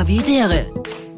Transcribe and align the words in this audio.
Havidere. 0.00 0.66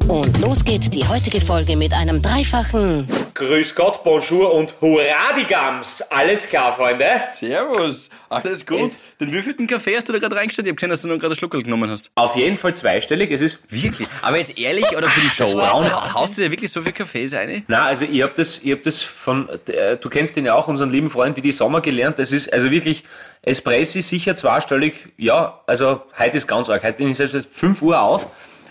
Und 0.07 0.39
los 0.39 0.63
geht 0.63 0.93
die 0.93 1.05
heutige 1.05 1.41
Folge 1.41 1.75
mit 1.75 1.91
einem 1.91 2.21
dreifachen 2.21 3.09
Grüß 3.33 3.75
Gott, 3.75 4.05
Bonjour 4.05 4.53
und 4.53 4.73
Hurradigams. 4.79 6.01
Alles 6.09 6.47
klar, 6.47 6.73
Freunde? 6.73 7.05
Servus, 7.33 8.09
alles 8.29 8.65
gut. 8.65 8.79
Jetzt- 8.79 9.03
Den 9.19 9.33
wievielten 9.33 9.67
Kaffee 9.67 9.97
hast 9.97 10.07
du 10.07 10.13
da 10.13 10.19
gerade 10.19 10.37
reingestellt? 10.37 10.65
Ich 10.65 10.71
hab 10.71 10.77
gesehen, 10.77 10.89
dass 10.91 11.01
du 11.01 11.09
noch 11.09 11.15
gerade 11.15 11.27
einen 11.33 11.35
Schluckel 11.35 11.61
genommen 11.61 11.89
hast. 11.91 12.09
Auf 12.15 12.37
jeden 12.37 12.55
Fall 12.55 12.73
zweistellig. 12.73 13.29
Es 13.31 13.41
ist 13.41 13.59
Wirklich? 13.67 14.07
Aber 14.21 14.37
jetzt 14.37 14.57
ehrlich, 14.57 14.85
oder 14.95 15.09
für 15.09 15.19
die 15.19 15.27
Show? 15.35 15.61
Ha- 15.61 16.13
Haust 16.13 16.37
du 16.37 16.41
dir 16.41 16.49
wirklich 16.49 16.71
so 16.71 16.81
viel 16.81 16.93
Kaffees 16.93 17.33
rein? 17.33 17.65
Na, 17.67 17.83
also 17.85 18.05
ich 18.05 18.21
hab 18.21 18.35
das, 18.35 18.61
ich 18.63 18.71
hab 18.71 18.81
das 18.83 19.03
von, 19.03 19.49
äh, 19.67 19.97
du 19.97 20.07
kennst 20.09 20.37
den 20.37 20.45
ja 20.45 20.55
auch, 20.55 20.69
unseren 20.69 20.89
lieben 20.89 21.09
Freund, 21.09 21.35
die 21.35 21.41
die 21.41 21.51
Sommer 21.51 21.81
gelernt. 21.81 22.17
Das 22.17 22.31
ist 22.31 22.51
also 22.53 22.71
wirklich 22.71 23.03
Espressi 23.41 24.01
sicher 24.01 24.37
zweistellig. 24.37 25.09
Ja, 25.17 25.59
also 25.67 26.01
heute 26.17 26.37
ist 26.37 26.47
ganz 26.47 26.69
arg. 26.69 26.81
Heute 26.83 26.93
bin 26.97 27.09
ich 27.11 27.17
selbst 27.17 27.33
seit 27.33 27.45
5 27.45 27.81
Uhr 27.81 28.01
auf. 28.01 28.27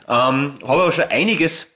Ähm, 0.08 0.54
habe 0.62 0.82
aber 0.82 0.92
schon 0.92 1.04
einiges, 1.04 1.70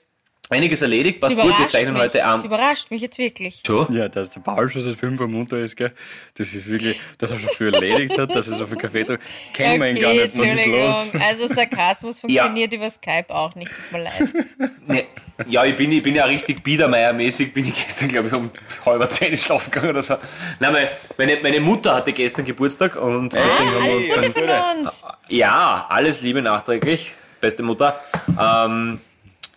einiges 0.49 0.81
erledigt. 0.81 1.21
Was 1.21 1.29
Sie 1.29 1.35
gut, 1.35 1.57
wir 1.57 1.67
zeichnen 1.67 1.93
mich. 1.93 2.01
heute 2.01 2.13
Sie 2.13 2.21
am. 2.23 2.43
überrascht 2.43 2.89
mich 2.91 3.01
jetzt 3.01 3.17
wirklich. 3.19 3.61
So. 3.65 3.85
Ja, 3.91 4.09
dass 4.09 4.31
der 4.31 4.41
Paul 4.41 4.69
schon 4.69 4.81
seit 4.81 4.95
5 4.95 5.19
Uhr 5.21 5.27
munter 5.27 5.57
ist, 5.59 5.75
gell? 5.75 5.91
Das 6.35 6.53
ist 6.53 6.67
wirklich, 6.69 6.99
dass 7.19 7.29
er 7.31 7.39
schon 7.39 7.49
viel 7.49 7.73
erledigt 7.73 8.17
hat, 8.17 8.35
dass 8.35 8.47
er 8.47 8.57
so 8.57 8.65
viel 8.67 8.77
Kaffee 8.77 9.03
trinkt. 9.03 9.23
Kennen 9.53 9.81
wir 9.81 9.89
ihn 9.89 9.99
gar 9.99 10.13
nicht. 10.13 10.37
Was 10.37 10.47
ist 10.47 10.65
los? 10.65 11.21
Also 11.21 11.47
Sarkasmus 11.53 12.19
funktioniert 12.19 12.73
über 12.73 12.89
Skype 12.89 13.25
auch 13.29 13.53
nicht, 13.55 13.71
tut 13.71 13.91
mir 13.91 14.03
leid. 14.03 14.71
Nee, 14.87 15.05
ja, 15.47 15.63
ich 15.65 15.75
bin, 15.75 15.91
ich 15.91 16.03
bin 16.03 16.15
ja 16.15 16.25
richtig 16.25 16.63
Biedermeier-mäßig, 16.63 17.53
bin 17.53 17.65
ich 17.65 17.73
gestern, 17.85 18.07
glaube 18.09 18.27
ich, 18.27 18.33
um 18.35 18.51
halb 18.85 19.11
zehn 19.11 19.35
schlafen 19.37 19.71
gegangen 19.71 19.91
oder 19.91 20.01
so. 20.03 20.15
Nein, 20.59 20.73
meine, 20.73 20.89
meine, 21.17 21.37
meine 21.41 21.59
Mutter 21.59 21.95
hatte 21.95 22.13
gestern 22.13 22.45
Geburtstag 22.45 22.95
und 22.95 23.31
deswegen 23.33 23.71
haben 23.71 23.73
wir 23.73 23.79
Ah, 23.79 23.83
Alles 23.83 24.09
uns 24.09 24.15
Gute 24.15 24.31
von 24.31 24.77
uns. 24.79 25.03
Ja, 25.29 25.85
alles 25.89 26.21
Liebe 26.21 26.41
nachträglich, 26.41 27.13
beste 27.43 27.61
Mutter. 27.61 27.99
Ähm, 28.39 28.99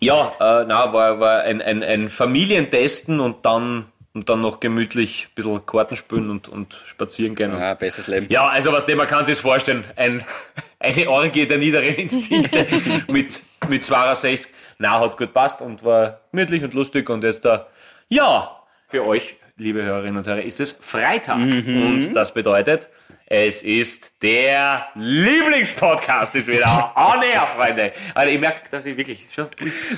ja, 0.01 0.33
äh, 0.41 0.65
na, 0.67 0.93
war, 0.93 1.21
war 1.21 1.41
ein, 1.43 1.63
ein, 1.63 1.83
ein 1.83 2.09
Familientesten 2.09 3.21
und 3.21 3.47
dann, 3.47 3.87
und 4.13 4.29
dann 4.29 4.41
noch 4.41 4.61
gemütlich 4.61 5.29
ein 5.31 5.35
bisschen 5.37 5.65
Karten 5.65 5.97
spielen 5.97 6.29
und, 6.29 6.49
und 6.49 6.77
spazieren 6.87 7.35
gehen. 7.35 7.55
Ah, 7.55 7.75
bestes 7.75 8.09
Leben. 8.09 8.27
ja, 8.29 8.47
also 8.47 8.73
was 8.73 8.85
dem 8.85 8.99
man 8.99 9.07
kann 9.07 9.25
sich 9.25 9.39
vorstellen, 9.39 9.85
ein, 9.95 10.25
eine 10.81 11.09
Orgie 11.09 11.47
der 11.47 11.59
niederen 11.59 11.95
Instinkte 11.95 12.67
mit, 13.09 13.41
mit 13.69 13.85
62. 13.85 14.53
Na, 14.79 15.01
hat 15.01 15.17
gut 15.17 15.33
passt 15.33 15.63
und 15.63 15.85
war 15.85 16.21
gemütlich 16.33 16.63
und 16.65 16.75
lustig 16.75 17.09
und 17.09 17.25
jetzt 17.25 17.45
da, 17.45 17.69
ja, 18.09 18.51
für 18.89 19.07
euch, 19.07 19.37
liebe 19.57 19.83
Hörerinnen 19.83 20.19
und 20.19 20.27
Hörer, 20.27 20.43
ist 20.43 20.61
es 20.61 20.73
Freitag 20.73 21.39
und 21.39 22.15
das 22.15 22.35
bedeutet, 22.35 22.89
es 23.27 23.63
ist 23.63 24.13
der 24.23 24.87
Lieblingspodcast 24.95 26.37
ist 26.37 26.47
wieder 26.47 26.93
on 26.97 27.23
air, 27.23 27.47
Freunde. 27.49 27.93
Also 28.15 28.33
ich 28.33 28.39
merke, 28.41 28.63
dass 28.71 28.87
ich 28.87 28.97
wirklich 28.97 29.27
schon... 29.35 29.49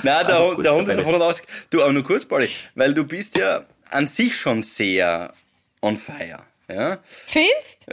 Nein, 0.03 0.27
der, 0.27 0.37
Also 0.37 0.47
Hund, 0.47 0.57
gut, 0.57 0.65
der 0.65 0.75
Hund 0.75 0.89
ist 0.89 0.97
dabei 0.97 1.11
davon 1.12 1.23
aus. 1.23 1.43
Du, 1.69 1.83
aber 1.83 1.93
nur 1.93 2.05
kurz, 2.05 2.25
Pauli, 2.25 2.48
weil 2.75 2.95
du 2.95 3.05
bist 3.05 3.37
ja 3.37 3.67
an 3.91 4.07
sich 4.07 4.35
schon 4.35 4.62
sehr 4.62 5.35
on 5.83 5.98
fire. 5.98 6.43
Ja? 6.69 6.98
Findest? 7.05 7.87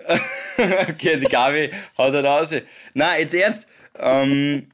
Okay, 0.57 1.17
die 1.17 1.27
Gabi 1.27 1.71
haut 1.97 2.13
halt 2.13 2.25
raus. 2.25 2.55
Na, 2.93 3.17
jetzt 3.17 3.33
ernst. 3.33 3.67
Ähm, 3.99 4.69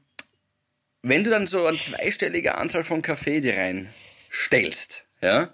wenn 1.02 1.24
du 1.24 1.30
dann 1.30 1.48
so 1.48 1.66
eine 1.66 1.78
zweistellige 1.78 2.54
Anzahl 2.56 2.84
von 2.84 3.02
Kaffee 3.02 3.40
dir 3.40 3.56
reinstellst, 3.56 5.04
ja, 5.20 5.50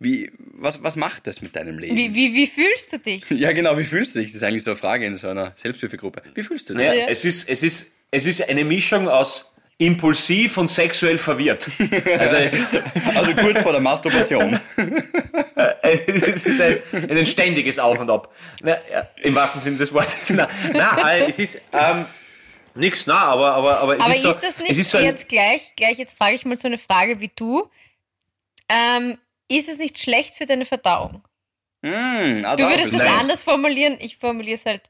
wie, 0.00 0.32
was, 0.54 0.82
was 0.82 0.96
macht 0.96 1.26
das 1.26 1.42
mit 1.42 1.54
deinem 1.54 1.78
Leben? 1.78 1.94
Wie, 1.94 2.14
wie, 2.14 2.34
wie 2.34 2.46
fühlst 2.46 2.92
du 2.92 2.98
dich? 2.98 3.22
Ja, 3.30 3.52
genau, 3.52 3.78
wie 3.78 3.84
fühlst 3.84 4.14
du 4.14 4.20
dich? 4.20 4.32
Das 4.32 4.36
ist 4.36 4.42
eigentlich 4.42 4.64
so 4.64 4.70
eine 4.70 4.78
Frage 4.78 5.04
in 5.06 5.14
so 5.14 5.28
einer 5.28 5.52
Selbsthilfegruppe. 5.56 6.22
Wie 6.34 6.42
fühlst 6.42 6.70
du 6.70 6.74
dich? 6.74 6.86
Ja, 6.86 6.94
Ja. 6.94 7.06
Es, 7.06 7.24
ist, 7.24 7.48
es, 7.48 7.62
ist, 7.62 7.92
es 8.10 8.26
ist 8.26 8.48
eine 8.48 8.64
Mischung 8.64 9.08
aus 9.08 9.52
impulsiv 9.76 10.56
und 10.58 10.68
sexuell 10.68 11.18
verwirrt. 11.18 11.68
Also 12.18 12.36
es, 12.36 12.54
Also 13.14 13.34
kurz 13.34 13.60
vor 13.60 13.72
der 13.72 13.80
Masturbation. 13.80 14.58
es 15.82 16.46
ist 16.46 16.60
ein, 16.60 16.78
ein 16.92 17.26
ständiges 17.26 17.78
Auf 17.78 17.98
und 18.00 18.10
Ab. 18.10 18.34
Na, 18.62 18.76
ja, 18.90 19.08
Im 19.22 19.34
wahrsten 19.34 19.60
Sinne 19.60 19.76
des 19.76 19.92
Wortes. 19.92 20.30
Na, 20.30 20.48
na 20.72 21.12
äh, 21.12 21.28
es 21.28 21.38
ist 21.38 21.60
ähm, 21.72 22.04
nichts, 22.74 23.06
na, 23.06 23.18
aber, 23.18 23.52
aber, 23.52 23.80
aber 23.80 23.96
es 23.96 24.02
Aber 24.02 24.14
ist 24.14 24.16
ist, 24.16 24.22
so, 24.24 24.32
das 24.32 24.58
nicht 24.58 24.70
es 24.70 24.78
ist 24.78 24.90
so 24.90 24.98
jetzt 24.98 25.28
gleich, 25.28 25.74
gleich, 25.76 25.98
jetzt 25.98 26.16
frage 26.16 26.34
ich 26.34 26.44
mal 26.44 26.56
so 26.56 26.68
eine 26.68 26.78
Frage 26.78 27.20
wie 27.20 27.30
du. 27.34 27.70
Ähm, 28.68 29.16
ist 29.50 29.68
es 29.68 29.78
nicht 29.78 29.98
schlecht 29.98 30.34
für 30.34 30.46
deine 30.46 30.64
Verdauung? 30.64 31.22
Hm, 31.82 32.44
ah, 32.44 32.56
Du 32.56 32.64
würdest 32.68 32.92
das 32.92 33.00
Nein. 33.02 33.18
anders 33.20 33.42
formulieren, 33.42 33.96
ich 34.00 34.16
formuliere 34.18 34.56
es 34.56 34.64
halt 34.66 34.82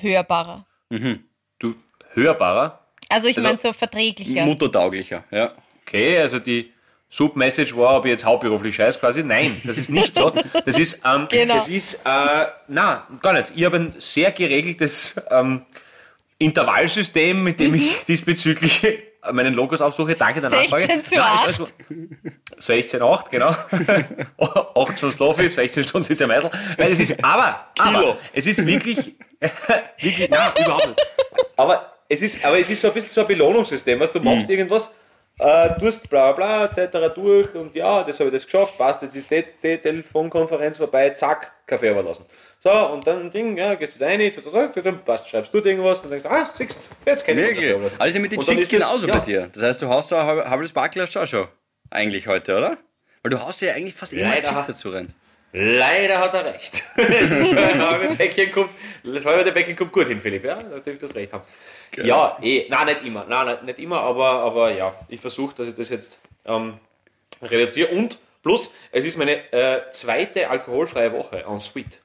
hörbarer. 0.00 0.66
Mhm. 0.90 1.24
du, 1.58 1.74
hörbarer. 2.14 2.86
Also 3.08 3.28
ich 3.28 3.36
Also- 3.36 3.46
meine 3.48 3.60
so 3.60 3.72
verträglicher. 3.72 4.44
Muttertauglicher, 4.44 5.24
ja. 5.30 5.52
Okay, 5.86 6.18
also 6.18 6.38
die 6.38 6.72
Submessage 7.10 7.74
war, 7.76 7.96
ob 7.96 8.04
ich 8.04 8.10
jetzt 8.10 8.24
hauptberuflich 8.24 8.74
scheiß 8.76 9.00
quasi. 9.00 9.22
Nein, 9.24 9.58
das 9.64 9.78
ist 9.78 9.88
nicht 9.88 10.14
so. 10.14 10.30
Das 10.66 10.78
ist, 10.78 11.00
ähm, 11.06 11.26
Genau. 11.30 11.54
das 11.54 11.68
ist, 11.68 11.94
äh, 12.04 12.46
na, 12.68 13.06
gar 13.22 13.32
nicht. 13.32 13.52
Ich 13.56 13.64
habe 13.64 13.76
ein 13.78 13.94
sehr 13.98 14.30
geregeltes 14.32 15.14
ähm, 15.30 15.64
Intervallsystem, 16.38 17.42
mit 17.42 17.60
dem 17.60 17.74
ich 17.74 18.04
diesbezüglich 18.04 18.82
meinen 19.32 19.54
Logos 19.54 19.80
aufsuche. 19.80 20.14
Danke 20.14 20.40
der 20.40 20.50
Nachfrage. 20.50 20.84
16 20.86 21.04
zu 21.06 21.14
Nein, 21.16 21.24
8. 21.26 21.46
also- 21.46 21.68
16, 22.58 23.02
8, 23.02 23.30
genau. 23.30 23.48
8 24.38 24.98
Stunden 24.98 25.14
Slofi, 25.16 25.48
16 25.48 25.84
Stunden 25.84 26.10
ist 26.10 26.18
ja 26.20 26.26
Meisel. 26.26 26.50
Nein, 26.76 26.92
es 26.92 27.00
ist, 27.00 27.24
aber, 27.24 27.66
aber, 27.78 27.98
Kilo. 27.98 28.16
es 28.32 28.46
ist 28.46 28.64
wirklich, 28.66 29.14
wirklich, 29.40 30.28
nein, 30.30 30.50
überhaupt 30.58 30.86
nicht. 30.88 31.06
Aber 31.56 31.92
es 32.08 32.22
ist, 32.22 32.44
aber 32.44 32.58
es 32.58 32.70
ist 32.70 32.80
so 32.80 32.88
ein 32.88 32.94
bisschen 32.94 33.10
so 33.10 33.20
ein 33.22 33.26
Belohnungssystem, 33.26 34.00
was 34.00 34.10
du 34.10 34.20
machst 34.20 34.46
Mhm. 34.46 34.50
irgendwas, 34.52 34.90
äh, 35.38 35.78
tust 35.78 36.08
bla 36.10 36.32
bla 36.32 36.66
bla 36.66 36.82
etc. 36.82 37.14
durch 37.14 37.54
und 37.54 37.74
ja, 37.74 38.02
das 38.02 38.18
habe 38.18 38.28
ich 38.28 38.34
das 38.34 38.44
geschafft, 38.44 38.76
passt, 38.76 39.02
jetzt 39.02 39.14
ist 39.14 39.30
die, 39.30 39.44
die 39.62 39.78
Telefonkonferenz 39.78 40.78
vorbei, 40.78 41.10
zack, 41.10 41.52
Kaffee 41.66 41.90
überlassen. 41.90 42.26
So, 42.60 42.70
und 42.70 43.06
dann 43.06 43.30
Ding, 43.30 43.56
ja, 43.56 43.74
gehst 43.74 43.94
du 43.94 43.98
da 44.00 44.06
rein, 44.06 44.32
passt, 45.04 45.28
schreibst 45.28 45.52
du 45.54 45.60
dir 45.60 45.70
irgendwas 45.70 46.00
und 46.00 46.10
denkst, 46.10 46.26
ah, 46.26 46.44
siehst, 46.44 46.88
jetzt 47.06 47.24
kenn 47.24 47.38
ich 47.38 47.44
Kaffee 47.44 47.56
Wirklich? 47.56 47.70
überlassen. 47.70 47.96
Also 48.00 48.20
mit 48.20 48.32
den 48.32 48.40
Chicks 48.40 48.60
das- 48.60 48.68
genauso 48.68 49.06
ja. 49.06 49.16
bei 49.18 49.24
dir. 49.24 49.50
Das 49.52 49.62
heißt, 49.62 49.82
du 49.82 49.88
haust 49.88 50.12
da 50.12 50.26
halbes 50.48 50.72
Backlash 50.72 51.16
auch 51.16 51.26
schon. 51.26 51.48
Eigentlich 51.90 52.26
heute, 52.26 52.56
oder? 52.56 52.78
Weil 53.22 53.30
du 53.30 53.40
haust 53.40 53.60
dir 53.60 53.68
ja 53.68 53.74
eigentlich 53.74 53.94
fast 53.94 54.12
immer 54.12 54.34
Chick 54.34 54.66
dazu 54.66 54.90
rein. 54.90 55.14
Leider 55.52 56.18
hat 56.18 56.34
er 56.34 56.44
recht. 56.44 56.84
das 56.96 58.52
kommt, 58.52 58.70
das 59.02 59.24
halbe 59.24 59.52
Päckchen 59.52 59.76
kommt 59.76 59.92
gut 59.92 60.08
hin, 60.08 60.20
Philipp, 60.20 60.44
ja, 60.44 60.56
da 60.56 60.78
dürfte 60.78 61.06
das 61.06 61.14
recht 61.14 61.32
haben. 61.32 61.44
Ja, 61.96 62.36
eh, 62.42 62.66
nein, 62.68 62.86
nicht 62.86 63.04
immer, 63.04 63.24
nein, 63.24 63.46
nicht, 63.46 63.62
nicht 63.64 63.78
immer, 63.78 64.00
aber, 64.00 64.26
aber 64.26 64.72
ja, 64.72 64.94
ich 65.08 65.20
versuche, 65.20 65.54
dass 65.54 65.68
ich 65.68 65.74
das 65.74 65.88
jetzt 65.88 66.18
ähm, 66.44 66.78
reduziere 67.42 67.88
und 67.88 68.18
plus, 68.42 68.70
es 68.92 69.04
ist 69.04 69.16
meine 69.16 69.52
äh, 69.52 69.90
zweite 69.90 70.50
alkoholfreie 70.50 71.12
Woche 71.12 71.44
en 71.44 71.60
suite. 71.60 72.00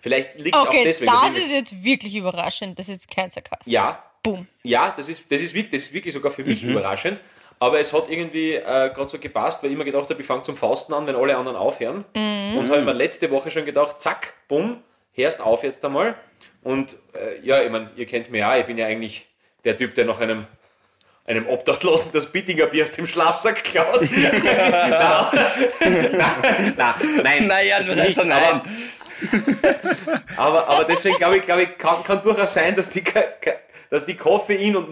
Vielleicht 0.00 0.38
liegt 0.38 0.56
es 0.56 0.62
auch 0.62 0.68
Okay, 0.68 0.82
deswegen. 0.84 1.12
das 1.12 1.36
ist 1.36 1.50
jetzt 1.50 1.84
wirklich 1.84 2.16
überraschend. 2.16 2.78
Das 2.78 2.88
ist 2.88 2.94
jetzt 2.94 3.10
kein 3.10 3.30
Sarkasmus. 3.30 3.72
Ja. 3.72 4.02
Boom. 4.24 4.46
Ja, 4.62 4.92
das 4.96 5.08
ist, 5.08 5.24
das 5.30 5.40
ist, 5.40 5.54
wirklich, 5.54 5.72
das 5.72 5.88
ist 5.88 5.92
wirklich 5.92 6.14
sogar 6.14 6.30
für 6.30 6.44
mich 6.44 6.62
überraschend. 6.62 7.20
Aber 7.62 7.78
es 7.78 7.92
hat 7.92 8.08
irgendwie 8.08 8.54
äh, 8.54 8.60
gerade 8.92 9.08
so 9.08 9.18
gepasst, 9.18 9.62
weil 9.62 9.70
ich 9.70 9.76
mir 9.78 9.84
gedacht 9.84 10.10
habe, 10.10 10.20
ich 10.20 10.26
fange 10.26 10.42
zum 10.42 10.56
Fasten 10.56 10.92
an, 10.94 11.06
wenn 11.06 11.14
alle 11.14 11.36
anderen 11.36 11.56
aufhören. 11.56 12.04
Und 12.58 12.68
habe 12.70 12.82
mir 12.82 12.92
letzte 12.92 13.30
Woche 13.30 13.52
schon 13.52 13.64
gedacht, 13.64 14.00
zack, 14.00 14.32
bumm, 14.48 14.82
hörst 15.12 15.40
auf 15.40 15.62
jetzt 15.62 15.84
einmal. 15.84 16.16
Und 16.64 16.96
äh, 17.14 17.38
ja, 17.46 17.62
ich 17.62 17.70
meine, 17.70 17.90
ihr 17.94 18.06
kennt 18.06 18.28
mich 18.32 18.40
ja, 18.40 18.56
ich 18.56 18.66
bin 18.66 18.78
ja 18.78 18.86
eigentlich 18.86 19.28
der 19.64 19.76
Typ, 19.76 19.94
der 19.94 20.06
nach 20.06 20.18
einem, 20.18 20.44
einem 21.24 21.46
Obdachlosen 21.46 22.10
das 22.12 22.26
Bittinger 22.26 22.66
Bier 22.66 22.82
aus 22.82 22.90
dem 22.92 23.06
Schlafsack 23.06 23.62
klaut. 23.62 24.00
nein, 24.10 24.50
nein, 25.80 26.74
nein, 26.76 26.94
nein. 27.22 27.46
Naja, 27.46 27.76
was 27.86 27.96
heißt 27.96 28.18
da 28.18 28.24
Nicht, 28.24 28.28
nein? 28.34 28.60
aber- 30.36 30.58
aber, 30.58 30.68
aber 30.68 30.84
deswegen 30.84 31.16
glaube 31.16 31.36
ich, 31.36 31.42
glaube 31.42 31.62
ich 31.62 31.78
kann, 31.78 32.02
kann 32.02 32.20
durchaus 32.22 32.54
sein, 32.54 32.74
dass 32.74 32.90
die, 32.90 33.04
dass 33.88 34.04
die 34.04 34.16
Koffein- 34.16 34.74
und 34.74 34.90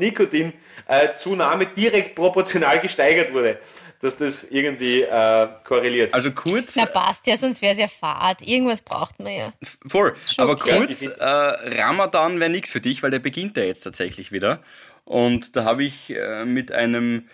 Nikotin-Zunahme 0.90 1.66
direkt 1.66 2.14
proportional 2.14 2.80
gesteigert 2.80 3.32
wurde. 3.32 3.58
Dass 4.00 4.16
das 4.16 4.44
irgendwie 4.44 5.02
äh, 5.02 5.48
korreliert. 5.64 6.14
Also 6.14 6.30
kurz, 6.30 6.74
Na 6.74 6.86
passt 6.86 7.26
ja, 7.26 7.36
sonst 7.36 7.60
wäre 7.60 7.72
es 7.72 7.78
ja 7.78 7.88
fad. 7.88 8.40
Irgendwas 8.40 8.80
braucht 8.80 9.20
man 9.20 9.32
ja. 9.32 9.52
voll, 9.86 10.16
aber 10.38 10.52
okay. 10.52 10.78
kurz, 10.78 11.02
äh, 11.02 11.24
Ramadan 11.24 12.40
wäre 12.40 12.48
nichts 12.48 12.70
für 12.70 12.80
dich, 12.80 13.02
weil 13.02 13.10
der 13.10 13.18
beginnt 13.18 13.58
ja 13.58 13.64
jetzt 13.64 13.82
tatsächlich 13.82 14.32
wieder. 14.32 14.62
Und 15.04 15.54
da 15.54 15.64
habe 15.64 15.84
ich 15.84 16.16
äh, 16.16 16.46
mit 16.46 16.72
einem 16.72 17.28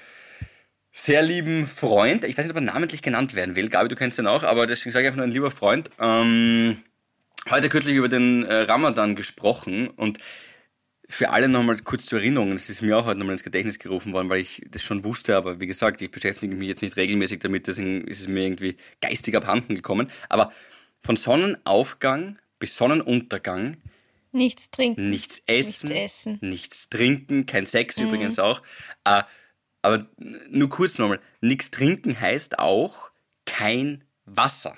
sehr 0.90 1.22
lieben 1.22 1.68
Freund, 1.68 2.24
ich 2.24 2.36
weiß 2.36 2.46
nicht, 2.46 2.56
ob 2.56 2.60
er 2.60 2.72
namentlich 2.72 3.02
genannt 3.02 3.34
werden 3.34 3.54
will, 3.54 3.68
Gabi, 3.68 3.88
du 3.88 3.96
kennst 3.96 4.18
ihn 4.18 4.26
auch, 4.26 4.42
aber 4.42 4.66
deswegen 4.66 4.92
sage 4.92 5.04
ich 5.04 5.08
einfach 5.08 5.18
nur 5.18 5.26
ein 5.26 5.32
lieber 5.32 5.50
Freund, 5.50 5.90
ähm, 6.00 6.82
heute 7.50 7.68
kürzlich 7.68 7.94
über 7.94 8.08
den 8.08 8.44
äh, 8.44 8.62
Ramadan 8.62 9.14
gesprochen 9.14 9.88
und 9.88 10.18
für 11.08 11.30
alle 11.30 11.48
nochmal 11.48 11.78
kurz 11.78 12.06
zur 12.06 12.18
Erinnerung, 12.18 12.52
es 12.52 12.68
ist 12.68 12.82
mir 12.82 12.98
auch 12.98 13.04
heute 13.06 13.18
nochmal 13.18 13.34
ins 13.34 13.44
Gedächtnis 13.44 13.78
gerufen 13.78 14.12
worden, 14.12 14.28
weil 14.28 14.40
ich 14.40 14.62
das 14.70 14.82
schon 14.82 15.04
wusste, 15.04 15.36
aber 15.36 15.60
wie 15.60 15.66
gesagt, 15.66 16.02
ich 16.02 16.10
beschäftige 16.10 16.54
mich 16.54 16.68
jetzt 16.68 16.82
nicht 16.82 16.96
regelmäßig 16.96 17.38
damit, 17.40 17.66
deswegen 17.66 18.06
ist 18.08 18.20
es 18.20 18.28
mir 18.28 18.42
irgendwie 18.42 18.76
geistig 19.00 19.36
abhanden 19.36 19.74
gekommen. 19.76 20.10
Aber 20.28 20.52
von 21.04 21.16
Sonnenaufgang 21.16 22.38
bis 22.58 22.76
Sonnenuntergang 22.76 23.76
Nichts 24.32 24.70
trinken. 24.70 25.08
nichts 25.10 25.42
essen, 25.46 25.88
Nichts 25.88 26.14
essen. 26.26 26.38
nichts 26.42 26.88
trinken, 26.90 27.46
kein 27.46 27.66
Sex 27.66 27.98
übrigens 27.98 28.38
auch. 28.38 28.62
Äh, 29.04 29.22
Aber 29.82 30.08
nur 30.50 30.68
kurz 30.68 30.98
nochmal, 30.98 31.20
nichts 31.40 31.70
trinken 31.70 32.18
heißt 32.20 32.58
auch 32.58 33.10
kein 33.44 34.02
Wasser. 34.24 34.76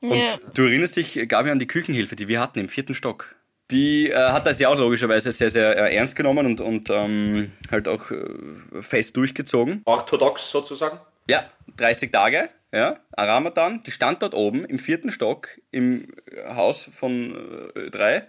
Und 0.00 0.12
Ja. 0.12 0.36
du 0.54 0.62
erinnerst 0.64 0.96
dich, 0.96 1.26
Gabi, 1.28 1.50
an 1.50 1.58
die 1.58 1.66
Küchenhilfe, 1.66 2.16
die 2.16 2.28
wir 2.28 2.40
hatten 2.40 2.58
im 2.58 2.68
vierten 2.68 2.94
Stock. 2.94 3.34
Die 3.70 4.10
äh, 4.10 4.16
hat 4.16 4.46
das 4.46 4.58
ja 4.58 4.68
auch 4.68 4.78
logischerweise 4.78 5.32
sehr, 5.32 5.50
sehr 5.50 5.76
äh, 5.76 5.96
ernst 5.96 6.16
genommen 6.16 6.46
und, 6.46 6.60
und 6.60 6.90
ähm, 6.90 7.52
halt 7.70 7.88
auch 7.88 8.10
äh, 8.10 8.82
fest 8.82 9.16
durchgezogen. 9.16 9.82
Orthodox 9.84 10.50
sozusagen. 10.50 10.98
Ja, 11.28 11.44
30 11.76 12.10
Tage, 12.10 12.48
ja, 12.72 12.98
Ramadan. 13.16 13.82
Die 13.84 13.90
stand 13.92 14.22
dort 14.22 14.34
oben 14.34 14.64
im 14.64 14.78
vierten 14.78 15.12
Stock 15.12 15.48
im 15.70 16.08
Haus 16.48 16.90
von 16.92 17.70
äh, 17.76 17.90
drei 17.90 18.26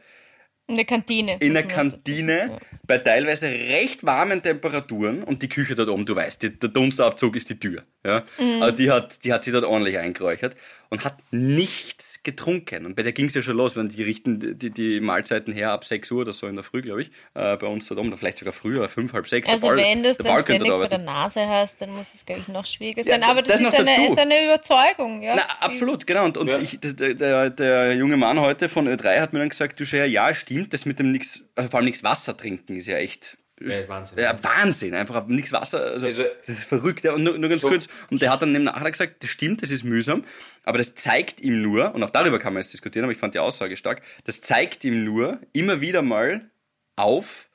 In 0.67 0.75
der 0.75 0.85
Kantine. 0.85 1.37
in 1.39 1.53
der 1.53 1.67
Kantine 1.67 2.59
bei 2.85 2.97
teilweise 2.99 3.47
recht 3.47 4.05
warmen 4.05 4.43
Temperaturen 4.43 5.23
und 5.23 5.41
die 5.41 5.49
Küche 5.49 5.75
dort 5.75 5.89
oben, 5.89 6.05
du 6.05 6.15
weißt, 6.15 6.43
die, 6.43 6.59
der 6.59 6.69
Dunstabzug 6.69 7.35
ist 7.35 7.49
die 7.49 7.59
Tür. 7.59 7.83
Ja? 8.05 8.23
Also 8.59 8.75
die 8.75 8.91
hat, 8.91 9.23
die 9.23 9.33
hat 9.33 9.43
sie 9.43 9.51
dort 9.51 9.63
ordentlich 9.63 9.97
eingeräuchert 9.97 10.55
und 10.91 11.05
hat 11.05 11.15
nichts 11.31 12.21
getrunken. 12.21 12.85
Und 12.85 12.95
bei 12.97 13.03
der 13.03 13.13
ging 13.13 13.27
es 13.27 13.33
ja 13.33 13.41
schon 13.41 13.55
los, 13.55 13.77
wenn 13.77 13.87
die 13.87 14.03
richten 14.03 14.59
die, 14.59 14.69
die 14.71 14.99
Mahlzeiten 14.99 15.53
her 15.53 15.71
ab 15.71 15.85
6 15.85 16.11
Uhr 16.11 16.21
oder 16.21 16.33
so 16.33 16.47
in 16.47 16.55
der 16.55 16.65
Früh, 16.65 16.81
glaube 16.81 17.01
ich, 17.03 17.11
äh, 17.33 17.55
bei 17.55 17.65
uns 17.65 17.87
dort 17.87 17.97
oben, 17.97 18.09
oder 18.09 18.17
vielleicht 18.17 18.39
sogar 18.39 18.51
früher, 18.53 18.87
5, 18.89 19.13
halb 19.13 19.25
6. 19.25 19.49
Also 19.49 19.67
Ball, 19.67 19.77
wenn 19.77 20.03
du 20.03 20.09
es 20.09 20.17
der 20.17 20.25
dann 20.25 20.41
ständig 20.41 20.67
vor 20.69 20.87
der. 20.89 20.97
Nase 20.99 21.47
hast, 21.47 21.81
dann 21.81 21.91
muss 21.91 22.13
es, 22.13 22.25
glaube 22.25 22.41
ich, 22.41 22.49
noch 22.49 22.65
schwieriger 22.65 23.03
Ja, 23.03 23.13
sein. 23.13 23.23
Aber 23.23 23.41
das 23.41 23.53
das, 23.53 23.61
noch 23.61 23.73
ist, 23.73 23.79
eine, 23.87 24.07
ist 24.07 24.19
eine 24.19 24.45
Überzeugung. 24.45 25.21
Ja? 25.21 25.35
Na, 25.37 25.43
absolut, 25.65 26.05
genau. 26.05 26.25
Und, 26.25 26.37
und 26.37 26.47
Ja. 26.49 26.59
ich, 26.59 26.77
der, 26.81 27.13
der, 27.13 27.49
der 27.49 27.95
junge 27.95 28.17
Mann 28.17 28.37
heute 28.41 28.67
von 28.67 28.89
Ö3 28.89 29.21
hat 29.21 29.31
mir 29.31 29.39
dann 29.39 29.49
gesagt, 29.49 29.79
du 29.79 29.85
Schea, 29.85 30.03
ja, 30.05 30.33
stimmt, 30.33 30.73
das 30.73 30.85
mit 30.85 30.99
dem 30.99 31.13
nix, 31.13 31.45
also 31.55 31.69
vor 31.69 31.77
allem 31.79 31.85
nichts 31.85 32.03
Wasser 32.03 32.35
trinken 32.35 32.75
ist 32.75 32.87
ja 32.87 32.97
echt 32.97 33.37
Ja, 33.69 33.87
Wahnsinn. 33.87 34.17
Ja, 34.19 34.43
Wahnsinn, 34.43 34.93
einfach 34.95 35.25
nichts 35.27 35.51
Wasser. 35.51 35.81
Also, 35.83 36.05
Also- 36.05 36.23
das 36.45 36.49
ist 36.59 36.63
verrückt. 36.63 37.03
Ja. 37.03 37.13
Und 37.13 37.23
nur, 37.23 37.37
nur 37.37 37.49
ganz 37.49 37.61
So- 37.61 37.69
kurz. 37.69 37.87
Und 38.09 38.21
der 38.21 38.31
hat 38.31 38.41
dann 38.41 38.53
im 38.55 38.63
Nachhinein 38.63 38.91
gesagt, 38.91 39.23
das 39.23 39.29
stimmt, 39.29 39.61
das 39.61 39.69
ist 39.69 39.83
mühsam, 39.83 40.23
aber 40.63 40.77
das 40.77 40.95
zeigt 40.95 41.41
ihm 41.41 41.61
nur, 41.61 41.93
und 41.93 42.03
auch 42.03 42.09
darüber 42.09 42.39
kann 42.39 42.53
man 42.53 42.61
jetzt 42.61 42.73
diskutieren, 42.73 43.03
aber 43.05 43.11
ich 43.11 43.17
fand 43.19 43.33
die 43.35 43.39
Aussage 43.39 43.77
stark, 43.77 44.01
das 44.25 44.41
zeigt 44.41 44.83
ihm 44.83 45.03
nur 45.03 45.39
immer 45.53 45.81
wieder 45.81 46.01
mal 46.01 46.49
auf, 46.95 47.49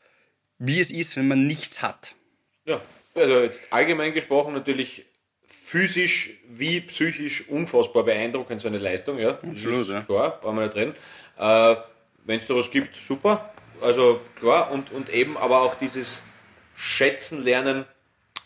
wie 0.58 0.80
es 0.80 0.90
ist, 0.90 1.16
wenn 1.16 1.28
man 1.28 1.46
nichts 1.46 1.82
hat. 1.82 2.14
Ja, 2.64 2.80
also 3.14 3.40
jetzt 3.40 3.60
allgemein 3.70 4.12
gesprochen 4.14 4.54
natürlich 4.54 5.04
physisch 5.48 6.30
wie 6.48 6.80
psychisch 6.82 7.48
unfassbar 7.48 8.04
beeindruckend 8.04 8.60
so 8.60 8.68
eine 8.68 8.78
Leistung, 8.78 9.18
ja. 9.18 9.30
Absolut, 9.30 9.82
ist 9.82 9.88
ja. 9.90 10.00
Klar, 10.02 10.40
brauchen 10.40 10.56
wir 10.58 10.64
nicht 10.66 10.76
reden. 10.76 10.94
Äh, 11.38 11.76
Wenn 12.24 12.40
es 12.40 12.46
da 12.48 12.54
was 12.56 12.68
gibt, 12.70 12.96
super. 13.06 13.52
Also 13.80 14.20
klar, 14.36 14.70
und, 14.70 14.90
und 14.92 15.08
eben 15.10 15.36
aber 15.36 15.62
auch 15.62 15.74
dieses 15.74 16.22
Schätzen 16.74 17.42
lernen 17.44 17.84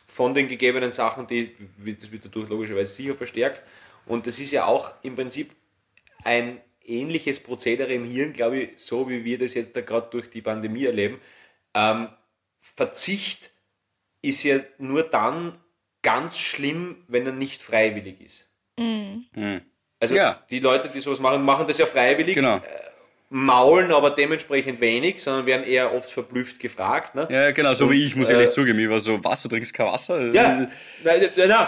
von 0.06 0.34
den 0.34 0.48
gegebenen 0.48 0.92
Sachen, 0.92 1.26
die, 1.26 1.54
das 1.98 2.10
wird 2.10 2.24
dadurch 2.24 2.48
logischerweise 2.48 2.92
sicher 2.92 3.14
verstärkt. 3.14 3.62
Und 4.06 4.26
das 4.26 4.38
ist 4.38 4.50
ja 4.50 4.64
auch 4.64 4.92
im 5.02 5.14
Prinzip 5.14 5.54
ein 6.24 6.60
ähnliches 6.84 7.40
Prozedere 7.40 7.92
im 7.92 8.04
Hirn, 8.04 8.32
glaube 8.32 8.58
ich, 8.60 8.70
so 8.80 9.08
wie 9.08 9.24
wir 9.24 9.38
das 9.38 9.54
jetzt 9.54 9.76
da 9.76 9.80
gerade 9.80 10.08
durch 10.10 10.28
die 10.30 10.42
Pandemie 10.42 10.84
erleben. 10.84 11.20
Ähm, 11.74 12.08
Verzicht 12.58 13.52
ist 14.22 14.42
ja 14.42 14.60
nur 14.78 15.02
dann 15.04 15.58
ganz 16.02 16.38
schlimm, 16.38 17.04
wenn 17.08 17.26
er 17.26 17.32
nicht 17.32 17.62
freiwillig 17.62 18.20
ist. 18.20 18.48
Mhm. 18.78 19.26
Hm. 19.34 19.60
Also 20.00 20.14
Ja. 20.14 20.42
die 20.50 20.60
Leute, 20.60 20.88
die 20.88 21.00
sowas 21.00 21.20
machen, 21.20 21.42
machen 21.42 21.66
das 21.66 21.78
ja 21.78 21.86
freiwillig, 21.86 22.34
Genau. 22.34 22.56
äh, 22.56 22.60
maulen 23.30 23.92
aber 23.92 24.10
dementsprechend 24.10 24.80
wenig, 24.80 25.22
sondern 25.22 25.46
werden 25.46 25.64
eher 25.64 25.94
oft 25.94 26.10
verblüfft 26.10 26.58
gefragt. 26.58 27.14
Ne? 27.14 27.28
Ja, 27.30 27.52
genau, 27.52 27.72
so 27.74 27.84
Und, 27.84 27.92
wie 27.92 28.04
ich, 28.04 28.16
muss 28.16 28.28
ich 28.28 28.34
äh, 28.34 28.38
ehrlich 28.38 28.50
zugeben. 28.50 28.78
Ich 28.80 28.90
war 28.90 28.98
so, 28.98 29.22
was, 29.22 29.42
du 29.42 29.48
trinkst 29.48 29.72
kein 29.72 29.86
Wasser? 29.86 30.32
Ja, 30.32 30.48
nein, 30.48 30.70
nein, 31.04 31.30
nein, 31.36 31.66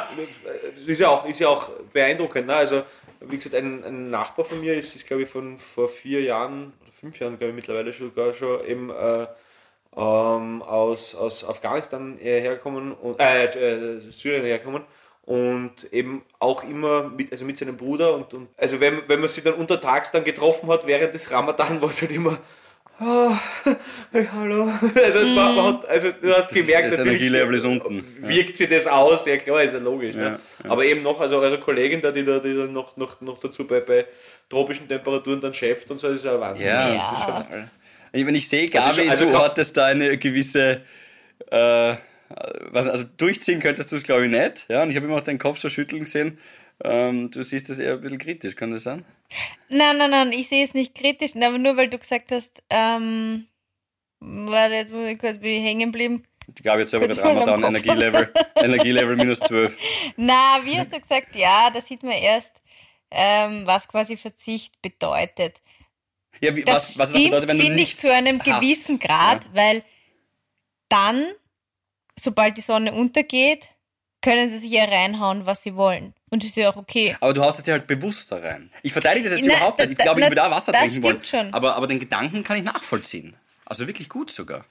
das 0.77 0.85
ist 0.85 0.99
ja 0.99 1.09
auch, 1.09 1.25
ist 1.27 1.39
ja 1.39 1.49
auch 1.49 1.71
beeindruckend. 1.93 2.49
Ne? 2.49 2.55
Also, 2.55 2.83
wie 3.21 3.37
gesagt, 3.37 3.55
ein, 3.55 3.85
ein 3.85 4.11
Nachbar 4.11 4.45
von 4.45 4.61
mir 4.61 4.75
ist, 4.75 4.97
ist 4.97 5.07
glaube 5.07 5.23
ich, 5.23 5.29
von 5.29 5.57
vor 5.57 5.89
vier 5.89 6.23
Jahren 6.23 6.73
oder 6.83 6.93
fünf 6.99 7.19
Jahren, 7.21 7.39
glaube 7.39 7.51
ich, 7.51 7.57
mittlerweile 7.57 7.93
sogar 7.93 8.35
schon 8.35 8.67
eben 8.67 8.91
äh, 8.91 9.27
ähm, 9.97 10.63
aus, 10.63 11.15
aus 11.15 11.45
Afghanistan 11.45 12.19
äh, 12.19 12.41
hergekommen 12.41 12.93
und 12.93 13.21
äh, 13.21 13.45
äh, 13.45 14.01
Syrien 14.11 14.45
hergekommen 14.45 14.83
und 15.25 15.93
eben 15.93 16.23
auch 16.41 16.65
immer 16.65 17.05
mit, 17.09 17.31
also 17.33 17.45
mit 17.45 17.57
seinem 17.59 17.77
Bruder 17.77 18.15
und, 18.15 18.35
und 18.35 18.49
also 18.57 18.81
wenn, 18.81 19.03
wenn 19.09 19.21
man 19.21 19.29
sie 19.29 19.43
dann 19.43 19.55
untertags 19.55 20.11
dann 20.11 20.25
getroffen 20.25 20.69
hat 20.71 20.87
während 20.87 21.15
des 21.15 21.31
Ramadan, 21.31 21.81
war 21.83 21.91
es 21.91 22.01
halt 22.01 22.11
immer 22.13 22.39
Ah, 23.01 23.37
hey, 24.13 24.29
hallo. 24.33 24.69
Also, 24.95 25.21
war, 25.35 25.53
man 25.55 25.65
hat, 25.75 25.89
also 25.89 26.13
du 26.13 26.29
hast 26.31 26.51
Das 26.51 26.53
ist- 26.57 26.67
gemerkt, 26.67 26.93
das 26.93 27.01
Energielevel 27.01 27.55
ist 27.57 27.65
unten. 27.65 28.05
Ja. 28.23 28.29
wirkt 28.29 28.57
sie 28.57 28.69
das 28.69 28.87
aus, 28.87 29.27
ja 29.27 29.39
klar, 29.39 29.63
ist 29.63 29.73
ja 29.73 29.81
logisch. 29.81 30.15
Ja, 30.15 30.23
ne? 30.33 30.39
ja. 30.63 30.71
Aber 30.71 30.85
eben 30.85 31.03
noch, 31.03 31.19
also 31.19 31.39
eure 31.39 31.59
Kollegin 31.59 32.01
da, 32.01 32.13
die 32.13 32.23
da, 32.23 32.39
die 32.39 32.55
da 32.55 32.67
noch, 32.67 32.97
noch, 32.97 33.21
noch 33.21 33.41
dazu 33.41 33.67
bei, 33.67 33.81
bei 33.81 34.05
tropischen 34.49 34.87
Temperaturen 34.87 35.41
dann 35.41 35.53
schäft 35.55 35.91
und 35.91 35.99
so, 35.99 36.09
ist 36.09 36.25
ja 36.25 36.39
Wahnsinn. 36.39 36.67
Ja, 36.67 36.91
Ja. 36.91 36.95
das 36.95 37.19
ist 37.19 37.25
schon. 37.25 37.71
Ich, 38.13 38.27
wenn 38.27 38.35
ich 38.37 38.49
sehe, 38.49 38.69
Gabi, 38.69 38.87
Also 38.87 39.11
also 39.11 39.25
du 39.25 39.39
hattest 39.39 39.77
da 39.77 39.87
eine 39.87 40.17
gewisse, 40.19 40.83
äh, 41.51 41.95
was, 42.71 42.87
also 42.87 43.05
durchziehen 43.17 43.61
könntest 43.61 43.93
du 43.93 43.97
es 43.97 44.03
glaube 44.03 44.27
ich 44.27 44.31
nicht, 44.31 44.67
ja, 44.69 44.83
und 44.83 44.91
ich 44.91 44.97
habe 44.97 45.07
immer 45.07 45.17
auch 45.17 45.21
deinen 45.23 45.39
Kopf 45.39 45.59
so 45.59 45.69
schütteln 45.69 46.05
gesehen, 46.05 46.39
ähm, 46.85 47.31
du 47.31 47.43
siehst 47.43 47.69
das 47.69 47.79
eher 47.79 47.95
ein 47.95 48.01
bisschen 48.01 48.19
kritisch, 48.19 48.57
kann 48.57 48.71
das 48.71 48.83
sein? 48.85 49.05
Nein, 49.69 49.99
nein, 49.99 50.11
nein, 50.11 50.33
ich 50.33 50.49
sehe 50.49 50.65
es 50.65 50.75
nicht 50.75 50.95
kritisch, 50.95 51.37
aber 51.37 51.59
nur 51.59 51.77
weil 51.77 51.89
du 51.89 51.99
gesagt 51.99 52.33
hast, 52.33 52.63
ähm, 52.71 53.47
warte, 54.21 54.75
jetzt 54.75 54.93
muss 54.93 55.07
ich 55.07 55.19
kurz 55.19 55.39
bin 55.39 55.53
ich 55.53 55.63
hängen 55.65 55.93
geblieben. 55.93 56.23
Die 56.49 56.63
Gabi 56.63 56.83
hat 56.83 56.91
selber 56.91 57.07
Kurz 57.07 57.19
gerade 57.19 57.39
Ramadan. 57.41 57.63
Energielevel, 57.65 58.33
Energielevel 58.57 59.17
minus 59.17 59.39
12. 59.41 59.77
Na, 60.17 60.61
wie 60.65 60.77
hast 60.77 60.93
du 60.93 61.01
gesagt? 61.01 61.37
Ja, 61.37 61.71
da 61.71 61.81
sieht 61.81 62.03
man 62.03 62.13
erst, 62.13 62.61
ähm, 63.13 63.63
was 63.65 63.87
quasi 63.87 64.17
Verzicht 64.17 64.83
bedeutet. 64.83 65.63
Ja, 66.41 66.55
wie, 66.57 66.63
Das 66.65 66.75
was, 66.75 66.89
was 66.89 66.97
das 66.97 67.11
stimmt, 67.11 67.25
bedeutet, 67.27 67.49
wenn 67.49 67.59
du 67.59 67.65
finde 67.65 67.83
ich, 67.83 67.97
zu 67.97 68.13
einem 68.13 68.41
hast. 68.41 68.61
gewissen 68.61 68.99
Grad, 68.99 69.45
Ja. 69.45 69.51
weil 69.55 69.85
dann, 70.89 71.25
sobald 72.19 72.57
die 72.57 72.61
Sonne 72.63 72.93
untergeht, 72.93 73.69
können 74.23 74.51
sie 74.51 74.59
sich 74.59 74.71
ja 74.71 74.85
reinhauen, 74.85 75.47
was 75.47 75.63
sie 75.65 75.75
wollen. 75.75 76.15
Und 76.31 76.43
das 76.45 76.51
ist 76.51 76.57
ja 76.57 76.71
auch 76.71 76.77
okay. 76.77 77.17
Aber 77.21 77.33
du 77.35 77.43
haust 77.43 77.59
es 77.59 77.65
dir 77.65 77.73
halt 77.73 77.87
bewusst 77.89 78.31
da 78.31 78.37
rein. 78.37 78.71
Ich 78.83 78.93
verteidige 78.93 79.29
das 79.29 79.39
jetzt 79.41 79.49
Na, 79.49 79.57
überhaupt 79.57 79.81
da- 79.81 79.85
nicht. 79.87 79.99
Ich 79.99 80.05
glaube, 80.05 80.21
ich 80.21 80.25
da- 80.27 80.31
würde 80.31 80.45
auch 80.47 80.51
Wasser 80.51 80.73
das 80.73 80.83
trinken 80.83 81.03
wollen. 81.03 81.25
stimmt 81.25 81.27
schon. 81.47 81.55
Aber, 81.55 81.75
aber 81.77 81.87
den 81.89 81.99
Gedanken 81.99 82.45
kann 82.45 82.57
ich 82.57 82.63
nachvollziehen. 82.63 83.37
Also 83.65 83.87
wirklich 83.87 84.09
gut 84.09 84.31
sogar. 84.31 84.65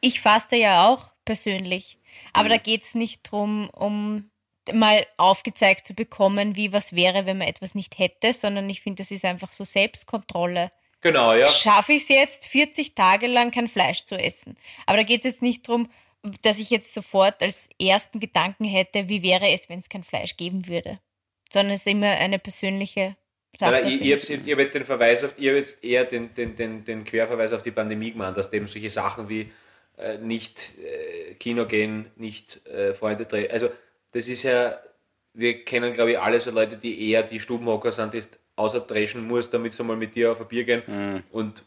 Ich 0.00 0.20
faste 0.20 0.56
ja 0.56 0.88
auch 0.88 1.12
persönlich. 1.24 1.98
Aber 2.32 2.44
Mhm. 2.44 2.50
da 2.50 2.56
geht's 2.58 2.94
nicht 2.94 3.22
drum, 3.30 3.68
um 3.70 4.30
mal 4.72 5.04
aufgezeigt 5.18 5.86
zu 5.86 5.92
bekommen, 5.94 6.56
wie 6.56 6.72
was 6.72 6.94
wäre, 6.94 7.26
wenn 7.26 7.36
man 7.38 7.48
etwas 7.48 7.74
nicht 7.74 7.98
hätte, 7.98 8.32
sondern 8.32 8.70
ich 8.70 8.80
finde, 8.80 9.02
das 9.02 9.10
ist 9.10 9.24
einfach 9.26 9.52
so 9.52 9.64
Selbstkontrolle. 9.64 10.70
Genau, 11.02 11.34
ja. 11.34 11.48
Schaffe 11.48 11.92
ich 11.92 12.04
es 12.04 12.08
jetzt, 12.08 12.46
40 12.46 12.94
Tage 12.94 13.26
lang 13.26 13.50
kein 13.50 13.68
Fleisch 13.68 14.04
zu 14.06 14.16
essen? 14.18 14.56
Aber 14.86 14.96
da 14.96 15.02
geht's 15.02 15.26
jetzt 15.26 15.42
nicht 15.42 15.68
drum, 15.68 15.90
dass 16.42 16.58
ich 16.58 16.70
jetzt 16.70 16.94
sofort 16.94 17.42
als 17.42 17.68
ersten 17.80 18.20
Gedanken 18.20 18.64
hätte, 18.64 19.08
wie 19.08 19.22
wäre 19.22 19.50
es, 19.50 19.68
wenn 19.68 19.80
es 19.80 19.88
kein 19.88 20.04
Fleisch 20.04 20.36
geben 20.36 20.68
würde. 20.68 20.98
Sondern 21.52 21.74
es 21.74 21.82
ist 21.82 21.92
immer 21.92 22.10
eine 22.10 22.38
persönliche 22.38 23.16
Sache. 23.56 23.76
Aber 23.76 23.86
ich, 23.86 24.00
finde 24.00 24.04
ich 24.04 24.12
habe 24.12 24.42
ich 24.42 24.52
hab 24.52 24.58
jetzt 24.58 24.74
den 24.74 24.84
Verweis 24.84 25.22
auf, 25.22 25.34
ich 25.36 25.46
habe 25.46 25.58
jetzt 25.58 25.84
eher 25.84 26.04
den, 26.04 26.32
den, 26.34 26.56
den, 26.56 26.84
den 26.84 27.04
Querverweis 27.04 27.52
auf 27.52 27.62
die 27.62 27.70
Pandemie 27.70 28.12
gemacht, 28.12 28.36
dass 28.36 28.52
eben 28.52 28.66
solche 28.66 28.90
Sachen 28.90 29.28
wie 29.28 29.50
äh, 29.98 30.18
nicht 30.18 30.72
äh, 30.78 31.34
Kino 31.34 31.66
gehen, 31.66 32.10
nicht 32.16 32.66
äh, 32.66 32.94
Freunde 32.94 33.28
treffen. 33.28 33.52
Also 33.52 33.70
das 34.12 34.28
ist 34.28 34.42
ja, 34.42 34.78
wir 35.34 35.64
kennen 35.64 35.92
glaube 35.92 36.12
ich 36.12 36.18
alle 36.18 36.40
so 36.40 36.50
Leute, 36.50 36.76
die 36.76 37.10
eher 37.10 37.22
die 37.22 37.38
Stubenhocker 37.40 37.92
sind, 37.92 38.14
die 38.14 38.22
außer 38.56 38.80
dreschen 38.80 39.26
musst, 39.26 39.52
damit 39.52 39.72
sie 39.74 39.84
mal 39.84 39.96
mit 39.96 40.14
dir 40.14 40.32
auf 40.32 40.40
ein 40.40 40.48
Bier 40.48 40.64
gehen. 40.64 41.24
Und 41.32 41.64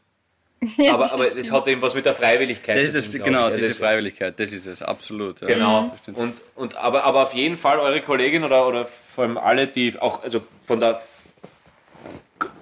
Ja, 0.77 0.95
aber, 0.95 1.03
das 1.03 1.13
aber 1.13 1.23
es 1.37 1.51
hat 1.51 1.67
eben 1.67 1.81
was 1.81 1.93
mit 1.93 2.05
der 2.05 2.15
Freiwilligkeit 2.15 2.77
Das 2.77 2.87
zu 2.87 2.93
das, 2.93 3.03
tun, 3.05 3.11
glaub 3.13 3.25
genau, 3.25 3.49
diese 3.49 3.61
das 3.61 3.69
ist- 3.71 3.79
Freiwilligkeit, 3.79 4.39
das 4.39 4.51
ist 4.53 4.65
es, 4.65 4.81
absolut. 4.81 5.41
Ja. 5.41 5.47
Genau. 5.47 5.95
Das. 6.05 6.15
Und, 6.15 6.41
und 6.55 6.75
aber, 6.75 7.03
aber 7.03 7.23
auf 7.23 7.33
jeden 7.33 7.57
Fall 7.57 7.79
eure 7.79 8.01
Kollegin 8.01 8.43
oder, 8.43 8.67
oder 8.67 8.85
vor 8.87 9.23
allem 9.25 9.37
alle, 9.37 9.67
die 9.67 9.97
auch 9.99 10.23
also 10.23 10.41
von 10.65 10.79
der 10.79 10.99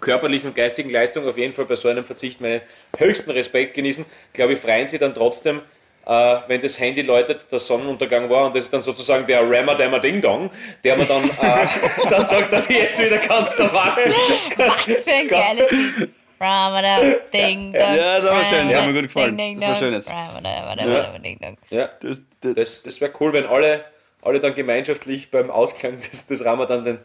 körperlichen 0.02 0.50
und 0.50 0.56
geistigen 0.56 0.90
Leistung 0.90 1.28
auf 1.28 1.38
jeden 1.38 1.54
Fall 1.54 1.66
bei 1.66 1.76
so 1.76 1.88
einem 1.88 2.06
Verzicht 2.06 2.40
meinen 2.42 2.62
höchsten 2.98 3.32
Respekt 3.32 3.74
genießen, 3.74 4.06
glaube 4.34 4.54
ich, 4.54 4.60
freuen 4.60 4.88
sie 4.88 4.98
dann 4.98 5.14
trotzdem, 5.14 5.62
äh, 6.06 6.36
wenn 6.48 6.62
das 6.62 6.80
Handy 6.80 7.02
läutet, 7.02 7.52
der 7.52 7.60
Sonnenuntergang 7.60 8.30
war 8.30 8.46
und 8.48 8.56
das 8.56 8.66
ist 8.66 8.74
dann 8.74 8.84
sozusagen 8.84 9.26
der 9.26 9.42
Rammer 9.50 9.76
Dammer 9.76 10.00
Ding 10.00 10.22
Dong, 10.22 10.50
der 10.84 10.98
mir 10.98 11.06
dann, 11.06 11.24
äh, 11.24 11.68
dann 12.10 12.26
sagt, 12.26 12.52
dass 12.54 12.70
ich 12.70 12.78
jetzt 12.78 13.00
wieder 13.00 13.18
ganz 13.18 13.58
normal 13.58 13.96
Was 14.58 14.84
für 15.02 15.12
ein 15.12 15.28
geiles 15.28 15.70
Ding, 17.34 17.74
dong. 17.74 17.82
Ja, 17.82 18.20
das 18.20 18.32
war 18.32 18.44
schön, 18.46 18.68
das 18.70 18.78
hat 18.78 18.88
mir 18.88 18.94
gut 18.94 19.04
gefallen. 19.04 19.38
Ding, 19.38 19.54
ding, 19.54 19.60
Das 19.60 19.70
war 19.70 19.76
schön 19.76 19.94
jetzt. 19.94 20.10
Ding, 21.24 21.40
dong. 21.42 21.58
Ja, 21.70 21.90
Das, 22.02 22.22
das, 22.42 22.56
das, 22.56 22.84
das 22.84 23.02
wäre 23.02 23.12
cool, 23.20 23.34
wenn 23.34 23.46
alle, 23.46 23.84
alle 24.22 24.40
dann 24.40 24.54
gemeinschaftlich 24.56 25.32
beim 25.32 25.50
Ausklang 25.50 25.98
des, 26.00 26.28
des 26.28 26.44
Ramadan 26.46 26.84
den 26.84 27.00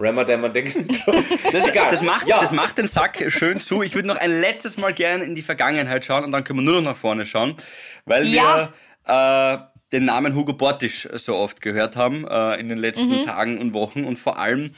Dammer 0.00 0.48
Ding 0.50 0.72
Dong. 1.06 1.24
das, 1.52 1.66
Egal. 1.68 1.90
das, 1.90 2.02
macht, 2.02 2.28
Ja. 2.28 2.40
das 2.40 2.52
macht 2.52 2.78
den 2.78 2.86
Sack 2.86 3.24
schön 3.28 3.60
zu. 3.60 3.82
Ich 3.82 3.94
würde 3.96 4.06
noch 4.06 4.16
ein 4.16 4.30
letztes 4.40 4.76
Mal 4.78 4.92
gerne 4.94 5.24
in 5.24 5.34
die 5.34 5.42
Vergangenheit 5.42 6.04
schauen 6.04 6.24
und 6.24 6.30
dann 6.32 6.44
können 6.44 6.60
wir 6.60 6.64
nur 6.64 6.80
noch 6.80 6.90
nach 6.92 6.96
vorne 6.96 7.26
schauen, 7.26 7.56
weil 8.04 8.26
Ja. 8.28 8.70
wir 9.06 9.62
äh, 9.64 9.78
den 9.92 10.04
Namen 10.04 10.34
Hugo 10.36 10.52
Bortisch 10.52 11.08
so 11.14 11.34
oft 11.36 11.60
gehört 11.62 11.96
haben 11.96 12.26
äh, 12.28 12.54
in 12.60 12.68
den 12.68 12.78
letzten 12.78 13.24
Tagen 13.26 13.58
und 13.58 13.72
Wochen 13.72 14.04
und 14.04 14.18
vor 14.18 14.38
allem 14.38 14.72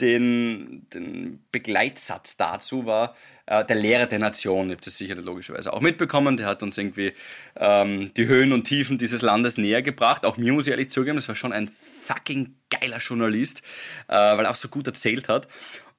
den, 0.00 0.86
den 0.92 1.44
Begleitsatz 1.52 2.36
dazu 2.36 2.86
war 2.86 3.14
äh, 3.46 3.64
der 3.64 3.76
Lehrer 3.76 4.06
der 4.06 4.18
Nation. 4.18 4.68
Ihr 4.68 4.76
habt 4.76 4.86
das 4.86 4.98
sicher 4.98 5.14
logischerweise 5.14 5.72
auch 5.72 5.80
mitbekommen. 5.80 6.36
Der 6.36 6.46
hat 6.46 6.62
uns 6.62 6.76
irgendwie 6.76 7.12
ähm, 7.56 8.12
die 8.14 8.26
Höhen 8.26 8.52
und 8.52 8.64
Tiefen 8.64 8.98
dieses 8.98 9.22
Landes 9.22 9.56
näher 9.56 9.82
gebracht. 9.82 10.26
Auch 10.26 10.36
mir 10.36 10.52
muss 10.52 10.66
ich 10.66 10.72
ehrlich 10.72 10.90
zugeben, 10.90 11.16
das 11.16 11.28
war 11.28 11.34
schon 11.34 11.52
ein 11.52 11.70
fucking 12.02 12.54
geiler 12.70 12.98
Journalist, 12.98 13.62
äh, 14.08 14.14
weil 14.14 14.44
er 14.44 14.50
auch 14.50 14.56
so 14.56 14.68
gut 14.68 14.86
erzählt 14.86 15.28
hat. 15.28 15.48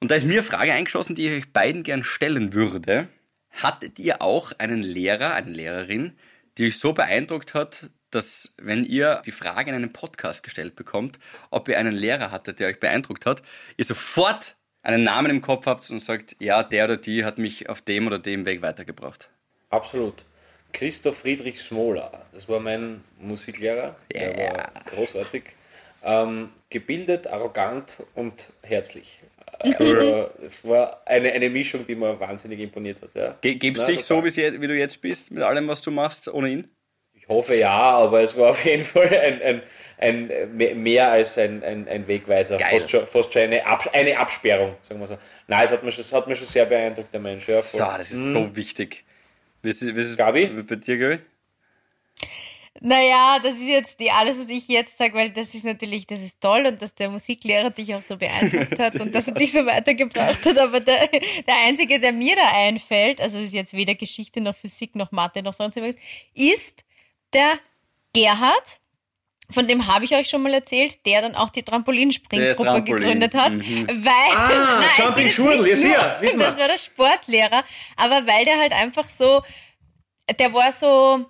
Und 0.00 0.10
da 0.10 0.14
ist 0.14 0.24
mir 0.24 0.34
eine 0.34 0.42
Frage 0.42 0.72
eingeschossen, 0.72 1.14
die 1.14 1.26
ich 1.26 1.38
euch 1.38 1.52
beiden 1.52 1.82
gern 1.82 2.04
stellen 2.04 2.52
würde. 2.52 3.08
Hattet 3.50 3.98
ihr 3.98 4.22
auch 4.22 4.52
einen 4.58 4.82
Lehrer, 4.82 5.32
eine 5.34 5.50
Lehrerin, 5.50 6.12
die 6.56 6.66
euch 6.66 6.78
so 6.78 6.92
beeindruckt 6.92 7.54
hat, 7.54 7.90
dass 8.10 8.54
wenn 8.60 8.84
ihr 8.84 9.22
die 9.26 9.32
Frage 9.32 9.70
in 9.70 9.76
einem 9.76 9.92
Podcast 9.92 10.42
gestellt 10.42 10.76
bekommt, 10.76 11.18
ob 11.50 11.68
ihr 11.68 11.78
einen 11.78 11.94
Lehrer 11.94 12.30
hattet, 12.30 12.60
der 12.60 12.68
euch 12.68 12.80
beeindruckt 12.80 13.26
hat, 13.26 13.42
ihr 13.76 13.84
sofort 13.84 14.56
einen 14.82 15.04
Namen 15.04 15.30
im 15.30 15.42
Kopf 15.42 15.66
habt 15.66 15.90
und 15.90 15.98
sagt, 16.00 16.36
ja, 16.38 16.62
der 16.62 16.84
oder 16.84 16.96
die 16.96 17.24
hat 17.24 17.38
mich 17.38 17.68
auf 17.68 17.82
dem 17.82 18.06
oder 18.06 18.18
dem 18.18 18.46
Weg 18.46 18.62
weitergebracht. 18.62 19.28
Absolut. 19.70 20.24
Christoph 20.72 21.18
Friedrich 21.18 21.60
Smola, 21.60 22.26
das 22.32 22.48
war 22.48 22.60
mein 22.60 23.02
Musiklehrer. 23.18 23.96
Der 24.12 24.38
Ja. 24.38 24.54
war 24.54 24.72
großartig. 24.86 25.44
Ähm, 26.02 26.50
gebildet, 26.70 27.26
arrogant 27.26 27.98
und 28.14 28.52
herzlich. 28.62 29.18
Also, 29.60 30.30
es 30.40 30.64
war 30.64 31.02
eine, 31.04 31.32
eine 31.32 31.50
Mischung, 31.50 31.84
die 31.84 31.96
mir 31.96 32.20
wahnsinnig 32.20 32.60
imponiert 32.60 33.02
hat. 33.02 33.12
Ja. 33.14 33.36
Ge 33.40 33.56
gebst 33.56 33.82
Na, 33.82 33.86
dich 33.86 34.04
so, 34.04 34.24
wie 34.24 34.66
du 34.68 34.78
jetzt 34.78 35.00
bist, 35.00 35.32
mit 35.32 35.42
allem, 35.42 35.66
was 35.66 35.80
du 35.80 35.90
machst, 35.90 36.28
ohne 36.28 36.48
ihn? 36.50 36.68
Ich 37.28 37.34
hoffe 37.34 37.56
ja, 37.56 37.70
aber 37.78 38.22
es 38.22 38.34
war 38.38 38.50
auf 38.50 38.64
jeden 38.64 38.86
Fall 38.86 39.08
ein, 39.18 39.42
ein, 39.42 39.62
ein, 39.98 40.56
me- 40.56 40.74
mehr 40.74 41.10
als 41.10 41.36
ein, 41.36 41.62
ein, 41.62 41.86
ein 41.86 42.08
Wegweiser. 42.08 42.56
Geil. 42.56 42.70
Fast 42.80 42.90
schon, 42.90 43.06
fast 43.06 43.32
schon 43.34 43.42
eine, 43.42 43.66
Abs 43.66 43.86
eine 43.88 44.18
Absperrung, 44.18 44.76
sagen 44.80 44.98
wir 44.98 45.08
so. 45.08 45.18
Nein, 45.46 45.64
es 45.66 45.70
hat 45.70 45.82
mich, 45.82 45.94
schon- 45.94 46.02
es 46.02 46.12
hat 46.12 46.26
mich 46.26 46.38
schon 46.38 46.46
sehr 46.46 46.64
beeindruckt, 46.64 47.12
der 47.12 47.20
Mensch. 47.20 47.46
Ja, 47.46 47.60
So, 47.60 47.78
das 47.80 48.10
ist 48.10 48.32
so 48.32 48.56
wichtig. 48.56 49.04
Wie 49.62 49.68
ist, 49.68 49.84
wie 49.84 50.00
ist 50.00 50.16
Gabi? 50.16 50.46
bei 50.46 50.76
dir, 50.76 50.96
Gabi? 50.98 51.18
Naja, 52.80 53.38
das 53.42 53.54
ist 53.54 53.62
jetzt 53.66 53.98
die, 53.98 54.08
alles, 54.12 54.38
was 54.38 54.48
ich 54.48 54.68
jetzt 54.68 54.96
sage, 54.96 55.12
weil 55.14 55.30
das 55.30 55.52
ist 55.52 55.64
natürlich, 55.64 56.06
das 56.06 56.20
ist 56.20 56.40
toll 56.40 56.64
und 56.64 56.80
dass 56.80 56.94
der 56.94 57.10
Musiklehrer 57.10 57.70
dich 57.70 57.92
auch 57.92 58.02
so 58.02 58.16
beeindruckt 58.16 58.78
hat 58.78 58.94
und 59.00 59.12
dass 59.12 59.26
er 59.26 59.34
dich 59.34 59.50
so 59.50 59.66
weitergebracht 59.66 60.44
hat. 60.46 60.58
Aber 60.58 60.78
der, 60.78 61.08
der 61.08 61.56
Einzige, 61.66 61.98
der 61.98 62.12
mir 62.12 62.36
da 62.36 62.52
einfällt, 62.54 63.20
also 63.20 63.36
ist 63.38 63.52
jetzt 63.52 63.72
weder 63.74 63.96
Geschichte 63.96 64.40
noch 64.40 64.54
Physik 64.54 64.94
noch 64.94 65.10
Mathe 65.10 65.42
noch 65.42 65.54
sonst 65.54 65.76
irgendwas, 65.76 66.00
ist 66.34 66.84
der 67.34 67.58
Gerhard. 68.12 68.80
Von 69.50 69.66
dem 69.66 69.86
habe 69.86 70.04
ich 70.04 70.14
euch 70.14 70.28
schon 70.28 70.42
mal 70.42 70.52
erzählt, 70.52 71.06
der 71.06 71.22
dann 71.22 71.34
auch 71.34 71.48
die 71.48 71.62
Trampolinspringgruppe 71.62 72.50
ist 72.50 72.56
Trampolin. 72.58 72.84
gegründet 72.84 73.34
hat. 73.34 73.52
Mhm. 73.52 73.88
Weil, 74.04 74.36
Ah, 74.36 74.80
Nein, 74.80 74.90
Jumping 74.96 75.30
Schurl, 75.30 75.62
nicht 75.62 75.82
ja. 75.84 76.20
Das 76.20 76.56
war 76.58 76.68
der 76.68 76.76
Sportlehrer, 76.76 77.64
aber 77.96 78.26
weil 78.26 78.44
der 78.44 78.58
halt 78.58 78.72
einfach 78.72 79.08
so, 79.08 79.42
der 80.38 80.52
war 80.52 80.70
so, 80.70 81.24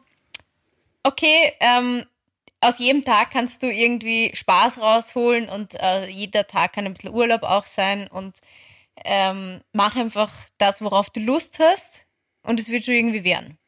okay, 1.04 1.52
ähm, 1.60 2.04
aus 2.60 2.80
jedem 2.80 3.04
Tag 3.04 3.30
kannst 3.30 3.62
du 3.62 3.72
irgendwie 3.72 4.32
Spaß 4.34 4.80
rausholen 4.80 5.48
und 5.48 5.74
äh, 5.80 6.08
jeder 6.08 6.44
Tag 6.48 6.72
kann 6.72 6.86
ein 6.86 6.94
bisschen 6.94 7.14
Urlaub 7.14 7.44
auch 7.44 7.66
sein 7.66 8.08
und 8.08 8.38
ähm, 9.04 9.60
mach 9.72 9.94
einfach 9.94 10.32
das, 10.58 10.82
worauf 10.82 11.08
du 11.10 11.20
Lust 11.20 11.60
hast 11.60 12.06
und 12.42 12.58
es 12.58 12.68
wird 12.68 12.84
schon 12.84 12.94
irgendwie 12.94 13.22
werden. 13.22 13.58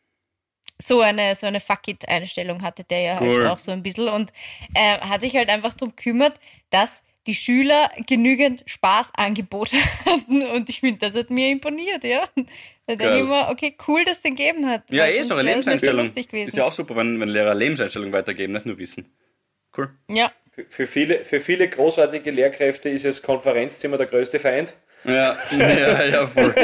So 0.82 1.00
eine, 1.00 1.34
so 1.34 1.46
eine 1.46 1.60
Fuck-it-Einstellung 1.60 2.62
hatte 2.62 2.84
der 2.84 3.00
ja 3.00 3.20
Cool. 3.20 3.42
halt 3.42 3.50
auch 3.50 3.58
so 3.58 3.70
ein 3.70 3.82
bisschen 3.82 4.08
und 4.08 4.32
äh, 4.74 4.98
hat 4.98 5.20
sich 5.20 5.36
halt 5.36 5.48
einfach 5.48 5.74
darum 5.74 5.94
gekümmert, 5.94 6.40
dass 6.70 7.02
die 7.26 7.34
Schüler 7.34 7.90
genügend 8.06 8.62
Spaßangebote 8.66 9.76
hatten 10.06 10.42
und 10.46 10.68
ich 10.68 10.80
finde, 10.80 10.98
das 10.98 11.14
hat 11.14 11.30
mir 11.30 11.50
imponiert, 11.50 12.02
ja. 12.04 12.24
Da 12.86 12.96
denke 12.96 13.18
ich 13.18 13.24
mir, 13.24 13.48
okay, 13.50 13.76
cool, 13.86 14.04
dass 14.04 14.16
es 14.16 14.22
den 14.22 14.34
gegeben 14.36 14.66
hat. 14.66 14.90
Ja, 14.90 15.06
eh, 15.06 15.22
so 15.22 15.34
eine 15.34 15.42
Lebenseinstellung. 15.42 16.10
Ist 16.14 16.56
ja 16.56 16.64
auch 16.64 16.72
super, 16.72 16.96
wenn, 16.96 17.20
wenn 17.20 17.28
Lehrer 17.28 17.54
Lebenseinstellung 17.54 18.10
weitergeben, 18.12 18.54
nicht 18.54 18.66
nur 18.66 18.78
Wissen. 18.78 19.12
Cool. 19.76 19.90
Ja, 20.08 20.32
Für, 20.50 20.64
für, 20.64 20.86
viele, 20.86 21.24
für 21.24 21.40
viele 21.40 21.68
großartige 21.68 22.30
Lehrkräfte 22.30 22.88
ist 22.88 23.04
das 23.04 23.22
Konferenzzimmer 23.22 23.96
der 23.98 24.06
größte 24.06 24.40
Feind. 24.40 24.74
Ja, 25.04 25.36
ja, 25.50 26.04
ja, 26.04 26.26
voll. 26.26 26.54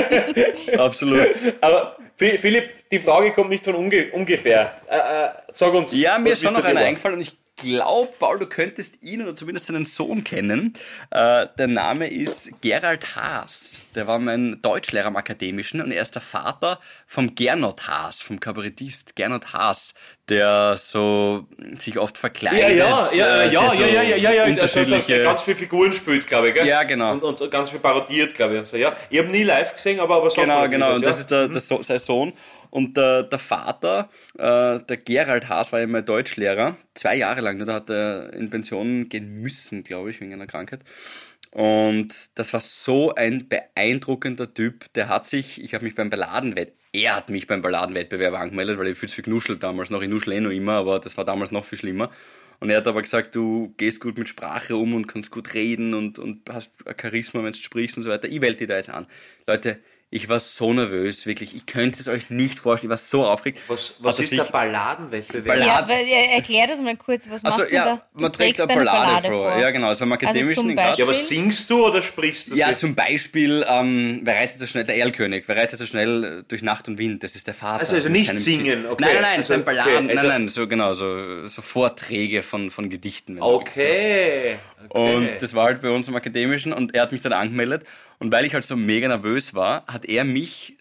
Absolut. 0.79 1.29
Aber 1.61 1.97
Philipp, 2.17 2.71
die 2.91 2.99
Frage 2.99 3.33
kommt 3.33 3.51
nicht 3.51 3.65
von 3.65 3.75
unge 3.75 4.11
ungefähr. 4.13 4.73
Äh, 4.89 4.97
äh, 4.97 5.29
sag 5.53 5.73
uns. 5.75 5.97
Ja, 5.97 6.19
mir 6.19 6.33
ist 6.33 6.43
schon 6.43 6.55
noch 6.55 6.65
einer 6.65 6.81
eingefallen 6.81 7.17
und 7.17 7.23
ich 7.23 7.37
glaube, 7.57 8.13
Paul, 8.19 8.39
du 8.39 8.47
könntest 8.47 9.03
ihn 9.03 9.23
oder 9.23 9.35
zumindest 9.35 9.67
seinen 9.67 9.87
Sohn 9.87 10.25
kennen. 10.25 10.75
Äh, 11.11 11.47
der 11.59 11.67
Name 11.67 12.09
ist 12.09 12.51
Gerald 12.61 13.17
Haas. 13.17 13.81
Der 13.95 14.07
war 14.07 14.19
mein 14.19 14.61
Deutschlehrer 14.61 15.07
am 15.07 15.17
Akademischen 15.17 15.81
und 15.81 15.91
er 15.91 16.03
ist 16.03 16.15
der 16.15 16.23
Vater 16.23 16.79
vom 17.07 17.35
Gernot 17.35 17.89
Haas, 17.89 18.21
vom 18.21 18.41
Kabarettist 18.41 19.17
Gernot 19.17 19.53
Haas, 19.53 19.95
der 20.29 20.77
so 20.77 21.47
sich 21.79 21.99
oft 21.99 22.17
Ja, 22.17 22.21
verkleidet. 22.21 22.79
ja, 22.79 23.09
ja, 23.13 23.43
äh, 23.43 23.53
ja, 23.53 23.61
der 23.63 23.71
so 23.71 23.83
ja, 23.83 23.87
ja, 23.89 24.03
ja, 24.03 24.17
ja, 24.17 24.33
ja. 24.33 24.45
Unterschiedliche. 24.45 25.15
Also, 25.15 25.25
ganz 25.25 25.43
viele 25.43 25.57
Figuren 25.57 25.93
spielt, 25.93 26.27
glaube 26.27 26.49
ich, 26.49 26.55
gell? 26.55 26.67
Ja, 26.67 26.83
genau. 26.83 27.13
Und, 27.13 27.41
und 27.41 27.51
ganz 27.51 27.71
viel 27.71 27.81
parodiert, 27.81 28.35
glaube 28.35 28.55
ich. 28.55 28.59
Und 28.61 28.67
so, 28.67 28.77
ja. 28.77 28.95
Ich 29.09 29.19
habe 29.19 29.29
nie 29.29 29.45
live 29.45 29.73
gesehen, 29.75 30.01
aber, 30.01 30.17
aber 30.17 30.31
sag 30.31 30.45
Genau, 30.45 30.69
genau. 30.69 30.95
Und 30.95 31.03
ja. 31.03 31.09
das 31.09 31.21
ist 31.21 31.31
der, 31.31 31.49
der 31.49 31.61
so 31.61 31.81
sein 31.83 31.99
Sohn. 31.99 32.33
Und 32.77 32.95
der, 32.99 33.23
der 33.23 33.39
Vater, 33.39 34.11
äh, 34.35 34.81
der 34.81 34.99
Gerald 34.99 35.49
Haas, 35.49 35.73
war 35.73 35.81
ja 35.81 35.87
mein 35.87 36.05
Deutschlehrer. 36.05 36.77
Zwei 36.93 37.17
Jahre 37.17 37.41
lang. 37.41 37.59
Da 37.65 37.73
hat 37.73 37.89
er 37.89 38.35
in 38.35 38.51
Pension 38.51 39.09
gehen 39.09 39.41
müssen, 39.41 39.83
glaube 39.83 40.11
ich, 40.11 40.21
wegen 40.21 40.35
einer 40.35 40.47
Krankheit. 40.47 40.81
Und 41.53 42.13
das 42.35 42.53
war 42.53 42.61
so 42.61 43.15
ein 43.15 43.49
beeindruckender 43.49 44.53
Typ. 44.53 44.93
Der 44.93 45.09
hat 45.09 45.25
sich, 45.25 45.59
ich 45.65 45.73
habe 45.73 45.87
mich 45.87 45.95
beim 45.95 46.11
Balladenwett, 46.11 46.75
er 46.93 47.17
hat 47.17 47.31
mich 47.31 47.47
beim 47.47 47.63
Balladenwettbewerb 47.63 48.35
angemeldet, 48.35 48.79
weil 48.79 48.89
ich 48.89 48.99
viel 48.99 49.09
zu 49.09 49.15
viel 49.15 49.25
genuschelt 49.25 49.63
damals 49.63 49.89
noch. 49.89 50.03
Ich 50.03 50.11
nuschle 50.11 50.35
eh 50.35 50.41
noch 50.43 50.51
immer, 50.51 50.73
aber 50.73 51.01
das 51.01 51.17
war 51.17 51.25
damals 51.25 51.53
noch 51.53 51.65
viel 51.65 51.79
schlimmer. 51.79 52.11
Und 52.61 52.69
er 52.69 52.77
hat 52.77 52.87
aber 52.87 53.01
gesagt, 53.01 53.35
du 53.35 53.73
gehst 53.79 54.03
gut 54.03 54.19
mit 54.19 54.29
Sprache 54.29 54.77
um 54.77 54.93
und 54.93 55.07
kannst 55.07 55.31
gut 55.31 55.55
reden 55.55 55.95
und, 55.95 56.19
und 56.19 56.43
hast 56.51 56.73
Charisma, 57.01 57.43
wenn 57.43 57.53
du 57.53 57.59
sprichst 57.59 57.97
und 57.97 58.03
so 58.03 58.11
weiter. 58.11 58.29
Ich 58.29 58.43
wähle 58.43 58.55
dir 58.55 58.67
da 58.67 58.77
jetzt 58.77 58.91
an. 58.91 59.07
Leute, 59.47 59.79
ich 60.09 60.29
war 60.29 60.39
so 60.39 60.73
nervös, 60.73 61.27
wirklich. 61.27 61.55
Ich 61.57 61.67
könnte 61.67 61.99
es 61.99 62.07
euch 62.07 62.31
nicht 62.31 62.61
vorstellen. 62.61 62.89
Ich 62.89 62.91
war 62.91 62.97
so 62.97 63.27
aufgeregt. 63.27 63.61
Was, 63.67 63.95
was 63.99 64.21
ist 64.21 64.31
der 64.33 64.45
Balladenwettbewerb? 64.45 65.47
Ballad- 65.47 65.67
ja 65.67 65.89
weil, 65.89 66.07
äh, 66.07 66.37
erklär 66.37 66.69
das 66.69 66.81
mal 66.81 66.97
kurz, 66.97 67.29
was 67.29 67.45
Also 67.45 67.59
machst 67.59 67.73
du 67.73 67.75
ja, 67.75 67.85
da? 67.85 68.03
Du 68.15 68.23
man 68.23 68.33
trägt 68.33 68.61
eine 68.61 68.69
deine 68.69 68.85
Ballade, 68.85 69.29
vor. 69.29 69.59
Ja, 69.59 69.71
genau. 69.73 69.89
Also 69.89 70.05
im 70.05 70.13
Akademischen 70.13 70.71
in 70.71 70.77
Graz. 70.77 70.97
ja, 70.97 71.05
aber 71.05 71.15
singst 71.15 71.69
du 71.71 71.85
oder 71.87 72.03
sprichst 72.03 72.53
du? 72.53 72.57
Ja, 72.57 72.69
jetzt? 72.71 72.81
zum 72.81 72.95
Beispiel, 72.95 73.65
ähm, 73.69 74.21
wer 74.23 74.37
reitet 74.37 74.61
so 74.61 74.67
schnell, 74.67 74.85
der 74.85 74.97
Erlkönig, 74.97 75.45
wer 75.49 75.57
reitet 75.57 75.81
so 75.81 75.87
schnell 75.87 76.25
äh, 76.25 76.43
durch 76.47 76.63
Nacht 76.63 76.87
und 76.87 76.99
Wind, 76.99 77.25
das 77.25 77.35
ist 77.35 77.49
der 77.49 77.55
Vater. 77.55 77.81
Also- 77.81 77.97
also 77.97 78.09
nicht 78.09 78.39
singen, 78.39 78.87
okay. 78.87 79.05
Nein, 79.05 79.15
nein, 79.15 79.23
nein, 79.23 79.37
Also, 79.39 79.49
so 79.49 79.55
ein 79.55 79.65
Balladen, 79.65 80.05
okay, 80.07 80.19
also- 80.19 80.29
nein, 80.29 80.43
nein, 80.43 80.49
so 80.49 80.69
genau, 80.69 80.95
so, 80.95 81.49
so 81.49 81.63
Vorträge 81.63 82.43
von, 82.45 82.71
von 82.71 82.89
Gedichten. 82.91 83.37
du. 83.37 83.43
Okay. 83.43 84.57
okay. 84.89 85.15
Und 85.17 85.43
das 85.43 85.53
war 85.55 85.65
halt 85.65 85.81
bei 85.83 85.91
uns 85.91 86.07
im 86.07 86.15
Akademischen 86.15 86.73
und 86.73 86.95
er 86.95 87.03
hat 87.03 87.11
mich 87.13 87.23
dann 87.23 87.33
angemeldet. 87.33 87.85
Und 88.19 88.33
weil 88.33 88.45
ich 88.45 88.55
halt 88.55 88.65
so 88.65 88.77
mega 88.77 89.09
nervös 89.09 89.55
war, 89.55 89.87
hat 89.87 90.05
er 90.07 90.25
mich, 90.25 90.77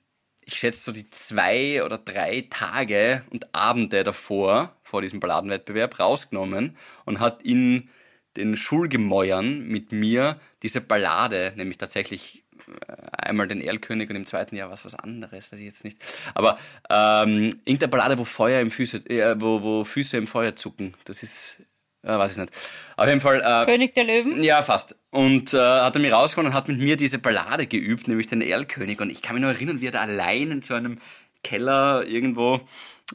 ich 0.46 0.56
schätze 0.56 0.84
so 0.84 0.92
die 0.92 1.10
zwei 1.10 1.84
oder 1.84 1.98
drei 1.98 2.48
Tage 2.50 3.24
und 3.30 3.54
Abende 3.54 4.04
davor, 4.04 4.76
vor 4.84 5.02
diesem 5.02 5.20
Balladenwettbewerb, 5.20 6.00
rausgenommen 6.00 6.78
und 7.06 7.20
hat 7.20 7.42
in 7.44 7.90
den 8.38 8.56
Schulgemäuern 8.56 9.68
mit 9.68 9.92
mir 9.92 10.40
diese 10.62 10.82
Ballade, 10.82 11.54
nämlich 11.56 11.78
tatsächlich 11.78 12.44
äh, 12.88 12.94
einmal 13.12 13.48
den 13.48 13.62
Erlkönig 13.62 14.10
und 14.10 14.16
im 14.16 14.26
zweiten 14.26 14.56
Jahr 14.56 14.70
was 14.70 14.86
was 14.86 14.96
anderes, 14.96 15.52
weiß 15.52 15.60
ich 15.60 15.66
jetzt 15.66 15.84
nicht. 15.84 15.98
Aber 16.34 16.58
ähm, 16.90 17.52
irgendeine 17.66 17.90
Ballade, 17.90 18.18
wo 18.18 18.26
Feuer 18.26 18.62
im 18.62 18.72
Füße, 18.72 18.98
äh, 19.10 19.40
wo, 19.40 19.62
wo 19.62 19.84
Füße 19.84 20.18
im 20.18 20.28
Feuer 20.28 20.56
zucken. 20.56 20.94
Das 21.06 21.24
ist, 21.24 21.58
äh, 22.06 22.18
weiß 22.18 22.34
ich 22.34 22.38
nicht. 22.38 22.54
Auf 22.98 23.08
jeden 23.08 23.22
Fall. 23.22 23.42
Äh, 23.44 23.66
König 23.66 23.94
der 23.94 24.04
Löwen? 24.04 24.44
ja, 24.44 24.62
fast. 24.62 24.96
Und 25.10 25.54
äh, 25.54 25.58
hat 25.58 25.96
er 25.96 26.02
mich 26.02 26.12
rausgeholt 26.12 26.48
und 26.48 26.54
hat 26.54 26.68
mit 26.68 26.80
mir 26.80 26.98
diese 26.98 27.18
Ballade 27.18 27.68
geübt, 27.68 28.08
nämlich 28.08 28.28
den 28.28 28.42
Erlkönig. 28.42 29.02
Und 29.02 29.10
ich 29.10 29.22
kann 29.22 29.36
mich 29.36 29.42
noch 29.42 29.50
erinnern, 29.50 29.82
wie 29.82 29.88
er 29.88 29.92
da 29.92 30.02
allein 30.02 30.52
in 30.52 30.62
so 30.62 30.76
einem 30.76 31.00
Keller 31.44 32.06
irgendwo 32.06 32.62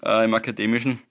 äh, 0.04 0.25
im 0.25 0.35
Akademischen 0.35 1.02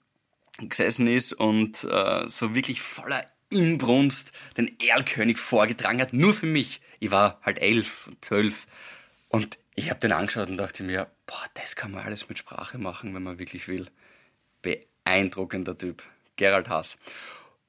gesessen 0.58 1.06
ist 1.06 1.32
und 1.32 1.84
äh, 1.84 2.28
so 2.28 2.54
wirklich 2.54 2.82
voller 2.82 3.24
Inbrunst 3.50 4.32
den 4.56 4.78
Erlkönig 4.80 5.38
vorgetragen 5.38 6.00
hat, 6.00 6.12
nur 6.12 6.34
für 6.34 6.46
mich. 6.46 6.80
Ich 7.00 7.10
war 7.10 7.40
halt 7.42 7.60
elf, 7.60 8.10
zwölf 8.20 8.66
und 9.28 9.58
ich 9.74 9.90
habe 9.90 10.00
den 10.00 10.12
angeschaut 10.12 10.50
und 10.50 10.58
dachte 10.58 10.82
mir, 10.82 11.10
boah, 11.26 11.44
das 11.54 11.76
kann 11.76 11.92
man 11.92 12.04
alles 12.04 12.28
mit 12.28 12.38
Sprache 12.38 12.78
machen, 12.78 13.14
wenn 13.14 13.22
man 13.22 13.38
wirklich 13.38 13.66
will. 13.68 13.86
Beeindruckender 14.62 15.76
Typ. 15.76 16.02
Gerald 16.36 16.68
Haas. 16.68 16.98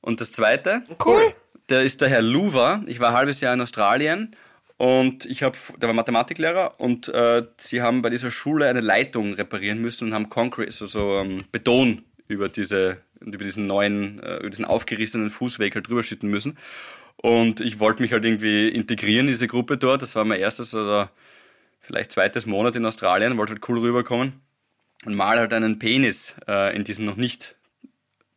Und 0.02 0.22
das 0.22 0.32
Zweite, 0.32 0.84
Cool. 1.04 1.34
der 1.70 1.84
ist 1.84 2.02
der 2.02 2.10
Herr 2.10 2.22
Luva. 2.22 2.84
Ich 2.88 3.00
war 3.00 3.10
ein 3.10 3.16
halbes 3.16 3.40
Jahr 3.42 3.54
in 3.54 3.62
Australien 3.62 4.36
und 4.78 5.26
ich 5.26 5.44
habe, 5.44 5.58
der 5.78 5.90
war 5.90 5.94
Mathematiklehrer 5.94 6.80
und 6.80 7.08
äh, 7.10 7.44
sie 7.58 7.82
haben 7.82 8.02
bei 8.02 8.10
dieser 8.10 8.32
Schule 8.32 8.68
eine 8.68 8.82
Leitung 8.82 9.34
reparieren 9.34 9.80
müssen 9.80 10.08
und 10.08 10.14
haben 10.14 10.30
Concrete, 10.30 10.72
so, 10.72 10.86
so 10.88 11.18
ähm, 11.18 11.44
Beton 11.52 12.04
über 12.28 12.50
diese 12.50 12.98
über 13.24 13.44
diesen 13.46 13.68
neuen, 13.68 14.22
äh, 14.24 14.38
über 14.38 14.50
diesen 14.50 14.66
aufgerissenen 14.66 15.30
Fußweg 15.30 15.76
halt 15.76 15.88
drüber 15.88 16.02
schütten 16.04 16.30
müssen. 16.30 16.58
Und 17.18 17.62
ich 17.62 17.80
wollte 17.80 18.02
mich 18.02 18.14
halt 18.14 18.26
irgendwie 18.26 18.68
integrieren 18.70 19.28
in 19.28 19.32
diese 19.34 19.48
Gruppe 19.48 19.78
dort. 19.78 20.02
Das 20.02 20.16
war 20.16 20.26
mein 20.26 20.40
erstes 20.40 20.74
oder 20.74 21.12
vielleicht 21.82 22.12
zweites 22.12 22.48
Monat 22.48 22.76
in 22.76 22.86
Australien, 22.86 23.38
wollte 23.38 23.54
halt 23.54 23.70
cool 23.70 23.78
rüberkommen 23.78 24.42
und 25.06 25.14
mal 25.16 25.38
halt 25.38 25.54
einen 25.54 25.78
Penis 25.78 26.36
äh, 26.48 26.76
in 26.76 26.84
diesen 26.84 27.06
noch 27.06 27.16
nicht 27.16 27.56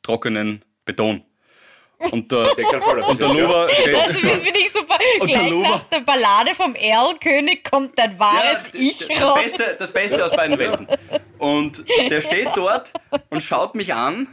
trockenen 0.03 0.63
Beton. 0.85 1.23
Und 1.99 2.31
der, 2.31 2.51
und 3.09 3.21
der 3.21 3.29
Luba 3.29 3.67
Das 3.67 3.77
steht, 3.77 4.07
finde 4.43 4.59
ich 4.59 4.73
super. 4.73 4.99
Und 5.21 5.29
der 5.31 5.39
Gleich 5.39 5.51
Luba- 5.51 5.69
nach 5.69 5.83
der 5.85 6.01
Ballade 6.01 6.55
vom 6.55 6.75
Erlkönig 6.75 7.65
kommt 7.65 7.99
dein 7.99 8.19
wahres 8.19 8.59
Ja, 8.73 8.81
Ich 8.81 8.99
das, 9.09 9.23
raus. 9.23 9.43
Beste, 9.43 9.77
das 9.79 9.93
Beste 9.93 10.25
aus 10.25 10.31
beiden 10.33 10.59
Welten. 10.59 10.87
Und 11.39 11.85
der 12.11 12.21
steht 12.21 12.49
dort 12.57 12.93
und 13.31 13.43
schaut 13.43 13.75
mich 13.75 13.95
an. 13.95 14.29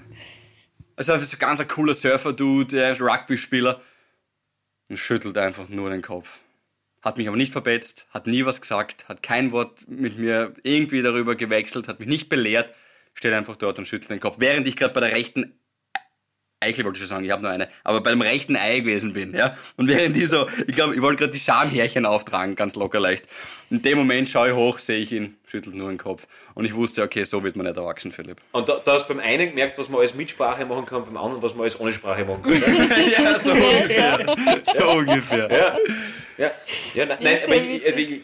Also 0.96 1.18
so 1.18 1.38
ganz 1.38 1.60
ein 1.60 1.68
cooler 1.68 1.94
Surfer-Dude, 1.94 2.76
der 2.76 2.92
ist 2.92 3.02
Rugby-Spieler. 3.02 3.82
Und 4.90 4.98
schüttelt 4.98 5.38
einfach 5.38 5.70
nur 5.70 5.90
den 5.90 6.02
Kopf. 6.02 6.40
Hat 7.02 7.18
mich 7.18 7.28
aber 7.28 7.38
nicht 7.38 7.52
verbetzt, 7.54 8.06
hat 8.14 8.28
nie 8.28 8.46
was 8.46 8.62
gesagt, 8.62 9.08
hat 9.10 9.24
kein 9.24 9.52
Wort 9.52 9.86
mit 9.88 10.18
mir 10.20 10.54
irgendwie 10.64 11.02
darüber 11.02 11.36
gewechselt, 11.36 11.88
hat 11.88 12.00
mich 12.00 12.08
nicht 12.10 12.30
belehrt, 12.30 12.72
steht 13.16 13.34
einfach 13.34 13.56
dort 13.56 13.80
und 13.80 13.88
schüttelt 13.88 14.12
den 14.12 14.20
Kopf. 14.20 14.36
Während 14.40 14.68
ich 14.68 14.76
gerade 14.76 14.94
bei 14.94 15.00
der 15.00 15.12
rechten 15.14 15.60
Eichel 16.62 16.86
wollte 16.86 16.98
ich 16.98 17.00
schon 17.00 17.08
sagen, 17.10 17.26
ich 17.26 17.32
habe 17.32 17.42
nur 17.42 17.50
eine, 17.50 17.68
aber 17.84 18.02
bei 18.02 18.12
dem 18.12 18.22
rechten 18.22 18.56
Ei 18.56 18.80
gewesen 18.80 19.14
bin, 19.14 19.34
ja. 19.36 19.58
Und 19.78 19.88
während 19.88 20.16
die 20.16 20.26
so, 20.28 20.48
ich 20.68 20.76
glaube, 20.76 20.94
ich 20.94 21.02
wollte 21.02 21.18
gerade 21.18 21.34
die 21.34 21.40
Schamhärchen 21.40 22.06
auftragen, 22.06 22.56
ganz 22.56 22.76
locker 22.76 23.00
leicht. 23.00 23.26
In 23.72 23.82
dem 23.82 23.98
Moment 23.98 24.30
schaue 24.30 24.50
ich 24.50 24.54
hoch, 24.54 24.78
sehe 24.78 25.00
ich 25.00 25.12
ihn, 25.12 25.38
schüttelt 25.48 25.76
nur 25.76 25.90
den 25.90 25.98
Kopf. 25.98 26.28
Und 26.54 26.66
ich 26.66 26.76
wusste, 26.76 27.02
okay, 27.02 27.24
so 27.24 27.44
wird 27.44 27.56
man 27.56 27.66
nicht 27.66 27.78
erwachsen, 27.78 28.12
Philipp. 28.12 28.38
Und 28.52 28.70
da, 28.70 28.80
da 28.84 28.94
hast 28.94 29.10
du 29.10 29.16
beim 29.16 29.24
einen 29.24 29.50
gemerkt, 29.50 29.78
was 29.80 29.90
man 29.90 30.02
alles 30.02 30.14
mit 30.14 30.30
Sprache 30.30 30.64
machen 30.66 30.86
kann, 30.86 31.04
beim 31.04 31.18
anderen, 31.18 31.42
was 31.42 31.54
man 31.54 31.62
alles 31.62 31.80
ohne 31.80 31.92
Sprache 31.92 32.26
machen 32.26 32.44
kann. 32.44 32.54
ja, 33.12 33.40
so 33.40 33.52
ungefähr. 33.52 34.36
So 34.76 34.92
ungefähr. 34.92 35.52
ja, 35.52 35.78
ja, 36.38 36.52
ja 36.94 37.06
nein, 37.08 37.18
nein 37.22 37.40
aber 37.44 37.56
ich, 37.56 37.86
also 37.86 38.00
ich, 38.00 38.22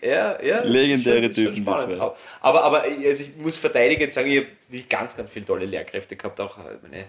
ja, 0.00 0.42
ja. 0.42 0.62
Legendäre 0.64 1.26
schon- 1.26 1.34
Typen, 1.34 1.54
die 1.54 1.64
zwei. 1.64 2.12
Aber, 2.40 2.64
aber 2.64 2.82
also 2.82 3.22
ich 3.22 3.36
muss 3.36 3.56
verteidigend 3.56 4.12
sagen, 4.12 4.28
ich 4.28 4.38
habe 4.38 4.82
ganz, 4.88 5.16
ganz 5.16 5.30
viele 5.30 5.46
tolle 5.46 5.64
Lehrkräfte 5.64 6.16
gehabt, 6.16 6.40
auch 6.40 6.58
meine 6.82 7.06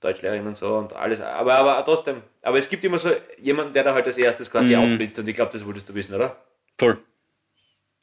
Deutschlehrerin 0.00 0.46
und 0.46 0.56
so 0.56 0.76
und 0.76 0.92
alles. 0.94 1.20
Aber, 1.20 1.54
aber 1.54 1.84
trotzdem, 1.84 2.22
aber 2.42 2.58
es 2.58 2.68
gibt 2.68 2.84
immer 2.84 2.98
so 2.98 3.10
jemanden, 3.38 3.72
der 3.72 3.84
da 3.84 3.94
halt 3.94 4.06
als 4.06 4.16
erstes 4.18 4.50
quasi 4.50 4.74
Mhm. 4.74 4.82
aufblitzt 4.92 5.18
und 5.18 5.28
ich 5.28 5.34
glaube, 5.34 5.52
das 5.52 5.64
wolltest 5.66 5.88
du 5.88 5.94
wissen, 5.94 6.14
oder? 6.14 6.36
Voll. 6.78 6.98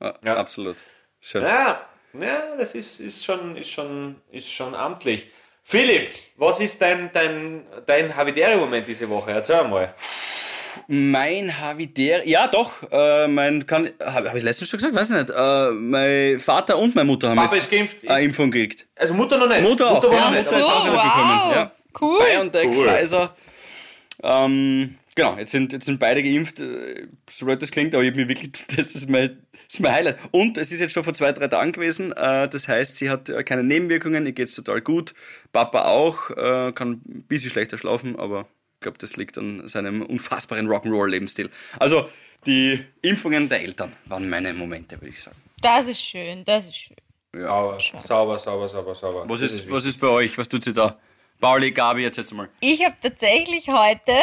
Ja, 0.02 0.14
Ja. 0.24 0.36
Absolut. 0.38 0.76
Schön. 1.20 1.42
Ja, 1.44 1.82
ja 2.14 2.56
das 2.58 2.76
ist, 2.76 3.00
ist, 3.00 3.26
schon, 3.26 3.56
ist, 3.58 3.72
schon, 3.72 4.16
ist 4.32 4.50
schon 4.52 4.76
amtlich. 4.76 5.28
Philipp, 5.64 6.10
was 6.38 6.60
ist 6.60 6.82
dein, 6.82 7.10
dein, 7.12 7.66
dein 7.86 8.16
Havidere-Moment 8.16 8.88
diese 8.88 9.10
Woche? 9.10 9.32
Erzähl 9.32 9.64
mal. 9.68 9.94
Mein 10.88 11.60
Havidere, 11.60 12.22
ja 12.28 12.48
doch, 12.48 12.72
äh, 12.92 13.28
mein, 13.28 13.66
kann, 13.66 13.90
habe 14.00 14.30
hab 14.30 14.36
ich 14.36 14.44
letztens 14.44 14.70
schon 14.70 14.78
gesagt, 14.78 14.96
weiß 14.96 15.10
ich 15.10 15.16
nicht, 15.16 15.30
äh, 15.36 15.72
mein 15.72 16.40
Vater 16.40 16.78
und 16.78 16.96
meine 16.96 17.08
Mutter 17.08 17.30
haben 17.30 17.36
Papa 17.38 17.56
jetzt 17.56 17.64
ist 17.66 17.72
geimpft. 17.72 18.08
eine 18.08 18.24
Impfung 18.24 18.52
gekriegt. 18.52 18.86
Also 18.96 19.14
Mutter 19.16 19.38
noch 19.40 19.48
nicht. 19.50 19.64
Mutter 19.68 19.90
auch, 19.90 20.04
war 20.04 20.14
ja, 20.14 20.20
noch 20.26 20.32
nicht. 20.32 20.46
Mutter 20.46 20.60
ist 20.60 20.66
auch 20.66 20.86
wow. 20.86 21.04
bekommen. 21.04 21.52
Ja. 21.56 21.72
Cool. 22.00 22.20
BioNTech, 22.20 22.68
Cool. 22.68 22.88
Pfizer. 22.88 23.36
Ähm, 24.24 24.96
genau, 25.16 25.38
jetzt 25.38 25.52
sind, 25.52 25.74
jetzt 25.74 25.86
sind 25.86 26.00
beide 26.00 26.24
geimpft, 26.24 26.60
äh, 26.60 27.08
so 27.30 27.46
blöd 27.46 27.62
das 27.62 27.72
klingt, 27.72 27.94
aber 27.94 28.04
ich 28.04 28.10
hab 28.10 28.16
mir 28.16 28.28
wirklich, 28.28 28.52
das 28.76 28.96
ist 28.96 29.10
mein, 29.10 29.38
das 29.52 29.76
ist 29.76 29.80
mein 29.80 29.94
Highlight. 29.94 30.18
Und 30.32 30.58
es 30.58 30.72
ist 30.72 30.80
jetzt 30.80 30.94
schon 30.94 31.04
vor 31.04 31.14
zwei, 31.14 31.32
drei 31.34 31.48
Tagen 31.48 31.72
gewesen, 31.72 32.12
äh, 32.14 32.50
das 32.50 32.68
heißt, 32.68 32.98
sie 32.98 33.10
hat 33.10 33.30
äh, 33.30 33.44
keine 33.44 33.64
Nebenwirkungen, 33.64 34.26
ihr 34.26 34.32
geht's 34.32 34.56
total 34.56 34.82
gut, 34.82 35.14
Papa 35.52 35.86
auch, 35.86 36.32
äh, 36.32 36.72
kann 36.74 37.02
ein 37.08 37.26
bisschen 37.28 37.52
schlechter 37.52 37.78
schlafen, 37.78 38.18
aber 38.18 38.48
ich 38.76 38.82
glaube, 38.82 38.98
das 38.98 39.16
liegt 39.18 39.38
an 39.38 39.68
seinem 39.68 40.02
unfassbaren 40.04 40.68
Rock'n'Roll-Lebensstil. 40.68 41.50
Also, 41.80 42.10
die 42.46 42.84
Impfungen 43.02 43.50
der 43.50 43.62
Eltern 43.62 43.92
waren 44.06 44.30
meine 44.30 44.54
Momente, 44.54 44.98
würde 44.98 45.10
ich 45.10 45.22
sagen. 45.22 45.36
Das 45.62 45.88
ist 45.88 46.00
schön, 46.02 46.46
das 46.46 46.68
ist 46.68 46.76
schön. 46.76 46.98
Sauber, 47.34 47.80
sauber, 47.80 48.38
sauber, 48.40 48.68
sauber, 48.68 48.96
sauber. 48.96 49.24
Was 49.28 49.42
Das 49.42 49.52
ist, 49.52 49.70
was 49.72 49.86
ist 49.86 50.00
bei 50.00 50.08
euch? 50.08 50.38
Was 50.38 50.48
tut 50.48 50.64
sie 50.64 50.74
da? 50.74 50.98
Pauli, 51.40 51.72
Gabi, 51.72 52.02
jetzt 52.02 52.18
jetzt 52.18 52.34
mal. 52.34 52.50
Ich 52.62 52.84
habe 52.84 52.96
tatsächlich 53.02 53.70
heute, 53.70 54.14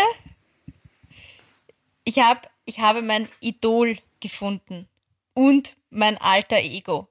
ich, 2.05 2.19
hab, 2.19 2.51
ich 2.65 2.81
habe 2.81 3.03
mein 3.03 3.29
Idol 3.41 3.99
gefunden 4.21 4.89
und 5.35 5.77
mein 5.91 6.19
alter 6.19 6.59
Ego. 6.59 7.09